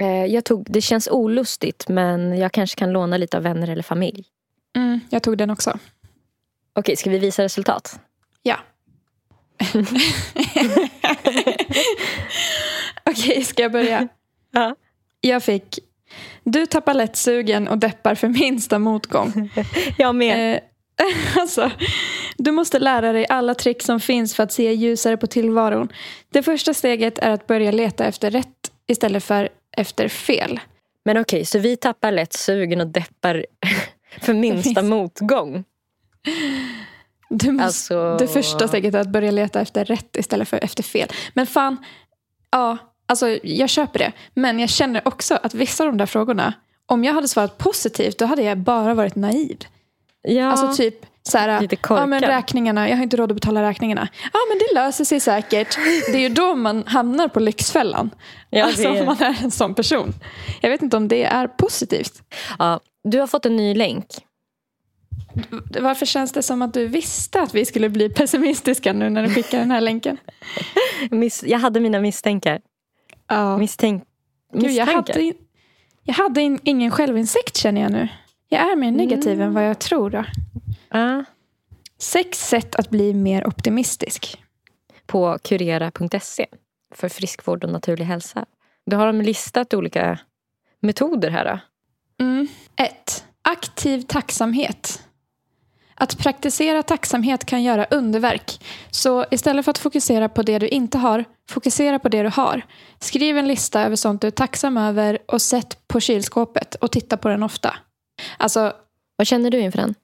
Eh, 0.00 0.26
jag 0.26 0.44
tog, 0.44 0.66
det 0.70 0.80
känns 0.80 1.08
olustigt, 1.08 1.88
men 1.88 2.38
jag 2.38 2.52
kanske 2.52 2.78
kan 2.78 2.92
låna 2.92 3.16
lite 3.16 3.36
av 3.36 3.42
vänner 3.42 3.68
eller 3.68 3.82
familj. 3.82 4.24
Mm, 4.76 5.00
jag 5.10 5.22
tog 5.22 5.38
den 5.38 5.50
också. 5.50 5.78
Okej, 6.72 6.96
ska 6.96 7.10
vi 7.10 7.18
visa 7.18 7.44
resultat? 7.44 8.00
Ja. 8.42 8.56
Okej, 13.04 13.44
ska 13.44 13.62
jag 13.62 13.72
börja? 13.72 14.08
Ja. 14.50 14.74
Jag 15.20 15.42
fick 15.42 15.78
Du 16.50 16.66
tappar 16.66 16.94
lätt 16.94 17.16
sugen 17.16 17.68
och 17.68 17.78
deppar 17.78 18.14
för 18.14 18.28
minsta 18.28 18.78
motgång. 18.78 19.50
jag 19.98 20.14
med. 20.14 20.54
Eh, 20.54 20.60
alltså, 21.40 21.70
du 22.36 22.52
måste 22.52 22.78
lära 22.78 23.12
dig 23.12 23.26
alla 23.28 23.54
trick 23.54 23.82
som 23.82 24.00
finns 24.00 24.34
för 24.34 24.42
att 24.42 24.52
se 24.52 24.72
ljusare 24.72 25.16
på 25.16 25.26
tillvaron. 25.26 25.88
Det 26.30 26.42
första 26.42 26.74
steget 26.74 27.18
är 27.18 27.30
att 27.30 27.46
börja 27.46 27.70
leta 27.70 28.04
efter 28.04 28.30
rätt 28.30 28.72
istället 28.86 29.24
för 29.24 29.48
efter 29.76 30.08
fel. 30.08 30.60
Men 31.04 31.18
okej, 31.18 31.44
så 31.44 31.58
vi 31.58 31.76
tappar 31.76 32.12
lätt 32.12 32.32
sugen 32.32 32.80
och 32.80 32.86
deppar 32.86 33.46
för 34.20 34.34
minsta 34.34 34.82
motgång. 34.82 35.64
Du 37.28 37.52
måste, 37.52 37.64
alltså... 37.64 38.16
Det 38.16 38.28
första 38.28 38.68
steget 38.68 38.94
är 38.94 38.98
att 38.98 39.12
börja 39.12 39.30
leta 39.30 39.60
efter 39.60 39.84
rätt 39.84 40.16
istället 40.16 40.48
för 40.48 40.64
efter 40.64 40.82
fel. 40.82 41.08
Men 41.34 41.46
fan, 41.46 41.76
ja, 42.50 42.78
alltså 43.08 43.38
jag 43.42 43.68
köper 43.68 43.98
det. 43.98 44.12
Men 44.34 44.58
jag 44.58 44.70
känner 44.70 45.08
också 45.08 45.38
att 45.42 45.54
vissa 45.54 45.84
av 45.84 45.90
de 45.90 45.98
där 45.98 46.06
frågorna, 46.06 46.52
om 46.86 47.04
jag 47.04 47.14
hade 47.14 47.28
svarat 47.28 47.58
positivt, 47.58 48.18
då 48.18 48.26
hade 48.26 48.42
jag 48.42 48.58
bara 48.58 48.94
varit 48.94 49.16
naiv. 49.16 49.58
Ja, 50.22 50.46
alltså 50.46 50.82
typ 50.82 51.06
så 51.22 51.38
här, 51.38 51.68
ja 51.88 52.06
men 52.06 52.20
räkningarna, 52.20 52.88
jag 52.88 52.96
har 52.96 53.02
inte 53.02 53.16
råd 53.16 53.30
att 53.30 53.36
betala 53.36 53.62
räkningarna. 53.62 54.08
Ja 54.32 54.38
men 54.48 54.58
det 54.58 54.74
löser 54.74 55.04
sig 55.04 55.20
säkert. 55.20 55.76
Det 56.12 56.16
är 56.16 56.20
ju 56.20 56.28
då 56.28 56.54
man 56.54 56.84
hamnar 56.86 57.28
på 57.28 57.40
Lyxfällan. 57.40 58.10
Ja, 58.50 58.64
alltså 58.64 58.88
om 58.88 59.06
man 59.06 59.22
är 59.22 59.42
en 59.42 59.50
sån 59.50 59.74
person. 59.74 60.14
Jag 60.60 60.70
vet 60.70 60.82
inte 60.82 60.96
om 60.96 61.08
det 61.08 61.24
är 61.24 61.46
positivt. 61.46 62.22
Ja, 62.58 62.80
du 63.04 63.20
har 63.20 63.26
fått 63.26 63.46
en 63.46 63.56
ny 63.56 63.74
länk. 63.74 64.06
Varför 65.80 66.06
känns 66.06 66.32
det 66.32 66.42
som 66.42 66.62
att 66.62 66.74
du 66.74 66.86
visste 66.86 67.42
att 67.42 67.54
vi 67.54 67.64
skulle 67.64 67.88
bli 67.88 68.08
pessimistiska 68.08 68.92
nu 68.92 69.10
när 69.10 69.22
du 69.22 69.34
skickar 69.34 69.58
den 69.58 69.70
här 69.70 69.80
länken? 69.80 70.16
jag 71.42 71.58
hade 71.58 71.80
mina 71.80 72.00
misstänkar. 72.00 72.60
Ja. 73.28 73.58
Misstänk, 73.58 74.04
Gud, 74.52 74.70
jag 74.70 74.86
hade, 74.86 75.32
jag 76.02 76.14
hade 76.14 76.40
in, 76.40 76.58
ingen 76.62 76.90
självinsikt 76.90 77.56
känner 77.56 77.80
jag 77.80 77.92
nu. 77.92 78.08
Jag 78.48 78.72
är 78.72 78.76
mer 78.76 78.90
negativ 78.90 79.32
mm. 79.32 79.46
än 79.46 79.54
vad 79.54 79.68
jag 79.68 79.78
tror. 79.78 80.10
Då. 80.10 80.24
Uh. 80.98 81.22
Sex 81.98 82.48
sätt 82.48 82.74
att 82.74 82.90
bli 82.90 83.14
mer 83.14 83.46
optimistisk. 83.46 84.42
På 85.06 85.38
kurera.se 85.44 86.46
för 86.94 87.08
friskvård 87.08 87.64
och 87.64 87.70
naturlig 87.70 88.04
hälsa. 88.04 88.46
Då 88.86 88.96
har 88.96 89.06
de 89.06 89.22
listat 89.22 89.74
olika 89.74 90.18
metoder 90.80 91.30
här. 91.30 91.44
Då. 91.44 91.58
Mm. 92.24 92.48
Ett. 92.76 93.24
Aktiv 93.42 94.00
tacksamhet. 94.00 95.07
Att 96.00 96.18
praktisera 96.18 96.82
tacksamhet 96.82 97.44
kan 97.44 97.62
göra 97.62 97.84
underverk. 97.84 98.64
Så 98.90 99.24
istället 99.30 99.64
för 99.64 99.70
att 99.70 99.78
fokusera 99.78 100.28
på 100.28 100.42
det 100.42 100.58
du 100.58 100.68
inte 100.68 100.98
har, 100.98 101.24
fokusera 101.50 101.98
på 101.98 102.08
det 102.08 102.22
du 102.22 102.28
har. 102.28 102.62
Skriv 103.00 103.38
en 103.38 103.48
lista 103.48 103.82
över 103.82 103.96
sånt 103.96 104.20
du 104.20 104.26
är 104.26 104.30
tacksam 104.30 104.76
över 104.76 105.18
och 105.26 105.42
sätt 105.42 105.78
på 105.88 106.00
kylskåpet 106.00 106.74
och 106.74 106.90
titta 106.90 107.16
på 107.16 107.28
den 107.28 107.42
ofta. 107.42 107.74
Alltså, 108.36 108.72
Vad 109.16 109.26
känner 109.26 109.50
du 109.50 109.60
inför 109.60 109.78
den? 109.78 109.94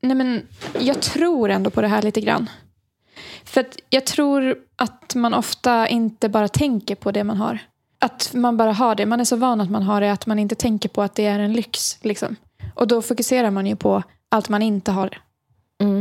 Nej 0.00 0.16
men, 0.16 0.46
jag 0.78 1.02
tror 1.02 1.50
ändå 1.50 1.70
på 1.70 1.80
det 1.80 1.88
här 1.88 2.02
lite 2.02 2.20
grann. 2.20 2.50
För 3.44 3.66
jag 3.90 4.06
tror 4.06 4.56
att 4.76 5.14
man 5.14 5.34
ofta 5.34 5.88
inte 5.88 6.28
bara 6.28 6.48
tänker 6.48 6.94
på 6.94 7.12
det 7.12 7.24
man 7.24 7.36
har. 7.36 7.58
Att 7.98 8.34
man 8.34 8.56
bara 8.56 8.72
har 8.72 8.94
det. 8.94 9.06
Man 9.06 9.20
är 9.20 9.24
så 9.24 9.36
van 9.36 9.60
att 9.60 9.70
man 9.70 9.82
har 9.82 10.00
det 10.00 10.12
att 10.12 10.26
man 10.26 10.38
inte 10.38 10.54
tänker 10.54 10.88
på 10.88 11.02
att 11.02 11.14
det 11.14 11.26
är 11.26 11.38
en 11.38 11.52
lyx. 11.52 11.98
Liksom. 12.02 12.36
Och 12.74 12.88
då 12.88 13.02
fokuserar 13.02 13.50
man 13.50 13.66
ju 13.66 13.76
på 13.76 14.02
allt 14.28 14.48
man 14.48 14.62
inte 14.62 14.92
har 14.92 15.18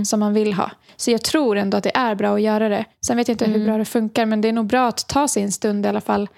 som 0.06 0.20
man 0.20 0.34
vill 0.34 0.54
ha. 0.54 0.72
Så 0.96 1.12
jag 1.12 1.24
tror 1.24 1.58
ändå 1.58 1.78
att 1.78 1.84
det 1.84 1.98
är 1.98 2.16
bra 2.16 2.36
att 2.36 2.42
göra 2.42 2.70
det. 2.70 2.86
Sen 3.06 3.18
vet 3.18 3.28
jag 3.28 3.34
inte 3.34 3.46
mm. 3.46 3.60
hur 3.60 3.68
bra 3.68 3.78
det 3.78 3.86
funkar 3.86 4.26
men 4.26 4.42
det 4.42 4.48
är 4.48 4.54
nog 4.54 4.66
bra 4.66 4.88
att 4.88 5.08
ta 5.08 5.28
sig 5.28 5.44
en 5.44 5.52
stund 5.52 5.86
i 5.86 5.90
alla 5.90 6.02
fall 6.02 6.30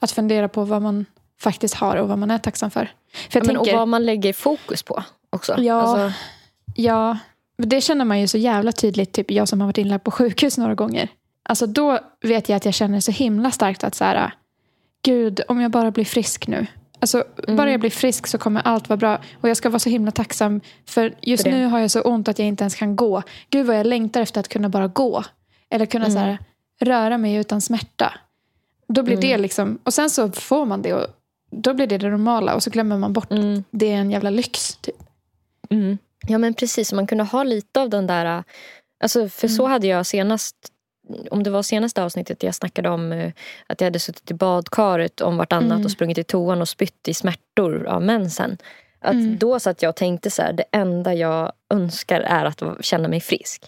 att 0.00 0.10
fundera 0.10 0.48
på 0.48 0.64
vad 0.64 0.82
man 0.82 1.06
faktiskt 1.40 1.74
har 1.74 1.96
och 1.96 2.08
vad 2.08 2.18
man 2.18 2.30
är 2.30 2.38
tacksam 2.38 2.70
för. 2.70 2.90
för 3.30 3.40
ja, 3.40 3.44
tänker, 3.44 3.60
och 3.60 3.78
vad 3.78 3.88
man 3.88 4.06
lägger 4.06 4.32
fokus 4.32 4.82
på 4.82 5.04
också. 5.30 5.54
Ja, 5.58 5.74
alltså. 5.74 6.20
ja, 6.74 7.18
det 7.56 7.80
känner 7.80 8.04
man 8.04 8.20
ju 8.20 8.28
så 8.28 8.38
jävla 8.38 8.72
tydligt. 8.72 9.12
Typ 9.12 9.30
jag 9.30 9.48
som 9.48 9.60
har 9.60 9.68
varit 9.68 9.78
inlagd 9.78 10.04
på 10.04 10.10
sjukhus 10.10 10.58
några 10.58 10.74
gånger. 10.74 11.08
Alltså 11.42 11.66
då 11.66 11.98
vet 12.20 12.48
jag 12.48 12.56
att 12.56 12.64
jag 12.64 12.74
känner 12.74 13.00
så 13.00 13.12
himla 13.12 13.50
starkt 13.50 13.84
att 13.84 13.94
så 13.94 14.04
här, 14.04 14.34
gud 15.02 15.40
om 15.48 15.60
jag 15.60 15.70
bara 15.70 15.90
blir 15.90 16.04
frisk 16.04 16.48
nu. 16.48 16.66
Alltså, 17.02 17.24
mm. 17.46 17.56
Bara 17.56 17.70
jag 17.70 17.80
blir 17.80 17.90
frisk 17.90 18.26
så 18.26 18.38
kommer 18.38 18.60
allt 18.60 18.88
vara 18.88 18.96
bra. 18.96 19.20
Och 19.40 19.48
jag 19.48 19.56
ska 19.56 19.68
vara 19.68 19.78
så 19.78 19.88
himla 19.88 20.10
tacksam. 20.10 20.60
För 20.86 21.14
just 21.22 21.42
för 21.42 21.50
nu 21.50 21.66
har 21.66 21.78
jag 21.78 21.90
så 21.90 22.00
ont 22.00 22.28
att 22.28 22.38
jag 22.38 22.48
inte 22.48 22.64
ens 22.64 22.74
kan 22.74 22.96
gå. 22.96 23.22
Gud 23.50 23.66
vad 23.66 23.78
jag 23.78 23.86
längtar 23.86 24.20
efter 24.20 24.40
att 24.40 24.48
kunna 24.48 24.68
bara 24.68 24.86
gå. 24.88 25.24
Eller 25.70 25.86
kunna 25.86 26.04
mm. 26.04 26.14
så 26.14 26.18
här, 26.18 26.38
röra 26.80 27.18
mig 27.18 27.34
utan 27.34 27.60
smärta. 27.60 28.12
Då 28.88 29.02
blir 29.02 29.14
mm. 29.14 29.28
det 29.28 29.38
liksom, 29.38 29.78
och 29.82 29.94
sen 29.94 30.10
så 30.10 30.30
får 30.30 30.66
man 30.66 30.82
det 30.82 30.94
och 30.94 31.06
då 31.50 31.74
blir 31.74 31.86
det 31.86 31.98
det 31.98 32.10
normala 32.10 32.54
och 32.54 32.62
så 32.62 32.70
glömmer 32.70 32.98
man 32.98 33.12
bort 33.12 33.32
mm. 33.32 33.64
det 33.70 33.92
är 33.92 33.96
en 33.96 34.10
jävla 34.10 34.30
lyx. 34.30 34.76
Typ. 34.76 34.96
Mm. 35.70 35.98
Ja 36.26 36.38
men 36.38 36.54
precis, 36.54 36.92
man 36.92 37.06
kunde 37.06 37.24
ha 37.24 37.42
lite 37.42 37.80
av 37.80 37.90
den 37.90 38.06
där... 38.06 38.44
Alltså, 39.02 39.28
för 39.28 39.48
så 39.48 39.62
mm. 39.62 39.72
hade 39.72 39.86
jag 39.86 40.06
senast 40.06 40.56
om 41.30 41.42
det 41.42 41.50
var 41.50 41.62
senaste 41.62 42.02
avsnittet 42.02 42.42
jag 42.42 42.54
snackade 42.54 42.88
om 42.88 43.12
eh, 43.12 43.32
att 43.66 43.80
jag 43.80 43.86
hade 43.86 43.98
suttit 43.98 44.30
i 44.30 44.34
badkaret 44.34 45.20
om 45.20 45.36
vartannat 45.36 45.72
mm. 45.72 45.84
och 45.84 45.90
sprungit 45.90 46.18
i 46.18 46.24
toan 46.24 46.60
och 46.60 46.68
spytt 46.68 47.08
i 47.08 47.14
smärtor 47.14 47.86
av 47.86 48.02
mensen. 48.02 48.58
Att 49.00 49.12
mm. 49.12 49.38
Då 49.38 49.60
satt 49.60 49.82
jag 49.82 49.90
och 49.90 49.96
tänkte 49.96 50.30
så 50.30 50.42
här, 50.42 50.52
det 50.52 50.64
enda 50.70 51.14
jag 51.14 51.52
önskar 51.70 52.20
är 52.20 52.44
att 52.44 52.84
känna 52.84 53.08
mig 53.08 53.20
frisk. 53.20 53.64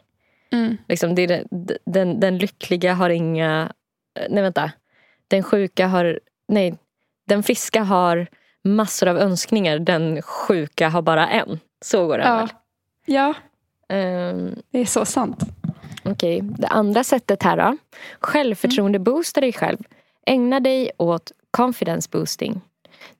Mm. 0.52 0.76
Liksom, 0.88 1.14
det 1.14 1.22
är, 1.22 1.44
den, 1.84 2.20
den 2.20 2.38
lyckliga 2.38 2.94
har 2.94 3.10
inga... 3.10 3.72
Eh, 4.18 4.26
nej 4.30 4.42
vänta. 4.42 4.72
Den 5.28 5.42
sjuka 5.42 5.86
har... 5.86 6.20
Nej. 6.48 6.74
Den 7.26 7.42
friska 7.42 7.82
har 7.82 8.26
massor 8.64 9.08
av 9.08 9.18
önskningar. 9.18 9.78
Den 9.78 10.22
sjuka 10.22 10.88
har 10.88 11.02
bara 11.02 11.28
en. 11.28 11.60
Så 11.84 12.06
går 12.06 12.18
det 12.18 12.24
ja. 12.24 12.36
väl? 12.36 12.48
Ja. 13.06 13.34
Um, 13.88 14.62
det 14.70 14.78
är 14.78 14.86
så 14.86 15.04
sant. 15.04 15.44
Okej, 16.04 16.42
okay. 16.42 16.54
det 16.58 16.66
andra 16.66 17.04
sättet 17.04 17.42
här 17.42 17.56
då. 17.56 17.76
Självförtroende 18.20 18.96
mm. 18.96 19.04
boosta 19.04 19.40
dig 19.40 19.52
själv. 19.52 19.78
Ägna 20.26 20.60
dig 20.60 20.90
åt 20.96 21.32
confidence 21.50 22.08
boosting. 22.12 22.60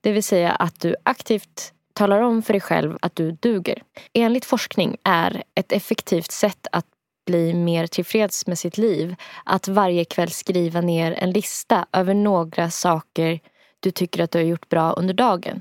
Det 0.01 0.12
vill 0.12 0.22
säga 0.22 0.51
att 0.51 0.80
du 0.80 0.97
aktivt 1.03 1.72
talar 1.93 2.20
om 2.20 2.43
för 2.43 2.53
dig 2.53 2.61
själv 2.61 2.99
att 3.03 3.16
du 3.16 3.32
duger. 3.32 3.82
Enligt 4.12 4.45
forskning 4.45 4.97
är 5.03 5.43
ett 5.55 5.72
effektivt 5.72 6.30
sätt 6.30 6.66
att 6.72 6.87
bli 7.26 7.55
mer 7.55 7.87
tillfreds 7.87 8.47
med 8.47 8.59
sitt 8.59 8.78
liv 8.78 9.14
att 9.45 9.68
varje 9.68 10.05
kväll 10.05 10.30
skriva 10.30 10.80
ner 10.80 11.12
en 11.12 11.30
lista 11.30 11.87
över 11.93 12.14
några 12.14 12.70
saker 12.70 13.41
du 13.80 13.91
tycker 13.91 14.22
att 14.22 14.30
du 14.30 14.39
har 14.39 14.45
gjort 14.45 14.68
bra 14.68 14.93
under 14.93 15.14
dagen 15.14 15.61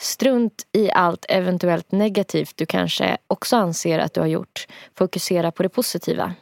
strunt 0.00 0.66
i 0.72 0.90
allt 0.90 1.24
eventuellt 1.28 1.92
negativt 1.92 2.56
du 2.56 2.66
kanske 2.66 3.16
också 3.26 3.56
anser 3.56 3.98
att 3.98 4.14
du 4.14 4.20
har 4.20 4.26
gjort. 4.26 4.66
Fokusera 4.98 5.50
på 5.50 5.62
det 5.62 5.68
positiva. 5.68 6.34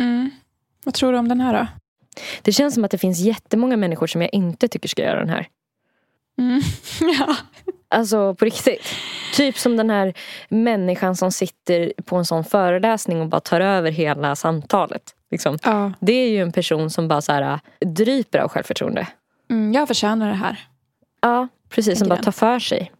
Mm. 0.00 0.30
Vad 0.84 0.94
tror 0.94 1.12
du 1.12 1.18
om 1.18 1.28
den 1.28 1.40
här 1.40 1.52
då? 1.52 1.66
Det 2.42 2.52
känns 2.52 2.74
som 2.74 2.84
att 2.84 2.90
det 2.90 2.98
finns 2.98 3.18
jättemånga 3.18 3.76
människor 3.76 4.06
som 4.06 4.22
jag 4.22 4.34
inte 4.34 4.68
tycker 4.68 4.88
ska 4.88 5.02
göra 5.02 5.20
den 5.20 5.28
här. 5.28 5.48
Mm. 6.38 6.60
ja. 7.18 7.36
Alltså 7.88 8.34
på 8.34 8.44
riktigt. 8.44 8.86
Typ 9.34 9.58
som 9.58 9.76
den 9.76 9.90
här 9.90 10.14
människan 10.48 11.16
som 11.16 11.32
sitter 11.32 11.92
på 12.04 12.16
en 12.16 12.24
sån 12.24 12.44
föreläsning 12.44 13.20
och 13.20 13.28
bara 13.28 13.40
tar 13.40 13.60
över 13.60 13.90
hela 13.90 14.36
samtalet. 14.36 15.14
Liksom. 15.30 15.58
ja. 15.62 15.92
Det 16.00 16.12
är 16.12 16.30
ju 16.30 16.42
en 16.42 16.52
person 16.52 16.90
som 16.90 17.08
bara 17.08 17.20
så 17.20 17.32
här, 17.32 17.60
dryper 17.80 18.38
av 18.38 18.48
självförtroende. 18.48 19.06
Mm, 19.50 19.72
jag 19.72 19.88
förtjänar 19.88 20.28
det 20.28 20.34
här. 20.34 20.68
Ja, 21.20 21.48
precis. 21.68 21.98
Som 21.98 22.08
bara 22.08 22.22
tar 22.22 22.32
för 22.32 22.58
sig. 22.58 22.92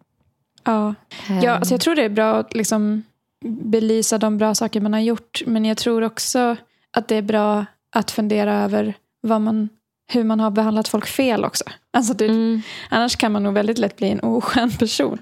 Ja. 0.65 0.95
Ja, 1.43 1.51
alltså 1.53 1.75
jag 1.75 1.81
tror 1.81 1.95
det 1.95 2.03
är 2.05 2.09
bra 2.09 2.37
att 2.37 2.55
liksom 2.55 3.03
belysa 3.45 4.19
de 4.19 4.39
bra 4.39 4.55
saker 4.55 4.81
man 4.81 4.93
har 4.93 5.01
gjort. 5.01 5.43
Men 5.47 5.65
jag 5.65 5.77
tror 5.77 6.03
också 6.03 6.57
att 6.91 7.09
det 7.09 7.17
är 7.17 7.23
bra 7.23 7.67
att 7.93 8.11
fundera 8.11 8.55
över 8.65 8.95
vad 9.21 9.41
man, 9.41 9.69
hur 10.13 10.25
man 10.25 10.41
har 10.41 10.51
behandlat 10.51 10.89
folk 10.89 11.07
fel 11.07 11.45
också. 11.45 11.65
Alltså 11.91 12.15
det, 12.15 12.25
Mm. 12.25 12.63
Annars 12.91 13.17
kan 13.17 13.33
man 13.33 13.43
nog 13.43 13.55
väldigt 13.55 13.79
lätt 13.79 13.97
bli 13.97 14.11
en 14.11 14.21
oskön 14.21 14.71
person. 14.71 15.19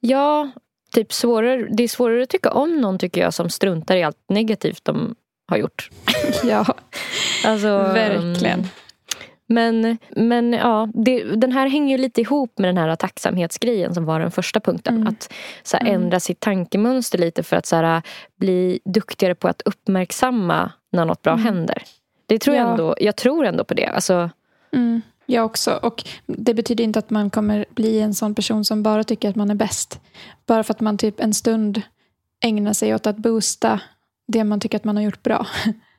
Ja, 0.00 0.50
typ 0.94 1.12
svårare, 1.12 1.68
det 1.70 1.82
är 1.82 1.88
svårare 1.88 2.22
att 2.22 2.28
tycka 2.28 2.50
om 2.50 2.80
någon 2.80 2.98
tycker 2.98 3.20
jag 3.20 3.34
som 3.34 3.50
struntar 3.50 3.96
i 3.96 4.02
allt 4.02 4.24
negativt 4.28 4.84
de 4.84 5.14
har 5.48 5.56
gjort. 5.56 5.90
Ja, 6.44 6.66
Alltså, 7.44 7.68
verkligen. 7.78 8.68
Men, 9.50 9.98
men 10.10 10.52
ja, 10.52 10.88
det, 10.94 11.24
den 11.24 11.52
här 11.52 11.68
hänger 11.68 11.96
ju 11.96 12.02
lite 12.02 12.20
ihop 12.20 12.58
med 12.58 12.68
den 12.68 12.76
här 12.78 12.96
tacksamhetsgrejen 12.96 13.94
som 13.94 14.04
var 14.04 14.20
den 14.20 14.30
första 14.30 14.60
punkten. 14.60 14.94
Mm. 14.94 15.08
Att 15.08 15.32
så 15.62 15.76
här, 15.76 15.84
Mm. 15.88 16.02
ändra 16.02 16.20
sitt 16.20 16.40
tankemönster 16.40 17.18
lite 17.18 17.42
för 17.42 17.56
att 17.56 17.66
så 17.66 17.76
här, 17.76 18.02
bli 18.36 18.80
duktigare 18.84 19.34
på 19.34 19.48
att 19.48 19.62
uppmärksamma 19.64 20.72
när 20.92 21.04
något 21.04 21.22
bra 21.22 21.32
Mm. 21.32 21.44
händer. 21.44 21.82
Det 22.26 22.38
tror 22.38 22.56
jag, 22.56 22.66
Ja. 22.66 22.70
ändå, 22.70 22.94
jag 23.00 23.16
tror 23.16 23.46
ändå 23.46 23.64
på 23.64 23.74
det. 23.74 23.86
Alltså, 23.86 24.30
Mm, 24.72 25.02
jag 25.26 25.44
också. 25.44 25.70
Och 25.82 26.04
det 26.26 26.54
betyder 26.54 26.84
inte 26.84 26.98
att 26.98 27.10
man 27.10 27.30
kommer 27.30 27.64
bli 27.70 28.00
en 28.00 28.14
sån 28.14 28.34
person 28.34 28.64
som 28.64 28.82
bara 28.82 29.04
tycker 29.04 29.28
att 29.30 29.36
man 29.36 29.50
är 29.50 29.54
bäst. 29.54 30.00
Bara 30.46 30.62
för 30.64 30.74
att 30.74 30.80
man 30.80 30.98
typ 30.98 31.20
en 31.20 31.34
stund 31.34 31.82
ägnar 32.44 32.72
sig 32.72 32.94
åt 32.94 33.06
att 33.06 33.16
boosta 33.16 33.80
det 34.26 34.44
man 34.44 34.60
tycker 34.60 34.76
att 34.76 34.84
man 34.84 34.96
har 34.96 35.02
gjort 35.02 35.22
bra. 35.22 35.46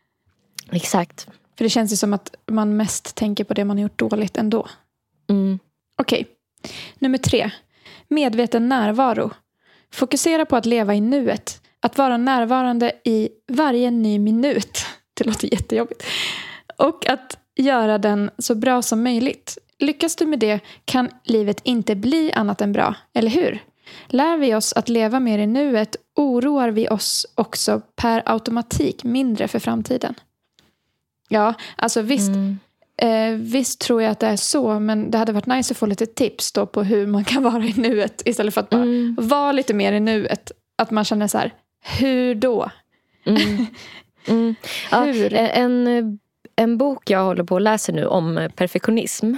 exakt. 0.71 1.27
För 1.59 1.63
det 1.63 1.69
känns 1.69 1.93
ju 1.93 1.95
som 1.95 2.13
att 2.13 2.35
man 2.51 2.77
mest 2.77 3.15
tänker 3.15 3.43
på 3.43 3.53
det 3.53 3.65
man 3.65 3.77
har 3.77 3.81
gjort 3.81 3.99
dåligt 3.99 4.37
ändå. 4.37 4.67
Mm. 5.29 5.59
Okej. 5.97 6.27
Nummer 6.99 7.17
tre. 7.17 7.51
Medveten 8.07 8.69
närvaro. 8.69 9.31
Fokusera 9.93 10.45
på 10.45 10.55
att 10.55 10.65
leva 10.65 10.95
i 10.95 11.01
nuet. 11.01 11.61
Att 11.79 11.97
vara 11.97 12.17
närvarande 12.17 12.91
i 13.03 13.29
varje 13.47 13.91
ny 13.91 14.19
minut. 14.19 14.85
Det 15.13 15.23
låter 15.23 15.53
jättejobbigt. 15.53 16.03
Och 16.77 17.09
att 17.09 17.37
göra 17.55 17.97
den 17.97 18.29
så 18.37 18.55
bra 18.55 18.81
som 18.81 19.03
möjligt. 19.03 19.57
Lyckas 19.79 20.15
du 20.15 20.25
med 20.25 20.39
det 20.39 20.59
kan 20.85 21.09
livet 21.23 21.61
inte 21.63 21.95
bli 21.95 22.31
annat 22.33 22.61
än 22.61 22.71
bra, 22.71 22.95
eller 23.13 23.31
hur? 23.31 23.63
Lär 24.07 24.37
vi 24.37 24.55
oss 24.55 24.73
att 24.73 24.89
leva 24.89 25.19
mer 25.19 25.39
i 25.39 25.47
nuet 25.47 25.95
oroar 26.15 26.69
vi 26.69 26.89
oss 26.89 27.25
också 27.35 27.81
per 27.95 28.23
automatik 28.25 29.03
mindre 29.03 29.47
för 29.47 29.59
framtiden. 29.59 30.15
Ja, 31.31 31.53
alltså 31.75 32.01
visst, 32.01 32.29
Mm. 32.29 32.59
Eh, 33.01 33.33
visst 33.39 33.79
tror 33.79 34.01
jag 34.01 34.11
att 34.11 34.19
det 34.19 34.27
är 34.27 34.35
så, 34.35 34.79
men 34.79 35.11
det 35.11 35.17
hade 35.17 35.31
varit 35.31 35.45
nice 35.45 35.73
att 35.73 35.77
få 35.77 35.85
lite 35.85 36.05
tips 36.05 36.51
då 36.51 36.65
på 36.65 36.83
hur 36.83 37.07
man 37.07 37.23
kan 37.25 37.43
vara 37.51 37.63
i 37.63 37.73
nuet 37.77 38.21
istället 38.25 38.53
för 38.53 38.61
att 38.61 38.69
bara 38.69 38.81
Mm. 38.81 39.15
vara 39.19 39.51
lite 39.51 39.73
mer 39.73 39.93
i 39.93 39.99
nuet. 39.99 40.51
Att 40.77 40.91
man 40.91 41.05
känner 41.05 41.27
så 41.27 41.37
här, 41.37 41.53
hur 41.99 42.35
då? 42.35 42.71
Mm. 43.25 43.65
Mm. 44.27 44.55
Ja, 44.91 45.01
Hur? 45.03 45.33
en, 45.33 46.19
en 46.55 46.77
bok 46.77 47.09
jag 47.09 47.23
håller 47.23 47.43
på 47.43 47.55
att 47.55 47.61
läsa 47.61 47.91
nu 47.91 48.05
om 48.05 48.49
perfektionism. 48.55 49.33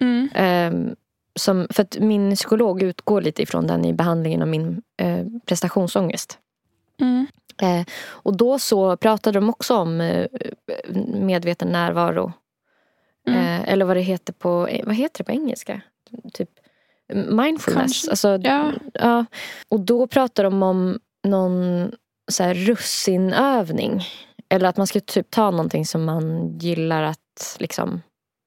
Mm. 0.00 0.28
Ehm, 0.34 0.94
som, 1.34 1.66
för 1.70 1.82
att 1.82 1.96
min 2.00 2.34
psykolog 2.34 2.82
utgår 2.82 3.20
lite 3.22 3.42
ifrån 3.42 3.66
den 3.66 3.84
i 3.84 3.92
behandlingen 3.92 4.42
av 4.42 4.48
min 4.48 4.82
eh, 4.96 5.26
prestationsångest. 5.46 6.38
Eh, 7.62 7.84
och 8.04 8.36
då 8.36 8.58
så 8.58 8.96
pratade 8.96 9.40
de 9.40 9.50
också 9.50 9.76
om 9.76 10.00
eh, 10.00 10.26
medveten 11.06 11.68
närvaro. 11.68 12.32
Mm. 13.28 13.38
Eh, 13.40 13.72
eller 13.72 13.84
vad 13.84 13.96
det 13.96 14.00
heter 14.00 14.32
på, 14.32 14.68
vad 14.84 14.94
heter 14.94 15.18
det 15.18 15.24
på 15.24 15.32
engelska? 15.32 15.80
Typ 16.32 16.50
mindfulness. 17.14 18.08
Alltså, 18.08 18.38
Ja. 18.42 18.72
ja. 18.94 19.24
Och 19.68 19.80
då 19.80 20.06
pratar 20.06 20.44
de 20.44 20.62
om 20.62 21.00
någon 21.24 21.92
så 22.30 22.42
här 22.42 22.54
russinövning. 22.54 24.02
Eller 24.48 24.68
att 24.68 24.76
man 24.76 24.86
ska 24.86 25.00
typ 25.00 25.30
ta 25.30 25.50
någonting 25.50 25.86
som 25.86 26.04
man 26.04 26.48
gillar 26.58 27.02
att 27.02 27.56
liksom 27.58 28.02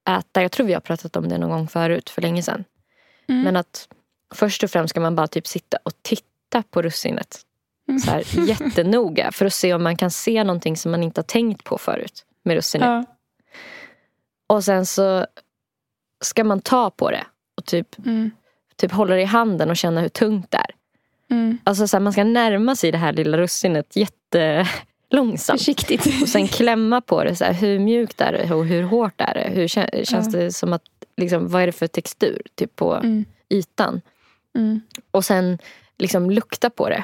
äta. 0.09 0.41
Jag 0.41 0.51
tror 0.51 0.67
vi 0.67 0.73
har 0.73 0.81
pratat 0.81 1.15
om 1.15 1.29
det 1.29 1.37
någon 1.37 1.49
gång 1.49 1.67
förut 1.67 2.09
för 2.09 2.21
länge 2.21 2.43
sedan. 2.43 2.63
Mm. 3.27 3.41
Men 3.41 3.55
att 3.55 3.87
först 4.33 4.63
och 4.63 4.71
främst 4.71 4.89
ska 4.89 4.99
man 4.99 5.15
bara 5.15 5.27
typ 5.27 5.47
sitta 5.47 5.77
och 5.83 5.91
titta 6.01 6.63
på 6.69 6.81
russinet. 6.81 7.44
Mm. 7.87 7.99
Så 7.99 8.11
här, 8.11 8.23
jättenoga 8.47 9.31
för 9.31 9.45
att 9.45 9.53
se 9.53 9.73
om 9.73 9.83
man 9.83 9.97
kan 9.97 10.11
se 10.11 10.43
någonting 10.43 10.77
som 10.77 10.91
man 10.91 11.03
inte 11.03 11.19
har 11.21 11.23
tänkt 11.25 11.63
på 11.63 11.77
förut 11.77 12.25
med 12.43 12.55
russinet. 12.55 12.85
Ja. 12.87 13.05
Och 14.47 14.63
sen 14.63 14.85
så 14.85 15.25
ska 16.23 16.43
man 16.43 16.61
ta 16.61 16.89
på 16.89 17.11
det 17.11 17.23
och 17.57 17.65
typ, 17.65 17.97
Mm. 18.05 18.31
typ 18.75 18.91
hålla 18.91 19.15
det 19.15 19.21
i 19.21 19.25
handen 19.25 19.69
och 19.69 19.77
känna 19.77 20.01
hur 20.01 20.09
tungt 20.09 20.51
det 20.51 20.57
är. 20.57 20.69
Mm. 21.31 21.57
Alltså 21.63 21.87
så 21.87 21.97
här, 21.97 22.01
man 22.01 22.13
ska 22.13 22.23
närma 22.23 22.75
sig 22.75 22.91
det 22.91 22.97
här 22.97 23.13
lilla 23.13 23.37
russinet 23.37 23.95
jättelångsamt. 23.95 25.59
Försiktigt. 25.59 26.21
Och 26.21 26.29
sen 26.29 26.47
klämma 26.47 27.01
på 27.01 27.23
det. 27.23 27.35
Så 27.35 27.45
här, 27.45 27.53
hur 27.53 27.79
mjukt 27.79 28.21
är 28.21 28.31
det 28.31 28.53
och 28.55 28.65
hur 28.65 28.83
hårt 28.83 29.13
är 29.21 29.33
det? 29.33 29.49
Hur 29.53 29.67
kän- 29.67 30.03
känns 30.05 30.33
Ja. 30.33 30.39
det 30.39 30.51
som 30.51 30.73
att, 30.73 30.83
liksom, 31.17 31.47
vad 31.49 31.61
är 31.61 31.65
det 31.65 31.71
för 31.71 31.87
textur 31.87 32.41
typ 32.55 32.75
på 32.75 32.93
Mm. 32.95 33.25
ytan? 33.49 34.01
Mm. 34.55 34.81
Och 35.11 35.25
sen 35.25 35.57
liksom 35.97 36.31
lukta 36.31 36.69
på 36.69 36.89
det. 36.89 37.03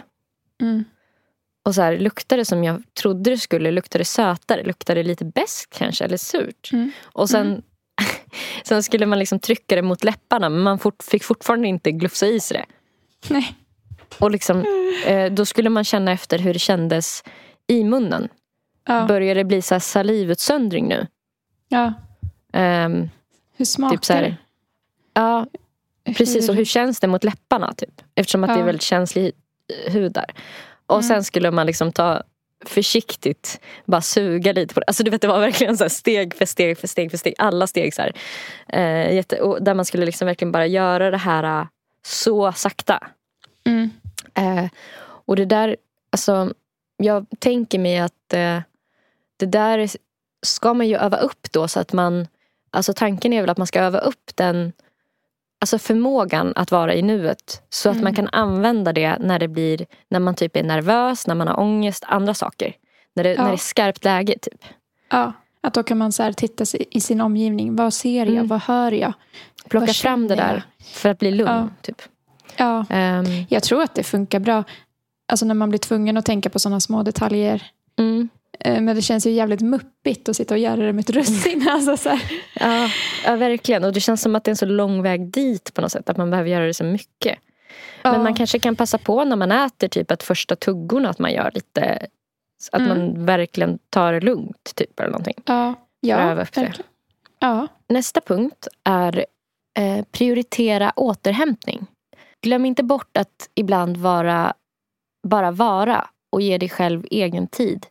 Mm. 0.62 0.84
Och 1.66 1.76
så 1.76 1.82
här, 1.82 2.00
luktar 2.00 2.38
det 2.38 2.46
som 2.46 2.64
jag 2.64 2.84
trodde 3.02 3.30
det 3.30 3.38
skulle? 3.38 3.72
Luktar 3.72 4.00
det 4.00 4.06
sötare? 4.06 4.64
Luktar 4.64 4.96
det 4.96 5.04
lite 5.04 5.26
beskt 5.26 5.78
kanske? 5.78 6.06
Eller 6.06 6.18
surt? 6.18 6.70
Mm. 6.74 6.92
Och 7.04 7.30
sen, 7.30 7.62
sen 8.64 8.84
skulle 8.84 9.06
man 9.06 9.20
liksom 9.20 9.40
trycka 9.40 9.76
det 9.76 9.82
mot 9.82 10.04
läpparna 10.04 10.50
men 10.50 10.62
man 10.62 10.80
fort, 10.80 11.04
fick 11.04 11.24
fortfarande 11.24 11.68
inte 11.68 11.92
glufsa 11.92 12.28
i 12.28 12.40
sig 12.40 12.58
det. 12.58 12.66
Nej. 13.34 13.56
Och 14.20 14.32
liksom, 14.32 14.66
eh, 15.06 15.32
då 15.32 15.46
skulle 15.46 15.70
man 15.70 15.84
känna 15.84 16.12
efter 16.12 16.40
hur 16.40 16.54
det 16.54 16.60
kändes 16.60 17.24
i 17.68 17.84
munnen. 17.84 18.28
Ja. 18.88 19.06
Börjar 19.06 19.36
det 19.36 19.44
bli 19.44 19.62
så 19.62 19.80
salivutsöndring 19.80 20.88
nu? 20.88 21.08
ja. 21.68 21.94
Ehm, 22.54 23.10
Hur 23.58 23.66
smakar 23.66 23.98
typ 23.98 24.06
så 24.06 24.14
här, 24.14 24.38
ja, 25.14 25.46
det? 26.04 26.14
precis. 26.14 26.50
Och 26.50 26.56
hur 26.56 26.66
känns 26.66 27.00
det 27.00 27.08
mot 27.08 27.24
läpparna? 27.24 27.74
Typ? 27.74 28.02
Eftersom 28.16 28.44
att 28.44 28.48
det 28.50 28.54
är 28.54 28.60
Ja. 28.60 28.66
väldigt 28.66 28.82
känslig 28.82 29.32
hud 29.88 30.12
där. 30.12 30.34
Och 30.86 30.96
Mm. 30.98 31.08
sen 31.08 31.24
skulle 31.24 31.52
man 31.52 31.66
liksom 31.66 31.92
ta 31.92 32.24
försiktigt 32.66 33.60
bara 33.86 34.02
suga 34.02 34.52
lite 34.54 34.74
på 34.74 34.80
det. 34.80 34.86
Alltså 34.88 35.04
du 35.04 35.12
vet 35.12 35.22
det 35.22 35.28
var 35.28 35.40
verkligen 35.40 35.78
så 35.78 35.90
steg 35.90 36.34
för 36.34 36.46
steg 36.46 36.78
för 36.78 36.88
steg 36.88 37.12
för 37.12 37.18
steg. 37.18 37.34
Alla 37.38 37.68
steg 37.68 37.94
så 37.94 38.02
här. 38.02 38.14
Eh, 38.68 39.16
jätte, 39.16 39.42
och 39.42 39.64
där 39.64 39.74
man 39.74 39.86
skulle 39.86 40.06
liksom 40.06 40.26
verkligen 40.26 40.52
bara 40.52 40.66
göra 40.68 41.12
det 41.12 41.18
här 41.18 41.44
eh, 41.62 41.68
så 42.06 42.52
sakta. 42.52 43.08
Mm. 43.66 43.90
Eh, 44.34 44.70
och 45.26 45.36
det 45.36 45.46
där, 45.46 45.76
alltså 46.12 46.54
jag 46.98 47.26
tänker 47.40 47.80
mig 47.80 48.00
att 48.00 48.34
eh, 48.34 48.60
det 49.38 49.46
där 49.46 49.90
ska 50.46 50.74
man 50.74 50.88
ju 50.88 50.96
öva 50.98 51.18
upp 51.18 51.52
då 51.52 51.68
så 51.68 51.80
att 51.80 51.94
man, 51.94 52.28
alltså 52.72 52.94
tanken 52.94 53.34
är 53.34 53.42
väl 53.42 53.50
att 53.50 53.58
man 53.58 53.68
ska 53.68 53.80
öva 53.80 54.00
upp 54.00 54.32
den 54.36 54.74
Alltså 55.62 55.80
förmågan 55.80 56.54
att 56.56 56.72
vara 56.72 56.96
i 56.96 57.02
nuet. 57.02 57.62
Så 57.70 57.90
att 57.90 57.96
Mm. 57.96 58.04
man 58.04 58.16
kan 58.16 58.30
använda 58.32 58.94
det 58.94 59.18
när 59.20 59.40
det 59.40 59.48
blir, 59.48 59.86
när 60.10 60.20
man 60.20 60.36
typ 60.36 60.56
är 60.56 60.64
nervös, 60.64 61.28
när 61.28 61.36
man 61.36 61.48
har 61.48 61.60
ångest, 61.60 62.04
andra 62.08 62.34
saker. 62.34 62.76
När 63.16 63.24
det, 63.24 63.34
Ja. 63.34 63.42
när 63.42 63.50
det 63.50 63.56
är 63.56 63.58
skarpt 63.58 64.04
läge 64.04 64.36
typ. 64.42 64.62
Ja. 65.10 65.34
Att 65.64 65.74
då 65.74 65.84
kan 65.84 65.98
man 65.98 66.12
så 66.12 66.34
titta 66.34 66.64
i 66.92 67.02
sin 67.02 67.22
omgivning. 67.22 67.76
Vad 67.76 67.94
ser 67.94 68.20
jag? 68.26 68.28
Mm. 68.36 68.48
Vad 68.48 68.62
hör 68.62 68.92
jag? 68.92 69.14
Plocka 69.70 69.86
Vad 69.86 69.96
fram 69.96 70.28
det 70.28 70.36
där 70.36 70.54
jag? 70.78 70.86
för 70.86 71.10
att 71.10 71.20
bli 71.20 71.32
lugn. 71.32 71.50
Ja. 71.52 71.68
Typ. 71.82 72.02
Ja. 72.58 72.86
Ehm, 72.90 73.26
Jag 73.50 73.64
tror 73.64 73.82
att 73.84 73.96
det 73.96 74.04
funkar 74.04 74.40
bra. 74.40 74.64
Alltså 75.32 75.46
när 75.46 75.56
man 75.56 75.70
blir 75.70 75.80
tvungen 75.80 76.18
att 76.18 76.26
tänka 76.26 76.50
på 76.50 76.60
sådana 76.60 76.80
små 76.80 77.04
detaljer. 77.04 77.64
mm. 78.00 78.30
Eh, 78.60 78.82
Men 78.82 78.96
det 78.96 79.02
känns 79.02 79.26
ju 79.28 79.32
jävligt 79.32 79.62
muppigt 79.62 80.30
att 80.30 80.36
sitta 80.36 80.54
och 80.54 80.60
göra 80.60 80.76
det 80.86 80.94
med 80.94 81.02
ett 81.04 81.10
russin. 81.10 81.68
Alltså 81.70 81.98
så 81.98 82.20
ja, 82.60 82.90
ja, 83.26 83.36
verkligen. 83.36 83.84
Och 83.84 83.94
det 83.94 84.00
känns 84.00 84.22
som 84.22 84.36
att 84.36 84.44
det 84.44 84.50
är 84.50 84.54
en 84.54 84.58
så 84.58 84.66
lång 84.66 85.02
väg 85.02 85.32
dit 85.32 85.74
på 85.74 85.82
något 85.82 85.92
sätt. 85.92 86.10
Att 86.10 86.18
man 86.18 86.30
behöver 86.32 86.50
göra 86.50 86.66
det 86.66 86.74
så 86.74 86.84
mycket. 86.84 87.40
Ja. 88.04 88.12
Men 88.12 88.24
man 88.24 88.34
kanske 88.34 88.60
kan 88.60 88.76
passa 88.76 88.98
på 88.98 89.24
när 89.26 89.36
man 89.36 89.52
äter 89.52 89.88
typ 89.88 90.12
att 90.12 90.24
första 90.24 90.56
tuggorna 90.56 91.10
att 91.10 91.20
man 91.20 91.34
gör 91.34 91.52
lite 91.54 92.08
att 92.72 92.82
Mm. 92.82 92.98
man 92.98 93.26
verkligen 93.26 93.80
tar 93.90 94.14
det 94.14 94.20
lugnt 94.22 94.72
typ 94.76 95.00
eller 95.00 95.10
någonting. 95.10 95.34
Ja, 95.46 95.74
ja 96.00 96.34
verkligen. 96.36 96.74
Ja. 97.40 97.68
Nästa 97.90 98.22
punkt 98.22 98.68
är 98.84 99.26
eh, 99.80 100.06
prioritera 100.12 100.94
återhämtning. 100.96 101.86
glöm 102.42 102.66
inte 102.66 102.84
bort 102.84 103.18
att 103.18 103.50
ibland 103.56 103.98
vara, 103.98 104.54
bara 105.28 105.52
vara 105.52 106.08
och 106.30 106.42
ge 106.42 106.58
dig 106.58 106.70
själv 106.70 107.06
egen 107.12 107.48
tid 107.48 107.86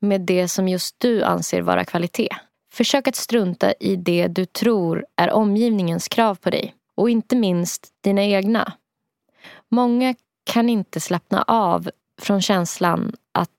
med 0.00 0.20
det 0.20 0.48
som 0.48 0.68
just 0.68 0.94
du 0.98 1.22
anser 1.22 1.62
vara 1.62 1.84
kvalitet. 1.84 2.28
Försök 2.72 3.08
att 3.08 3.16
strunta 3.16 3.72
i 3.72 3.96
det 3.96 4.28
du 4.28 4.44
tror 4.44 5.06
är 5.16 5.30
omgivningens 5.30 6.08
krav 6.08 6.34
på 6.34 6.50
dig 6.50 6.74
och 6.94 7.10
inte 7.10 7.36
minst 7.36 7.88
dina 8.00 8.24
egna. 8.24 8.72
Många 9.68 10.14
kan 10.44 10.68
inte 10.68 11.00
slappna 11.00 11.42
av 11.42 11.90
från 12.20 12.42
känslan 12.42 13.12
att 13.32 13.50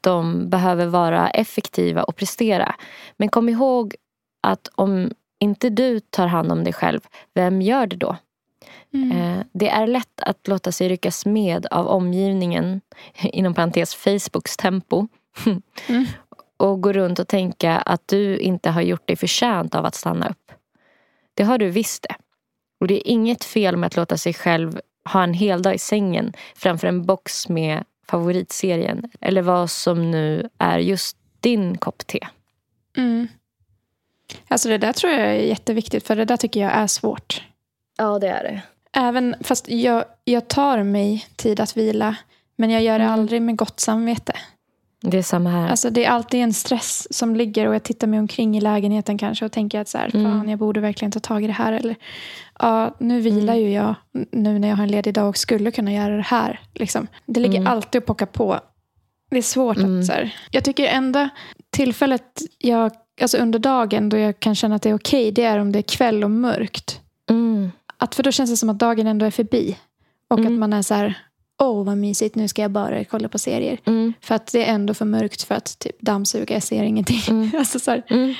de 0.00 0.50
behöver 0.50 0.86
vara 0.86 1.30
effektiva 1.30 2.02
och 2.02 2.16
prestera. 2.16 2.74
Men 3.16 3.28
kom 3.28 3.48
ihåg 3.48 3.94
att 4.42 4.68
om 4.74 5.10
inte 5.38 5.70
du 5.70 6.00
tar 6.00 6.26
hand 6.26 6.52
om 6.52 6.64
dig 6.64 6.72
själv, 6.72 7.00
vem 7.34 7.62
gör 7.62 7.86
det 7.86 7.96
då? 7.96 8.16
Mm. 8.94 9.12
Eh, 9.12 9.44
det 9.52 9.68
är 9.68 9.86
lätt 9.86 10.20
att 10.20 10.48
låta 10.48 10.72
sig 10.72 10.88
ryckas 10.88 11.26
med 11.26 11.66
av 11.66 11.86
omgivningen, 11.86 12.80
inom 13.22 13.54
parentes 13.54 13.94
Facebooks 13.94 14.56
tempo. 14.56 15.08
Mm. 15.46 15.62
och 16.56 16.80
gå 16.80 16.92
runt 16.92 17.18
och 17.18 17.28
tänka 17.28 17.76
att 17.76 18.08
du 18.08 18.38
inte 18.38 18.70
har 18.70 18.82
gjort 18.82 19.06
dig 19.06 19.16
förtjänt 19.16 19.74
av 19.74 19.84
att 19.84 19.94
stanna 19.94 20.28
upp. 20.28 20.52
Det 21.34 21.42
har 21.42 21.58
du 21.58 21.70
visst 21.70 22.02
det. 22.02 22.14
Och 22.80 22.86
det 22.86 22.94
är 22.94 23.12
inget 23.12 23.44
fel 23.44 23.76
med 23.76 23.86
att 23.86 23.96
låta 23.96 24.16
sig 24.16 24.34
själv 24.34 24.80
ha 25.04 25.22
en 25.22 25.34
hel 25.34 25.62
dag 25.62 25.74
i 25.74 25.78
sängen 25.78 26.32
framför 26.56 26.88
en 26.88 27.06
box 27.06 27.48
med 27.48 27.84
favoritserien. 28.06 29.10
Eller 29.20 29.42
vad 29.42 29.70
som 29.70 30.10
nu 30.10 30.48
är 30.58 30.78
just 30.78 31.16
din 31.40 31.78
kopp 31.78 32.06
te. 32.06 32.26
Mm. 32.96 33.28
Alltså 34.48 34.68
det 34.68 34.78
där 34.78 34.92
tror 34.92 35.12
jag 35.12 35.20
är 35.20 35.34
jätteviktigt 35.34 36.06
för 36.06 36.16
det 36.16 36.24
där 36.24 36.36
tycker 36.36 36.60
jag 36.60 36.72
är 36.72 36.86
svårt. 36.86 37.42
Ja 37.98 38.18
det 38.18 38.28
är 38.28 38.42
det. 38.42 38.62
Även 38.92 39.34
fast 39.40 39.68
jag, 39.68 40.04
jag 40.24 40.48
tar 40.48 40.82
mig 40.82 41.26
tid 41.36 41.60
att 41.60 41.76
vila. 41.76 42.16
Men 42.56 42.70
jag 42.70 42.82
gör 42.82 42.98
det 42.98 43.04
mm. 43.04 43.14
aldrig 43.14 43.42
med 43.42 43.56
gott 43.56 43.80
samvete. 43.80 44.32
Det 45.02 45.18
är 45.18 45.22
samma 45.22 45.50
här. 45.50 45.68
Alltså 45.68 45.90
det 45.90 46.04
är 46.04 46.10
alltid 46.10 46.40
en 46.40 46.52
stress 46.52 47.14
som 47.14 47.36
ligger 47.36 47.68
och 47.68 47.74
jag 47.74 47.82
tittar 47.82 48.06
mig 48.06 48.18
omkring 48.18 48.56
i 48.56 48.60
lägenheten 48.60 49.18
kanske 49.18 49.44
och 49.44 49.52
tänker 49.52 49.80
att 49.80 49.88
så 49.88 49.98
här, 49.98 50.10
mm. 50.14 50.32
fan, 50.32 50.48
jag 50.48 50.58
borde 50.58 50.80
verkligen 50.80 51.12
ta 51.12 51.20
tag 51.20 51.44
i 51.44 51.46
det 51.46 51.52
här. 51.52 51.72
Eller 51.72 51.96
ja, 52.58 52.96
nu 52.98 53.20
vilar 53.20 53.54
mm. 53.54 53.64
ju 53.64 53.72
jag 53.72 53.94
nu 54.32 54.58
när 54.58 54.68
jag 54.68 54.76
har 54.76 54.84
en 54.84 54.90
ledig 54.90 55.14
dag 55.14 55.28
och 55.28 55.36
skulle 55.36 55.70
kunna 55.70 55.92
göra 55.92 56.16
det 56.16 56.22
här. 56.22 56.60
Liksom. 56.74 57.06
Det 57.26 57.40
ligger 57.40 57.58
mm. 57.58 57.72
alltid 57.72 58.00
och 58.00 58.06
pockar 58.06 58.26
på. 58.26 58.60
Det 59.30 59.38
är 59.38 59.42
svårt 59.42 59.76
mm. 59.76 60.00
att 60.00 60.06
så 60.06 60.12
här, 60.12 60.34
Jag 60.50 60.64
tycker 60.64 60.86
enda 60.86 61.30
tillfället 61.70 62.42
jag, 62.58 62.92
alltså 63.20 63.38
under 63.38 63.58
dagen 63.58 64.08
då 64.08 64.16
jag 64.16 64.40
kan 64.40 64.54
känna 64.54 64.74
att 64.74 64.82
det 64.82 64.90
är 64.90 64.94
okej, 64.94 65.22
okay, 65.22 65.30
det 65.30 65.44
är 65.44 65.58
om 65.58 65.72
det 65.72 65.78
är 65.78 65.82
kväll 65.96 66.24
och 66.24 66.30
mörkt. 66.30 67.00
Mm. 67.30 67.72
Att, 67.96 68.14
för 68.14 68.22
då 68.22 68.32
känns 68.32 68.50
det 68.50 68.56
som 68.56 68.70
att 68.70 68.78
dagen 68.78 69.06
ändå 69.06 69.26
är 69.26 69.30
förbi. 69.30 69.76
Och 70.28 70.40
att 70.40 70.46
mm. 70.46 70.60
man 70.60 70.72
är 70.72 70.82
så 70.82 70.94
här, 70.94 71.18
åh 71.60 71.84
vad 71.84 71.96
mysigt, 71.96 72.34
nu 72.34 72.48
ska 72.48 72.62
jag 72.62 72.70
bara 72.70 73.04
kolla 73.04 73.28
på 73.28 73.38
serier. 73.38 73.78
Mm. 73.84 74.12
För 74.20 74.34
att 74.34 74.52
det 74.52 74.64
är 74.64 74.74
ändå 74.74 74.94
för 74.94 75.04
mörkt 75.04 75.42
för 75.42 75.54
att 75.54 75.78
typ, 75.78 76.00
dammsuga, 76.00 76.54
jag 76.54 76.62
ser 76.62 76.82
ingenting. 76.82 77.20
Mm. 77.28 77.50
alltså, 77.58 77.78
så 77.78 78.02
mm. 78.06 78.34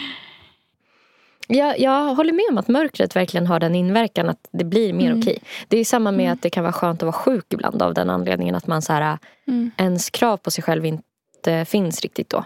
Jag, 1.53 1.81
jag 1.81 2.15
håller 2.15 2.33
med 2.33 2.45
om 2.51 2.59
att 2.59 2.69
mörkret 2.69 3.17
verkligen 3.17 3.47
har 3.47 3.61
den 3.61 3.75
inverkan 3.75 4.29
att 4.29 4.49
det 4.51 4.65
blir 4.65 4.93
mer 4.93 5.07
mm. 5.07 5.19
okej. 5.19 5.39
Det 5.69 5.79
är 5.79 5.85
samma 5.85 6.13
med 6.13 6.25
mm. 6.25 6.33
att 6.33 6.43
det 6.43 6.51
kan 6.51 6.63
vara 6.63 6.73
skönt 6.73 7.03
att 7.03 7.07
vara 7.07 7.13
sjuk 7.13 7.45
ibland 7.49 7.83
av 7.83 7.95
den 7.95 8.11
anledningen 8.11 8.55
att 8.55 8.67
man 8.67 8.83
så 8.83 8.93
här, 8.93 9.19
mm. 9.47 9.71
ens 9.77 10.11
krav 10.11 10.37
på 10.37 10.51
sig 10.51 10.65
själv 10.65 10.87
inte 10.87 11.65
finns 11.65 12.01
riktigt 12.01 12.31
då. 12.31 12.45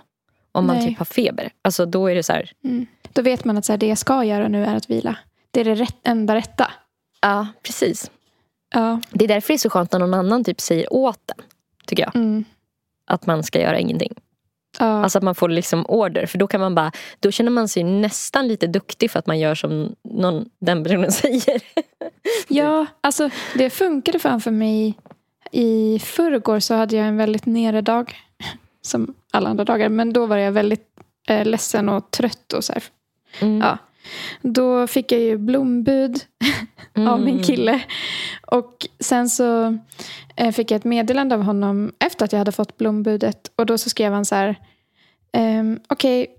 Om 0.53 0.67
man 0.67 0.77
Nej. 0.77 0.87
typ 0.87 0.99
har 0.99 1.05
feber. 1.05 1.51
Alltså 1.63 1.87
då 1.87 2.07
är 2.07 2.15
det 2.15 2.23
så 2.23 2.33
här... 2.33 2.53
Mm. 2.65 2.87
Då 3.13 3.23
vet 3.23 3.45
man 3.45 3.59
att 3.59 3.65
så 3.65 3.73
här, 3.73 3.79
det 3.79 3.87
jag 3.87 3.99
ska 3.99 4.25
göra 4.25 4.49
nu 4.49 4.65
är 4.65 4.77
att 4.77 4.91
vila. 4.91 5.17
Det 5.51 5.61
är 5.61 5.65
det 5.65 5.75
rätt, 5.75 5.97
enda 6.03 6.35
rätta. 6.35 6.71
Ja, 7.21 7.47
precis. 7.63 8.11
Ja. 8.75 9.01
Det 9.11 9.25
är 9.25 9.29
därför 9.29 9.49
det 9.49 9.57
är 9.57 9.59
så 9.59 9.71
skönt 9.71 9.93
när 9.93 9.99
någon 9.99 10.15
annan 10.15 10.45
typ 10.45 10.61
säger 10.61 10.93
åt 10.93 11.21
den. 11.27 11.47
Tycker 11.87 12.03
jag. 12.03 12.17
Mm. 12.17 12.45
Att 13.07 13.27
man 13.27 13.43
ska 13.43 13.61
göra 13.61 13.79
ingenting. 13.79 14.15
Ja. 14.79 15.03
Alltså 15.03 15.19
att 15.19 15.25
man 15.25 15.35
får 15.35 15.49
liksom 15.49 15.87
order. 15.87 16.27
För 16.27 16.39
då 16.39 16.47
kan 16.47 16.61
man 16.61 16.75
bara, 16.75 16.93
då 17.21 17.31
känner 17.31 17.51
man 17.51 17.69
sig 17.69 17.85
nästan 17.85 18.49
lite 18.49 18.67
duktig 18.67 19.11
för 19.11 19.19
att 19.19 19.27
man 19.27 19.39
gör 19.39 19.55
som 19.55 19.95
någon, 20.03 20.49
den 20.59 20.85
personen 20.85 21.13
säger. 21.23 21.63
ja, 22.49 22.87
alltså 23.01 23.31
det 23.55 23.71
funkade 23.71 24.19
fan 24.19 24.41
för 24.41 24.51
mig. 24.51 24.95
I 25.51 25.99
förrgår 25.99 26.61
så 26.61 26.75
hade 26.75 26.97
jag 26.97 27.07
en 27.07 27.17
väldigt 27.17 27.47
nere 27.47 27.81
dag. 27.81 28.15
Som 28.83 29.15
alla 29.31 29.51
andra 29.51 29.65
dagar. 29.65 29.89
Men 29.89 30.13
då 30.13 30.27
var 30.27 30.37
jag 30.37 30.53
väldigt 30.53 30.89
eh, 31.29 31.45
ledsen 31.45 31.89
och 31.89 32.11
trött. 32.11 32.53
och 32.53 32.65
så 32.65 32.73
mm. 33.41 33.61
Ja. 33.61 33.79
Då 34.43 34.87
fick 34.87 35.13
jag 35.13 35.21
ju 35.21 35.39
blombud 35.39 36.21
mm. 36.95 37.09
av 37.13 37.21
min 37.21 37.35
mm. 37.35 37.45
kille. 37.45 37.81
Och 38.47 38.87
sen 39.01 39.29
så 39.29 39.79
eh, 40.37 40.53
fick 40.53 40.71
jag 40.71 40.77
ett 40.77 40.85
meddelande 40.85 41.35
av 41.35 41.43
honom 41.43 41.93
efter 41.99 42.25
att 42.25 42.33
jag 42.33 42.39
hade 42.39 42.53
fått 42.53 42.77
blombudet. 42.77 43.53
Och 43.57 43.67
då 43.67 43.79
så 43.79 43.91
skrev 43.91 44.13
han 44.13 44.25
så 44.25 44.35
här. 44.35 44.57
ehm, 45.33 45.81
Okej, 45.89 46.23
okay, 46.23 46.35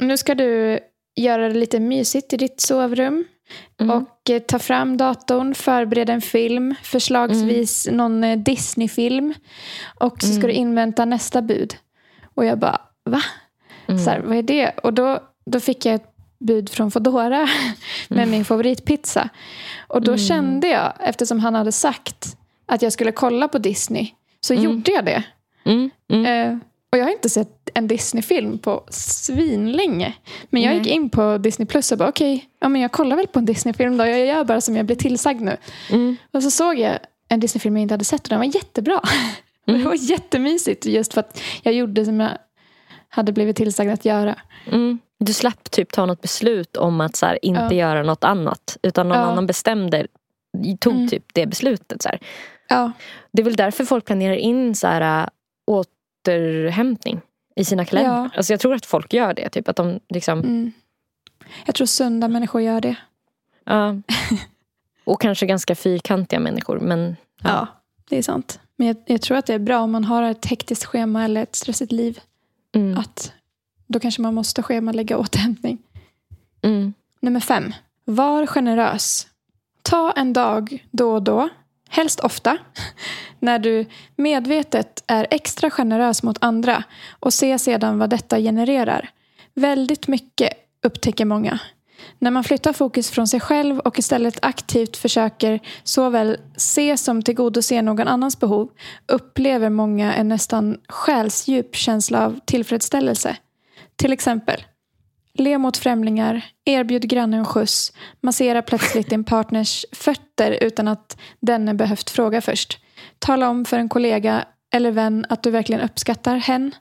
nu 0.00 0.16
ska 0.16 0.34
du 0.34 0.78
göra 1.16 1.48
det 1.48 1.54
lite 1.54 1.80
mysigt 1.80 2.32
i 2.32 2.36
ditt 2.36 2.60
sovrum. 2.60 3.24
Mm. 3.80 3.96
Och 3.96 4.30
eh, 4.30 4.38
ta 4.38 4.58
fram 4.58 4.96
datorn, 4.96 5.54
förbereda 5.54 6.12
en 6.12 6.20
film, 6.20 6.74
förslagsvis 6.82 7.86
mm. 7.86 7.96
någon 7.96 8.24
eh, 8.24 8.38
Disney-film. 8.38 9.34
Och 10.00 10.22
så 10.22 10.28
ska 10.28 10.40
du 10.40 10.52
mm. 10.52 10.62
invänta 10.62 11.04
nästa 11.04 11.42
bud. 11.42 11.76
Och 12.34 12.44
jag 12.44 12.58
bara, 12.58 12.80
va? 13.04 13.22
Mm. 13.86 13.98
Så 14.04 14.10
här, 14.10 14.20
vad 14.20 14.36
är 14.36 14.42
det? 14.42 14.70
Och 14.70 14.94
då, 14.94 15.20
då 15.46 15.60
fick 15.60 15.86
jag 15.86 15.94
ett 15.94 16.14
bud 16.38 16.68
från 16.68 16.90
Fodora 16.90 17.48
med 18.08 18.18
mm. 18.18 18.30
min 18.30 18.44
favoritpizza. 18.44 19.28
Och 19.88 20.02
då 20.02 20.10
mm. 20.10 20.18
kände 20.18 20.68
jag, 20.68 20.92
eftersom 21.00 21.40
han 21.40 21.54
hade 21.54 21.72
sagt 21.72 22.36
att 22.66 22.82
jag 22.82 22.92
skulle 22.92 23.12
kolla 23.12 23.48
på 23.48 23.58
Disney, 23.58 24.10
så 24.40 24.52
mm. 24.52 24.64
gjorde 24.64 24.92
jag 24.92 25.04
det. 25.04 25.22
Eh, 26.26 26.56
och 26.92 26.98
jag 26.98 27.04
har 27.04 27.10
inte 27.12 27.28
sett 27.28 27.70
en 27.74 27.88
Disney-film 27.88 28.58
på 28.58 28.84
svinlänge. 28.90 30.14
Men 30.50 30.62
jag 30.62 30.74
gick 30.74 30.86
in 30.86 31.10
på 31.10 31.38
Disney 31.38 31.66
Plus 31.66 31.92
och 31.92 31.98
bara 31.98 32.08
okej, 32.08 32.34
okay, 32.36 32.72
ja, 32.72 32.78
jag 32.78 32.92
kollar 32.92 33.16
väl 33.16 33.26
på 33.26 33.38
en 33.38 33.44
Disney-film 33.44 33.96
då. 33.96 34.06
Jag 34.06 34.26
gör 34.26 34.44
bara 34.44 34.60
som 34.60 34.76
jag 34.76 34.86
blir 34.86 34.96
tillsagd 34.96 35.40
nu. 35.40 35.56
Mm. 35.90 36.16
Och 36.32 36.42
så 36.42 36.50
såg 36.50 36.78
jag 36.78 36.98
en 37.28 37.40
Disney-film 37.40 37.76
jag 37.76 37.82
inte 37.82 37.94
hade 37.94 38.04
sett 38.04 38.22
och 38.22 38.28
den 38.28 38.38
var 38.38 38.54
jättebra. 38.54 39.00
Det 39.64 39.84
var 39.84 40.10
jättemysigt 40.10 40.86
just 40.86 41.14
för 41.14 41.20
att 41.20 41.42
jag 41.62 41.74
gjorde 41.74 42.04
som 42.04 42.20
jag 42.20 42.30
hade 43.08 43.32
blivit 43.32 43.56
tillsagd 43.56 43.90
att 43.90 44.04
göra. 44.04 44.36
Mm. 44.72 44.98
Du 45.18 45.32
slapp 45.32 45.70
typ 45.70 45.92
ta 45.92 46.06
något 46.06 46.20
beslut 46.20 46.76
om 46.76 47.00
att 47.00 47.16
så 47.16 47.26
här, 47.26 47.44
inte 47.44 47.60
ja. 47.60 47.72
göra 47.72 48.02
något 48.02 48.24
annat. 48.24 48.76
Utan 48.82 49.08
någon 49.08 49.18
ja. 49.18 49.24
annan 49.24 49.46
bestämde, 49.46 50.06
tog 50.80 50.94
mm. 50.94 51.08
typ 51.08 51.24
det 51.34 51.46
beslutet. 51.46 52.02
Så 52.02 52.10
ja. 52.68 52.92
Det 53.32 53.42
är 53.42 53.44
väl 53.44 53.56
därför 53.56 53.84
folk 53.84 54.04
planerar 54.04 54.34
in 54.34 54.74
så 54.74 54.86
här, 54.86 55.22
äh, 55.22 55.28
återhämtning 55.66 57.20
i 57.56 57.64
sina 57.64 57.84
kalendrar. 57.84 58.22
Ja. 58.22 58.30
Alltså 58.36 58.52
jag 58.52 58.60
tror 58.60 58.74
att 58.74 58.86
folk 58.86 59.12
gör 59.12 59.34
det. 59.34 59.48
Typ, 59.48 59.68
att 59.68 59.76
de 59.76 60.00
liksom... 60.08 60.38
Mm. 60.38 60.72
Jag 61.64 61.74
tror 61.74 61.86
sunda 61.86 62.28
människor 62.28 62.60
gör 62.60 62.80
det. 62.80 62.96
Ja. 63.64 63.96
Och 65.04 65.20
kanske 65.20 65.46
ganska 65.46 65.74
fyrkantiga 65.74 66.40
människor. 66.40 66.80
Men, 66.80 67.16
ja. 67.42 67.50
ja 67.50 67.66
det 68.08 68.18
är 68.18 68.22
sant. 68.22 68.60
Men 68.76 68.86
jag, 68.86 68.96
jag, 69.06 69.22
tror 69.22 69.36
att 69.36 69.46
det 69.46 69.54
är 69.54 69.58
bra 69.58 69.80
om 69.80 69.90
man 69.90 70.04
har 70.04 70.22
ett 70.22 70.46
hektiskt 70.46 70.84
schema 70.84 71.24
eller 71.24 71.42
ett 71.42 71.56
stressigt 71.56 71.92
liv. 71.92 72.20
Mm. 72.74 72.98
Att 72.98 73.32
då 73.88 74.00
kanske 74.00 74.22
man 74.22 74.34
måste 74.34 74.62
schemalägga 74.62 75.18
återhämtning. 75.18 75.78
Mm. 76.62 76.94
Nummer 77.20 77.40
fem. 77.40 77.74
Var 78.04 78.46
generös. 78.46 79.26
Ta 79.82 80.12
en 80.12 80.32
dag 80.32 80.84
då 80.90 81.14
och 81.14 81.22
då, 81.22 81.48
helst 81.88 82.20
ofta, 82.20 82.58
när 83.38 83.58
du 83.58 83.86
medvetet 84.16 85.04
är 85.06 85.26
extra 85.30 85.70
generös 85.70 86.22
mot 86.22 86.36
andra 86.40 86.84
och 87.20 87.34
se 87.34 87.58
sedan 87.58 87.98
vad 87.98 88.10
detta 88.10 88.38
genererar. 88.38 89.10
Väldigt 89.54 90.08
mycket, 90.08 90.52
upptäcker 90.82 91.24
många. 91.24 91.58
När 92.18 92.30
man 92.30 92.44
flyttar 92.44 92.72
fokus 92.72 93.10
från 93.10 93.28
sig 93.28 93.40
själv 93.40 93.78
och 93.78 93.98
istället 93.98 94.38
aktivt 94.42 94.96
försöker 94.96 95.60
såväl 95.84 96.36
se 96.56 96.96
som 96.96 97.22
tillgodose 97.22 97.82
någon 97.82 98.08
annans 98.08 98.40
behov 98.40 98.70
upplever 99.06 99.70
många 99.70 100.14
en 100.14 100.28
nästan 100.28 100.80
själsdjup 100.88 101.76
känsla 101.76 102.26
av 102.26 102.40
tillfredsställelse. 102.44 103.36
Till 103.98 104.12
exempel, 104.12 104.64
le 105.34 105.58
mot 105.58 105.76
främlingar, 105.76 106.42
erbjud 106.64 107.02
grannen 107.02 107.44
skjuts, 107.44 107.92
massera 108.20 108.62
plötsligt 108.62 109.10
din 109.10 109.24
partners 109.24 109.86
fötter 109.92 110.58
utan 110.60 110.88
att 110.88 111.18
denne 111.40 111.74
behövt 111.74 112.10
fråga 112.10 112.40
först. 112.40 112.78
Tala 113.18 113.48
om 113.48 113.64
för 113.64 113.78
en 113.78 113.88
kollega 113.88 114.44
eller 114.74 114.90
vän 114.90 115.26
att 115.28 115.42
du 115.42 115.50
verkligen 115.50 115.80
uppskattar 115.80 116.36
hen. 116.36 116.74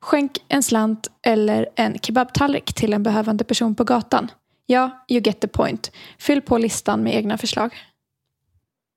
Skänk 0.00 0.38
en 0.48 0.62
slant 0.62 1.10
eller 1.22 1.68
en 1.76 1.98
kebabtallrik 1.98 2.74
till 2.74 2.92
en 2.92 3.02
behövande 3.02 3.44
person 3.44 3.74
på 3.74 3.84
gatan. 3.84 4.30
Ja, 4.66 5.04
you 5.08 5.20
get 5.20 5.40
the 5.40 5.48
point. 5.48 5.92
Fyll 6.18 6.42
på 6.42 6.58
listan 6.58 7.00
med 7.00 7.14
egna 7.14 7.38
förslag. 7.38 7.74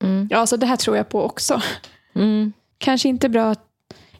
Mm. 0.03 0.27
Ja, 0.31 0.37
alltså 0.37 0.57
det 0.57 0.65
här 0.65 0.75
tror 0.75 0.97
jag 0.97 1.09
på 1.09 1.23
också. 1.23 1.61
Mm. 2.15 2.53
Kanske 2.77 3.09
inte 3.09 3.29
bra 3.29 3.51
att 3.51 3.65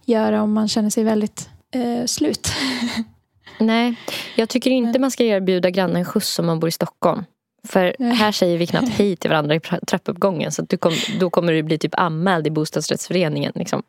göra 0.06 0.42
om 0.42 0.54
man 0.54 0.68
känner 0.68 0.90
sig 0.90 1.04
väldigt 1.04 1.50
eh, 1.72 2.06
slut. 2.06 2.52
Nej, 3.60 3.96
jag 4.36 4.50
tycker 4.50 4.72
inte 4.72 5.00
man 5.00 5.12
ska 5.12 5.24
erbjuda 5.24 5.70
grannen 5.70 6.06
skjuts 6.06 6.40
om 6.40 6.46
man 6.46 6.60
bor 6.60 6.68
i 6.68 6.72
Stockholm. 6.72 7.24
För 7.68 7.96
Nej. 8.00 8.14
här 8.16 8.32
säger 8.32 8.58
vi 8.58 8.68
knappt 8.68 8.90
hej 8.90 9.16
till 9.16 9.30
varandra 9.30 9.56
i 9.56 9.60
trappuppgången. 9.88 10.52
Så 10.52 10.62
du 10.62 10.78
kom, 10.78 10.94
då 11.20 11.30
kommer 11.30 11.54
du 11.54 11.64
bli 11.64 11.78
typ 11.78 11.96
anmäld 12.00 12.48
i 12.48 12.50
bostadsrättsföreningen. 12.50 13.52
Liksom. 13.56 13.84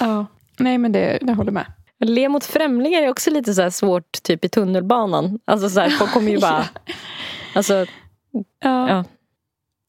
Ja. 0.00 0.26
Nej, 0.58 0.78
men 0.78 0.92
det, 0.92 1.18
jag 1.20 1.34
håller 1.34 1.52
med. 1.52 1.66
Le 2.04 2.28
mot 2.28 2.44
främlingar 2.44 3.02
är 3.02 3.08
också 3.08 3.30
lite 3.30 3.54
så 3.54 3.62
här 3.62 3.70
svårt 3.70 4.22
typ 4.22 4.44
i 4.44 4.48
tunnelbanan. 4.48 5.38
Alltså 5.44 5.70
så 5.70 5.80
här, 5.80 5.90
folk 5.90 6.10
kommer 6.12 6.30
ju 6.30 6.38
bara... 6.38 6.64
Alltså, 7.54 7.86
Ja, 8.60 8.88
ja. 8.88 9.04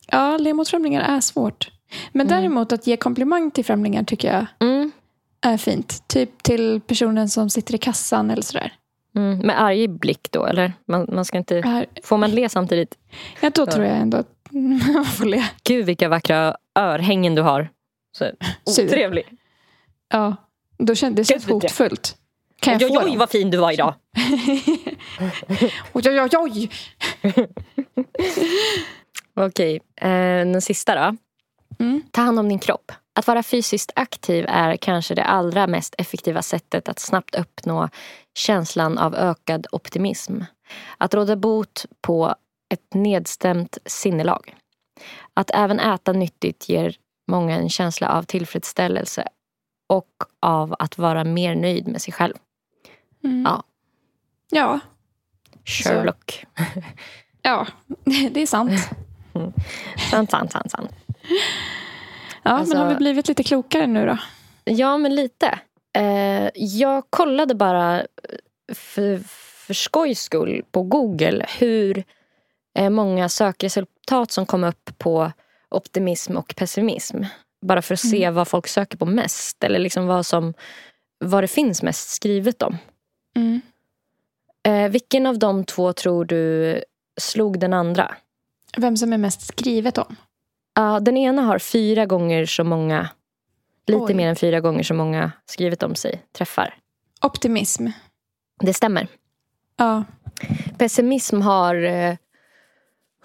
ja 0.08 0.38
le 0.38 0.54
mot 0.54 0.70
främlingar 0.70 1.02
är 1.02 1.20
svårt. 1.20 1.72
Men 2.12 2.28
Mm. 2.28 2.40
däremot 2.42 2.72
att 2.74 2.88
ge 2.88 2.98
komplimang 2.98 3.52
till 3.52 3.66
främlingar 3.66 4.04
tycker 4.04 4.34
jag 4.34 4.46
Mm, 4.70 4.92
är 5.42 5.58
fint. 5.58 6.04
Typ 6.08 6.44
till 6.44 6.82
personen 6.88 7.30
som 7.30 7.50
sitter 7.50 7.76
i 7.76 7.78
kassan 7.78 8.32
eller 8.32 8.42
sådär. 8.42 8.74
Mm. 9.16 9.38
Med 9.40 9.62
arg 9.62 9.88
blick 9.88 10.28
då, 10.32 10.46
eller? 10.46 10.74
Man, 10.86 11.08
man 11.12 11.26
ska 11.26 11.38
inte... 11.38 11.62
Här, 11.66 11.86
Får 12.04 12.18
man 12.18 12.32
le 12.32 12.50
samtidigt? 12.50 12.98
ja, 13.42 13.50
då 13.50 13.66
tror 13.66 13.86
jag 13.86 13.98
ändå 13.98 14.18
att 14.18 14.28
man 14.94 15.06
får 15.06 15.26
le. 15.26 15.44
Gud 15.64 15.86
vilka 15.86 16.10
vackra 16.10 16.56
örhängen 16.76 17.36
du 17.36 17.42
har. 17.42 17.70
Så, 18.18 18.32
otrevlig. 18.66 19.26
Ja, 20.10 20.36
då 20.78 20.96
kändes 20.96 21.28
det 21.28 21.48
det- 21.48 21.54
hotfullt. 21.54 22.18
Kan 22.60 22.80
jag 22.80 22.92
Oj, 22.92 22.98
oj, 23.04 23.10
dem? 23.10 23.18
vad 23.20 23.30
fin 23.30 23.52
du 23.52 23.58
var 23.58 23.72
idag. 23.72 23.94
Oj, 25.94 26.04
oj, 26.10 26.22
oj, 26.22 26.30
oj. 26.38 26.70
Okej, 29.36 29.80
eh, 29.96 30.08
den 30.46 30.62
sista 30.62 30.96
då. 30.96 31.18
Mm. 31.86 32.02
Ta 32.12 32.22
hand 32.22 32.40
om 32.40 32.50
din 32.50 32.60
kropp. 32.60 32.92
Att 33.16 33.28
vara 33.28 33.44
fysiskt 33.44 33.92
aktiv 33.96 34.46
är 34.48 34.78
kanske 34.78 35.16
det 35.16 35.24
allra 35.24 35.68
mest 35.68 35.96
effektiva 35.98 36.42
sättet 36.42 36.90
att 36.90 37.00
snabbt 37.00 37.36
uppnå 37.36 37.90
känslan 38.36 38.98
av 38.98 39.16
ökad 39.16 39.68
optimism. 39.72 40.42
Att 40.98 41.14
råda 41.14 41.36
bot 41.36 41.86
på 42.02 42.36
ett 42.70 42.94
nedstämt 42.94 43.78
sinnelag. 43.86 44.56
Att 45.34 45.52
även 45.54 45.80
äta 45.80 46.12
nyttigt 46.12 46.70
ger 46.70 46.96
många 47.28 47.56
en 47.56 47.70
känsla 47.70 48.10
av 48.10 48.24
tillfredsställelse 48.24 49.28
och 49.88 50.24
av 50.40 50.76
att 50.80 50.98
vara 50.98 51.24
mer 51.24 51.56
nöjd 51.56 51.88
med 51.88 52.02
sig 52.02 52.14
själv. 52.14 52.34
Mm. 53.24 53.44
Ja. 53.44 53.64
Ja, 54.50 54.80
Sherlock. 55.66 56.46
ja, 57.42 57.68
det 58.32 58.42
är 58.42 58.46
sant. 58.46 58.90
Sant, 60.10 60.32
sant, 60.32 60.52
sant, 60.52 60.72
sant. 60.72 60.92
Ja, 62.44 62.52
Alltså- 62.52 62.76
men 62.76 62.84
har 62.84 62.90
vi 62.90 62.96
blivit 62.96 63.28
lite 63.28 63.44
klokare 63.44 63.88
nu 63.88 64.06
då? 64.06 64.18
Ja, 64.64 64.98
men 64.98 65.16
lite. 65.16 65.60
Eh, 65.98 66.50
jag 66.56 67.04
kollade 67.10 67.56
bara 67.56 68.06
för, 68.74 69.18
för 69.66 69.74
skojs 69.74 70.20
skull 70.20 70.62
på 70.72 70.84
Google 70.84 71.46
hur 71.60 72.04
eh, 72.80 72.90
många 72.90 73.30
sökresultat 73.30 74.32
som 74.32 74.46
kom 74.46 74.64
upp 74.64 74.98
på 74.98 75.32
optimism 75.70 76.38
och 76.38 76.54
pessimism. 76.58 77.24
Bara 77.62 77.82
för 77.82 77.94
att 77.94 78.00
se 78.00 78.30
vad 78.30 78.48
folk 78.48 78.68
söker 78.68 78.98
på 78.98 79.06
mest. 79.06 79.64
Eller 79.64 79.80
liksom 79.80 80.08
vad, 80.08 80.26
som, 80.26 80.54
vad 81.20 81.44
det 81.44 81.48
finns 81.48 81.84
mest 81.84 82.10
skrivet 82.10 82.62
om. 82.62 82.78
Mm. 83.36 83.62
Eh, 84.68 84.92
vilken 84.92 85.26
av 85.26 85.40
de 85.40 85.66
två 85.66 85.94
tror 85.94 86.26
du 86.26 86.84
slog 87.18 87.60
den 87.60 87.74
andra? 87.74 88.16
Vem 88.78 88.98
som 88.98 89.14
är 89.14 89.18
mest 89.18 89.42
skrivet 89.42 89.98
om? 89.98 90.16
Ja, 90.74 91.00
den 91.00 91.18
ena 91.18 91.42
har 91.42 91.60
fyra 91.60 92.06
gånger 92.06 92.46
så 92.46 92.64
många, 92.64 93.10
lite 93.88 94.00
Oj. 94.04 94.14
mer 94.14 94.28
än 94.28 94.36
fyra 94.36 94.60
gånger 94.60 94.84
så 94.84 94.94
många 94.94 95.32
skrivit 95.46 95.84
om 95.84 95.96
sig, 95.96 96.22
träffar. 96.32 96.76
Optimism. 97.22 97.88
Det 98.60 98.74
stämmer. 98.74 99.08
Ja, 99.78 100.04
Pessimism 100.78 101.42
har 101.42 101.76
eh, 101.84 102.16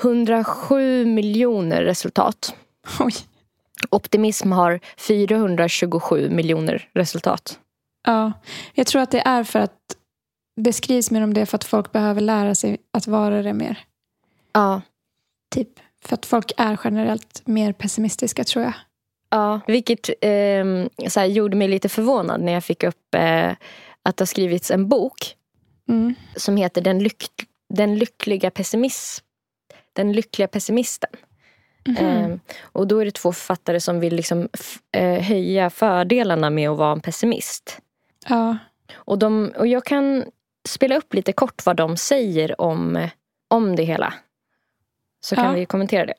107 0.03 1.05
miljoner 1.07 1.83
resultat. 1.83 2.55
oj. 3.01 3.13
Optimism 3.91 4.53
har 4.53 4.81
427 4.97 6.31
miljoner 6.31 6.89
resultat. 6.95 7.59
Ja, 8.07 8.33
jag 8.75 8.87
tror 8.87 9.03
att 9.03 9.11
det 9.11 9.21
är 9.21 9.45
för 9.45 9.59
att 9.59 9.97
det 10.57 10.73
skrivs 10.73 11.11
mer 11.11 11.23
om 11.23 11.35
det 11.35 11.47
för 11.47 11.57
att 11.57 11.65
folk 11.65 11.93
behöver 11.93 12.21
lära 12.21 12.55
sig 12.55 12.79
att 12.93 13.07
vara 13.07 13.43
det 13.43 13.53
mer. 13.53 13.79
Ja, 14.53 14.81
Typ. 15.51 15.69
För 16.05 16.15
att 16.15 16.27
folk 16.27 16.53
är 16.57 16.81
generellt 16.85 17.43
mer 17.47 17.73
pessimistiska 17.73 18.45
tror 18.45 18.65
jag. 18.65 18.75
ja. 19.31 19.61
vilket 19.67 20.11
ehm, 20.21 20.89
så 21.09 21.21
här, 21.21 21.27
gjorde 21.27 21.57
mig 21.57 21.69
lite 21.69 21.89
förvånad 21.89 22.41
när 22.41 22.53
jag 22.53 22.65
fick 22.65 22.83
upp 22.85 23.15
eh, 23.15 23.51
att 24.03 24.17
det 24.17 24.21
har 24.23 24.27
skrivits 24.27 24.71
en 24.71 24.89
bok 24.89 25.35
Mm. 25.89 26.15
som 26.37 26.57
heter 26.57 26.81
Den, 26.81 27.01
lyck- 27.03 27.47
den 27.75 27.97
lyckliga 27.99 28.51
pessimism. 28.51 29.25
Den 29.93 30.13
lyckliga 30.13 30.49
pessimisten. 30.49 31.11
Mhm. 31.87 31.97
Ehm, 32.07 32.41
och 32.63 32.87
då 32.87 32.99
är 32.99 33.05
det 33.05 33.11
två 33.11 33.33
författare 33.33 33.81
som 33.81 34.01
vill 34.01 34.15
liksom 34.17 34.49
eh, 34.97 35.23
höja 35.23 35.71
fördelarna 35.71 36.51
med 36.51 36.71
att 36.71 36.79
vara 36.79 36.93
en 36.93 37.01
pessimist. 37.01 37.79
Ja, 38.29 38.57
Och, 38.95 39.19
de, 39.19 39.53
och 39.59 39.67
jag 39.67 39.85
kan 39.85 40.25
spela 40.69 40.97
upp 40.97 41.15
lite 41.15 41.33
kort 41.33 41.67
vad 41.67 41.77
de 41.77 41.97
säger 41.97 42.61
om, 42.61 43.09
om 43.49 43.77
det 43.77 43.83
hela. 43.83 44.15
Så 45.21 45.35
kan 45.37 45.45
Ja. 45.45 45.53
vi 45.53 45.67
kommentera 45.67 46.07
det. 46.07 46.15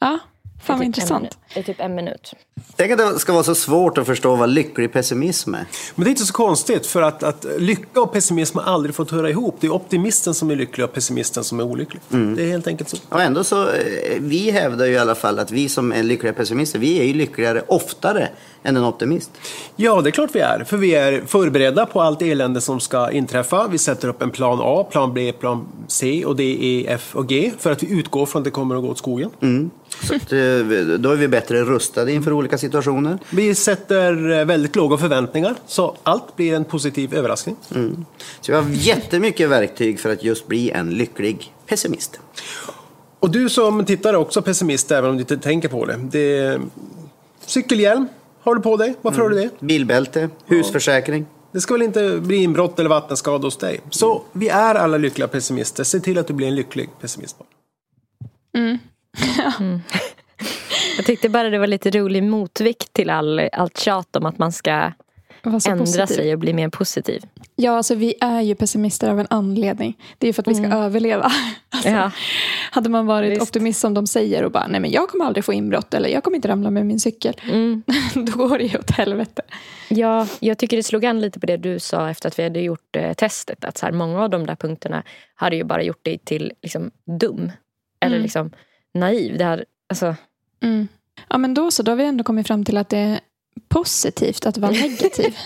ja. 0.00 0.18
Fan 0.62 0.78
vad 0.78 0.78
typ 0.78 0.80
en 0.80 0.86
intressant. 0.86 1.20
minut. 1.22 1.36
Det 1.54 1.60
är 1.60 1.64
typ 1.64 1.80
en 1.80 1.94
minut. 1.94 2.32
Tänk 2.76 2.92
att 2.92 2.98
det 2.98 3.18
ska 3.18 3.32
vara 3.32 3.42
så 3.42 3.54
svårt 3.54 3.98
att 3.98 4.06
förstå 4.06 4.36
vad 4.36 4.48
lycklig 4.48 4.92
pessimism 4.92 5.54
är. 5.54 5.64
Men 5.94 6.04
det 6.04 6.08
är 6.08 6.10
inte 6.10 6.26
så 6.26 6.32
konstigt 6.32 6.86
för 6.86 7.02
att, 7.02 7.22
att 7.22 7.46
lycka 7.58 8.00
och 8.00 8.12
pessimism 8.12 8.58
har 8.58 8.64
aldrig 8.64 8.94
fått 8.94 9.10
höra 9.10 9.30
ihop. 9.30 9.56
Det 9.60 9.66
är 9.66 9.74
optimisten 9.74 10.34
som 10.34 10.50
är 10.50 10.56
lycklig 10.56 10.84
och 10.84 10.92
pessimisten 10.92 11.44
som 11.44 11.60
är 11.60 11.64
olycklig. 11.64 12.02
Det 12.08 12.42
är 12.42 12.48
helt 12.48 12.66
enkelt 12.66 12.88
så. 12.88 12.96
Och 13.08 13.20
ändå 13.22 13.44
så, 13.44 13.62
eh, 13.62 13.72
vi 14.18 14.50
hävdar 14.50 14.86
ju 14.86 14.92
i 14.92 14.98
alla 14.98 15.14
fall 15.14 15.38
att 15.38 15.50
vi 15.50 15.68
som 15.68 15.92
är 15.92 16.02
lyckliga 16.02 16.32
pessimister, 16.32 16.78
vi 16.78 17.00
är 17.00 17.04
ju 17.04 17.14
lyckligare 17.14 17.62
oftare 17.66 18.28
än 18.62 18.76
en 18.76 18.84
optimist. 18.84 19.30
Ja, 19.76 20.00
det 20.00 20.08
är 20.08 20.12
klart 20.12 20.30
vi 20.32 20.40
är. 20.40 20.64
För 20.64 20.76
vi 20.76 20.94
är 20.94 21.22
förberedda 21.26 21.86
på 21.86 22.02
allt 22.02 22.22
elände 22.22 22.60
som 22.60 22.80
ska 22.80 23.10
inträffa. 23.10 23.68
Vi 23.68 23.78
sätter 23.78 24.08
upp 24.08 24.22
en 24.22 24.30
plan 24.30 24.58
A, 24.62 24.86
plan 24.90 25.14
B, 25.14 25.32
plan 25.32 25.66
C 25.88 26.24
och 26.24 26.36
D, 26.36 26.56
E, 26.60 26.86
F 26.88 27.10
och 27.16 27.28
G. 27.28 27.52
För 27.58 27.72
att 27.72 27.82
vi 27.82 27.90
utgår 27.90 28.26
från 28.26 28.40
att 28.40 28.44
det 28.44 28.50
kommer 28.50 28.76
att 28.76 28.82
gå 28.82 28.88
åt 28.88 28.98
skogen. 28.98 29.30
Så 30.02 30.14
att, 30.14 30.32
eh, 30.32 30.38
då 30.98 31.10
är 31.10 31.16
vi 31.16 31.28
bättre 31.28 31.64
rustade 31.64 32.12
inför 32.12 32.32
olika 32.32 32.58
situationer. 32.58 33.18
Vi 33.30 33.54
sätter 33.54 34.30
eh, 34.30 34.44
väldigt 34.44 34.76
låga 34.76 34.96
förväntningar. 34.96 35.54
Så 35.66 35.96
allt 36.02 36.36
blir 36.36 36.54
en 36.54 36.64
positiv 36.64 37.14
överraskning. 37.14 37.56
Så 38.40 38.52
vi 38.52 38.58
har 38.58 38.66
jättemycket 38.70 39.48
verktyg 39.48 40.00
för 40.00 40.12
att 40.12 40.24
just 40.24 40.46
bli 40.46 40.70
en 40.70 40.90
lycklig 40.90 41.54
pessimist. 41.66 42.20
Och 43.18 43.30
du 43.30 43.48
som 43.48 43.84
tittar 43.84 44.10
är 44.10 44.16
också 44.16 44.42
pessimist 44.42 44.90
även 44.90 45.10
om 45.10 45.16
du 45.16 45.20
inte 45.20 45.36
tänker 45.36 45.68
på 45.68 45.86
det. 45.86 45.96
det 45.96 46.60
cykelhjälm 47.46 48.08
har 48.40 48.54
du 48.54 48.60
på 48.60 48.76
dig. 48.76 48.94
Varför 49.02 49.22
har 49.22 49.28
du 49.28 49.36
det? 49.36 49.50
Bilbälte, 49.60 50.28
husförsäkring. 50.46 51.26
Det 51.52 51.60
ska 51.60 51.74
väl 51.74 51.82
inte 51.82 52.18
bli 52.20 52.36
inbrott 52.36 52.78
eller 52.78 52.90
vattenskada 52.90 53.46
hos 53.46 53.56
dig. 53.56 53.80
Så 53.90 54.22
vi 54.32 54.48
är 54.48 54.74
alla 54.74 54.96
lyckliga 54.96 55.28
pessimister. 55.28 55.84
Se 55.84 56.00
till 56.00 56.18
att 56.18 56.26
du 56.26 56.32
blir 56.32 56.46
en 56.46 56.54
lycklig 56.54 56.90
pessimist. 57.00 57.36
Jag 60.96 61.06
tyckte 61.06 61.28
bara 61.28 61.50
det 61.50 61.58
var 61.58 61.66
lite 61.66 61.90
rolig 61.90 62.22
motvikt 62.22 62.92
till 62.92 63.10
all, 63.10 63.48
allt 63.52 63.78
tjat 63.78 64.16
om 64.16 64.26
att 64.26 64.38
man 64.38 64.52
ska 64.52 64.70
ändra 65.42 65.58
positiv. 65.78 66.06
sig 66.06 66.32
och 66.32 66.38
bli 66.38 66.52
mer 66.52 66.68
positiv. 66.68 67.22
Ja, 67.56 67.76
alltså 67.76 67.94
vi 67.94 68.14
är 68.20 68.40
ju 68.40 68.54
pessimister 68.54 69.10
av 69.10 69.20
en 69.20 69.26
anledning. 69.30 69.98
Det 70.18 70.26
är 70.26 70.28
ju 70.28 70.32
för 70.32 70.42
att 70.42 70.48
vi 70.48 70.54
ska 70.54 70.66
överleva. 70.66 71.32
Alltså, 71.74 71.88
Ja. 71.88 72.10
Hade 72.70 72.88
man 72.88 73.06
varit 73.06 73.30
Visst. 73.32 73.42
optimist 73.42 73.80
som 73.80 73.94
de 73.94 74.06
säger 74.06 74.44
och 74.44 74.50
bara, 74.52 74.66
nej 74.66 74.80
men 74.80 74.90
jag 74.90 75.08
kommer 75.08 75.24
aldrig 75.24 75.44
få 75.44 75.52
inbrott 75.52 75.94
eller 75.94 76.08
jag 76.08 76.24
kommer 76.24 76.36
inte 76.36 76.48
ramla 76.48 76.70
med 76.70 76.86
min 76.86 77.00
cykel. 77.00 77.34
Mm. 77.50 77.82
Då 78.14 78.32
går 78.48 78.58
det 78.58 78.64
ju 78.64 78.78
åt 78.78 78.90
helvete. 78.90 79.42
Ja, 79.88 80.26
jag 80.40 80.58
tycker 80.58 80.76
det 80.76 80.82
slog 80.82 81.04
an 81.06 81.20
lite 81.20 81.40
på 81.40 81.46
det 81.46 81.56
du 81.56 81.78
sa 81.78 82.10
efter 82.10 82.28
att 82.28 82.38
vi 82.38 82.42
hade 82.42 82.60
gjort 82.60 82.96
eh, 82.96 83.12
testet. 83.12 83.64
Att 83.64 83.78
så 83.78 83.86
här, 83.86 83.92
många 83.92 84.22
av 84.22 84.30
de 84.30 84.46
där 84.46 84.54
punkterna 84.56 85.02
hade 85.34 85.56
ju 85.56 85.64
bara 85.64 85.82
gjort 85.82 86.04
dig 86.04 86.18
till 86.18 86.52
liksom, 86.62 86.90
dum. 87.20 87.52
Eller 88.00 88.16
Mm. 88.16 88.22
liksom 88.22 88.50
naiv. 88.94 89.38
Det 89.38 89.44
här, 89.44 89.64
alltså, 89.88 90.16
Mm. 90.62 90.88
Ja 91.28 91.38
men 91.38 91.54
då 91.54 91.70
så, 91.70 91.82
då 91.82 91.90
har 91.92 91.96
vi 91.96 92.04
ändå 92.04 92.24
kommit 92.24 92.46
fram 92.46 92.64
till 92.64 92.76
att 92.76 92.88
det 92.88 92.98
är 92.98 93.20
positivt 93.68 94.46
att 94.46 94.56
vara 94.58 94.72
negativ. 94.88 95.36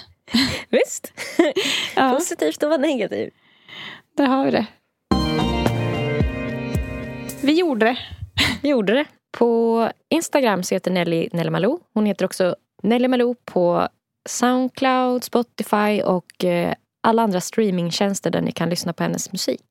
visst, 0.69 1.13
ja, 1.97 2.15
positivt 2.19 2.63
att 2.63 2.69
vara 2.69 2.81
negativ. 2.81 3.31
där 4.17 4.27
har 4.27 4.45
vi 4.45 4.51
det. 4.51 4.67
Vi 7.43 7.53
gjorde 7.53 7.87
det. 7.87 7.99
Vi 8.63 8.69
gjorde 8.69 8.93
det. 8.95 9.05
På 9.31 9.91
Instagram 10.09 10.63
så 10.63 10.75
heter 10.75 10.91
Nelly 10.91 11.29
Nelly 11.33 11.51
Malou. 11.51 11.79
Hon 11.95 12.07
heter 12.07 12.25
också 12.25 12.57
Nelly 12.83 13.09
Malou 13.09 13.35
på 13.45 13.89
Soundcloud, 14.29 15.25
Spotify 15.25 16.03
och 16.05 16.45
eh, 16.45 16.75
alla 17.03 17.23
andra 17.23 17.41
streamingtjänster 17.41 18.31
där 18.31 18.41
ni 18.41 18.53
kan 18.53 18.71
lyssna 18.71 18.93
på 18.93 19.03
hennes 19.03 19.33
musik. 19.33 19.63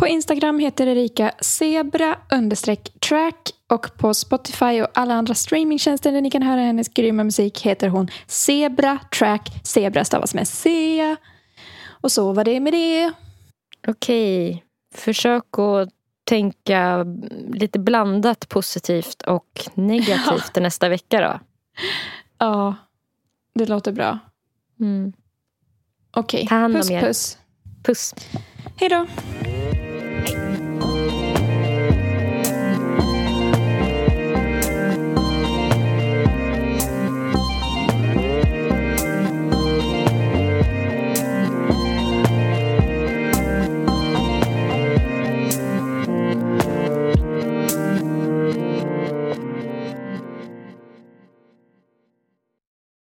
På 0.00 0.06
Instagram 0.06 0.58
heter 0.58 0.86
Erika 0.86 1.32
zebra 1.40 2.16
track 3.00 3.50
och 3.66 3.96
på 3.96 4.14
Spotify 4.14 4.82
och 4.82 4.88
alla 4.94 5.14
andra 5.14 5.34
streamingtjänster 5.34 6.12
där 6.12 6.20
ni 6.20 6.30
kan 6.30 6.42
höra 6.42 6.60
hennes 6.60 6.88
grymma 6.88 7.24
musik 7.24 7.60
heter 7.60 7.88
hon 7.88 8.08
Zebra 8.26 8.98
track. 9.18 9.60
Zebra 9.64 10.04
stavas 10.04 10.34
med 10.34 10.48
C. 10.48 11.16
Och 11.88 12.12
så 12.12 12.32
var 12.32 12.44
det 12.44 12.60
med 12.60 12.72
det. 12.72 13.12
Okej, 13.88 14.64
försök 14.94 15.58
att 15.58 15.88
tänka 16.24 17.06
lite 17.52 17.78
blandat 17.78 18.48
positivt 18.48 19.22
och 19.22 19.68
negativt 19.74 20.56
nästa 20.60 20.88
vecka 20.88 21.20
då. 21.20 21.40
Ja, 22.38 22.74
det 23.54 23.66
låter 23.66 23.92
bra. 23.92 24.18
Mm. 24.80 25.12
Okej, 26.10 26.48
om 26.50 26.72
puss 26.72 26.90
er. 26.90 27.00
puss. 27.00 27.38
Puss. 27.82 28.14
Hej 28.76 28.88
då. 28.88 29.06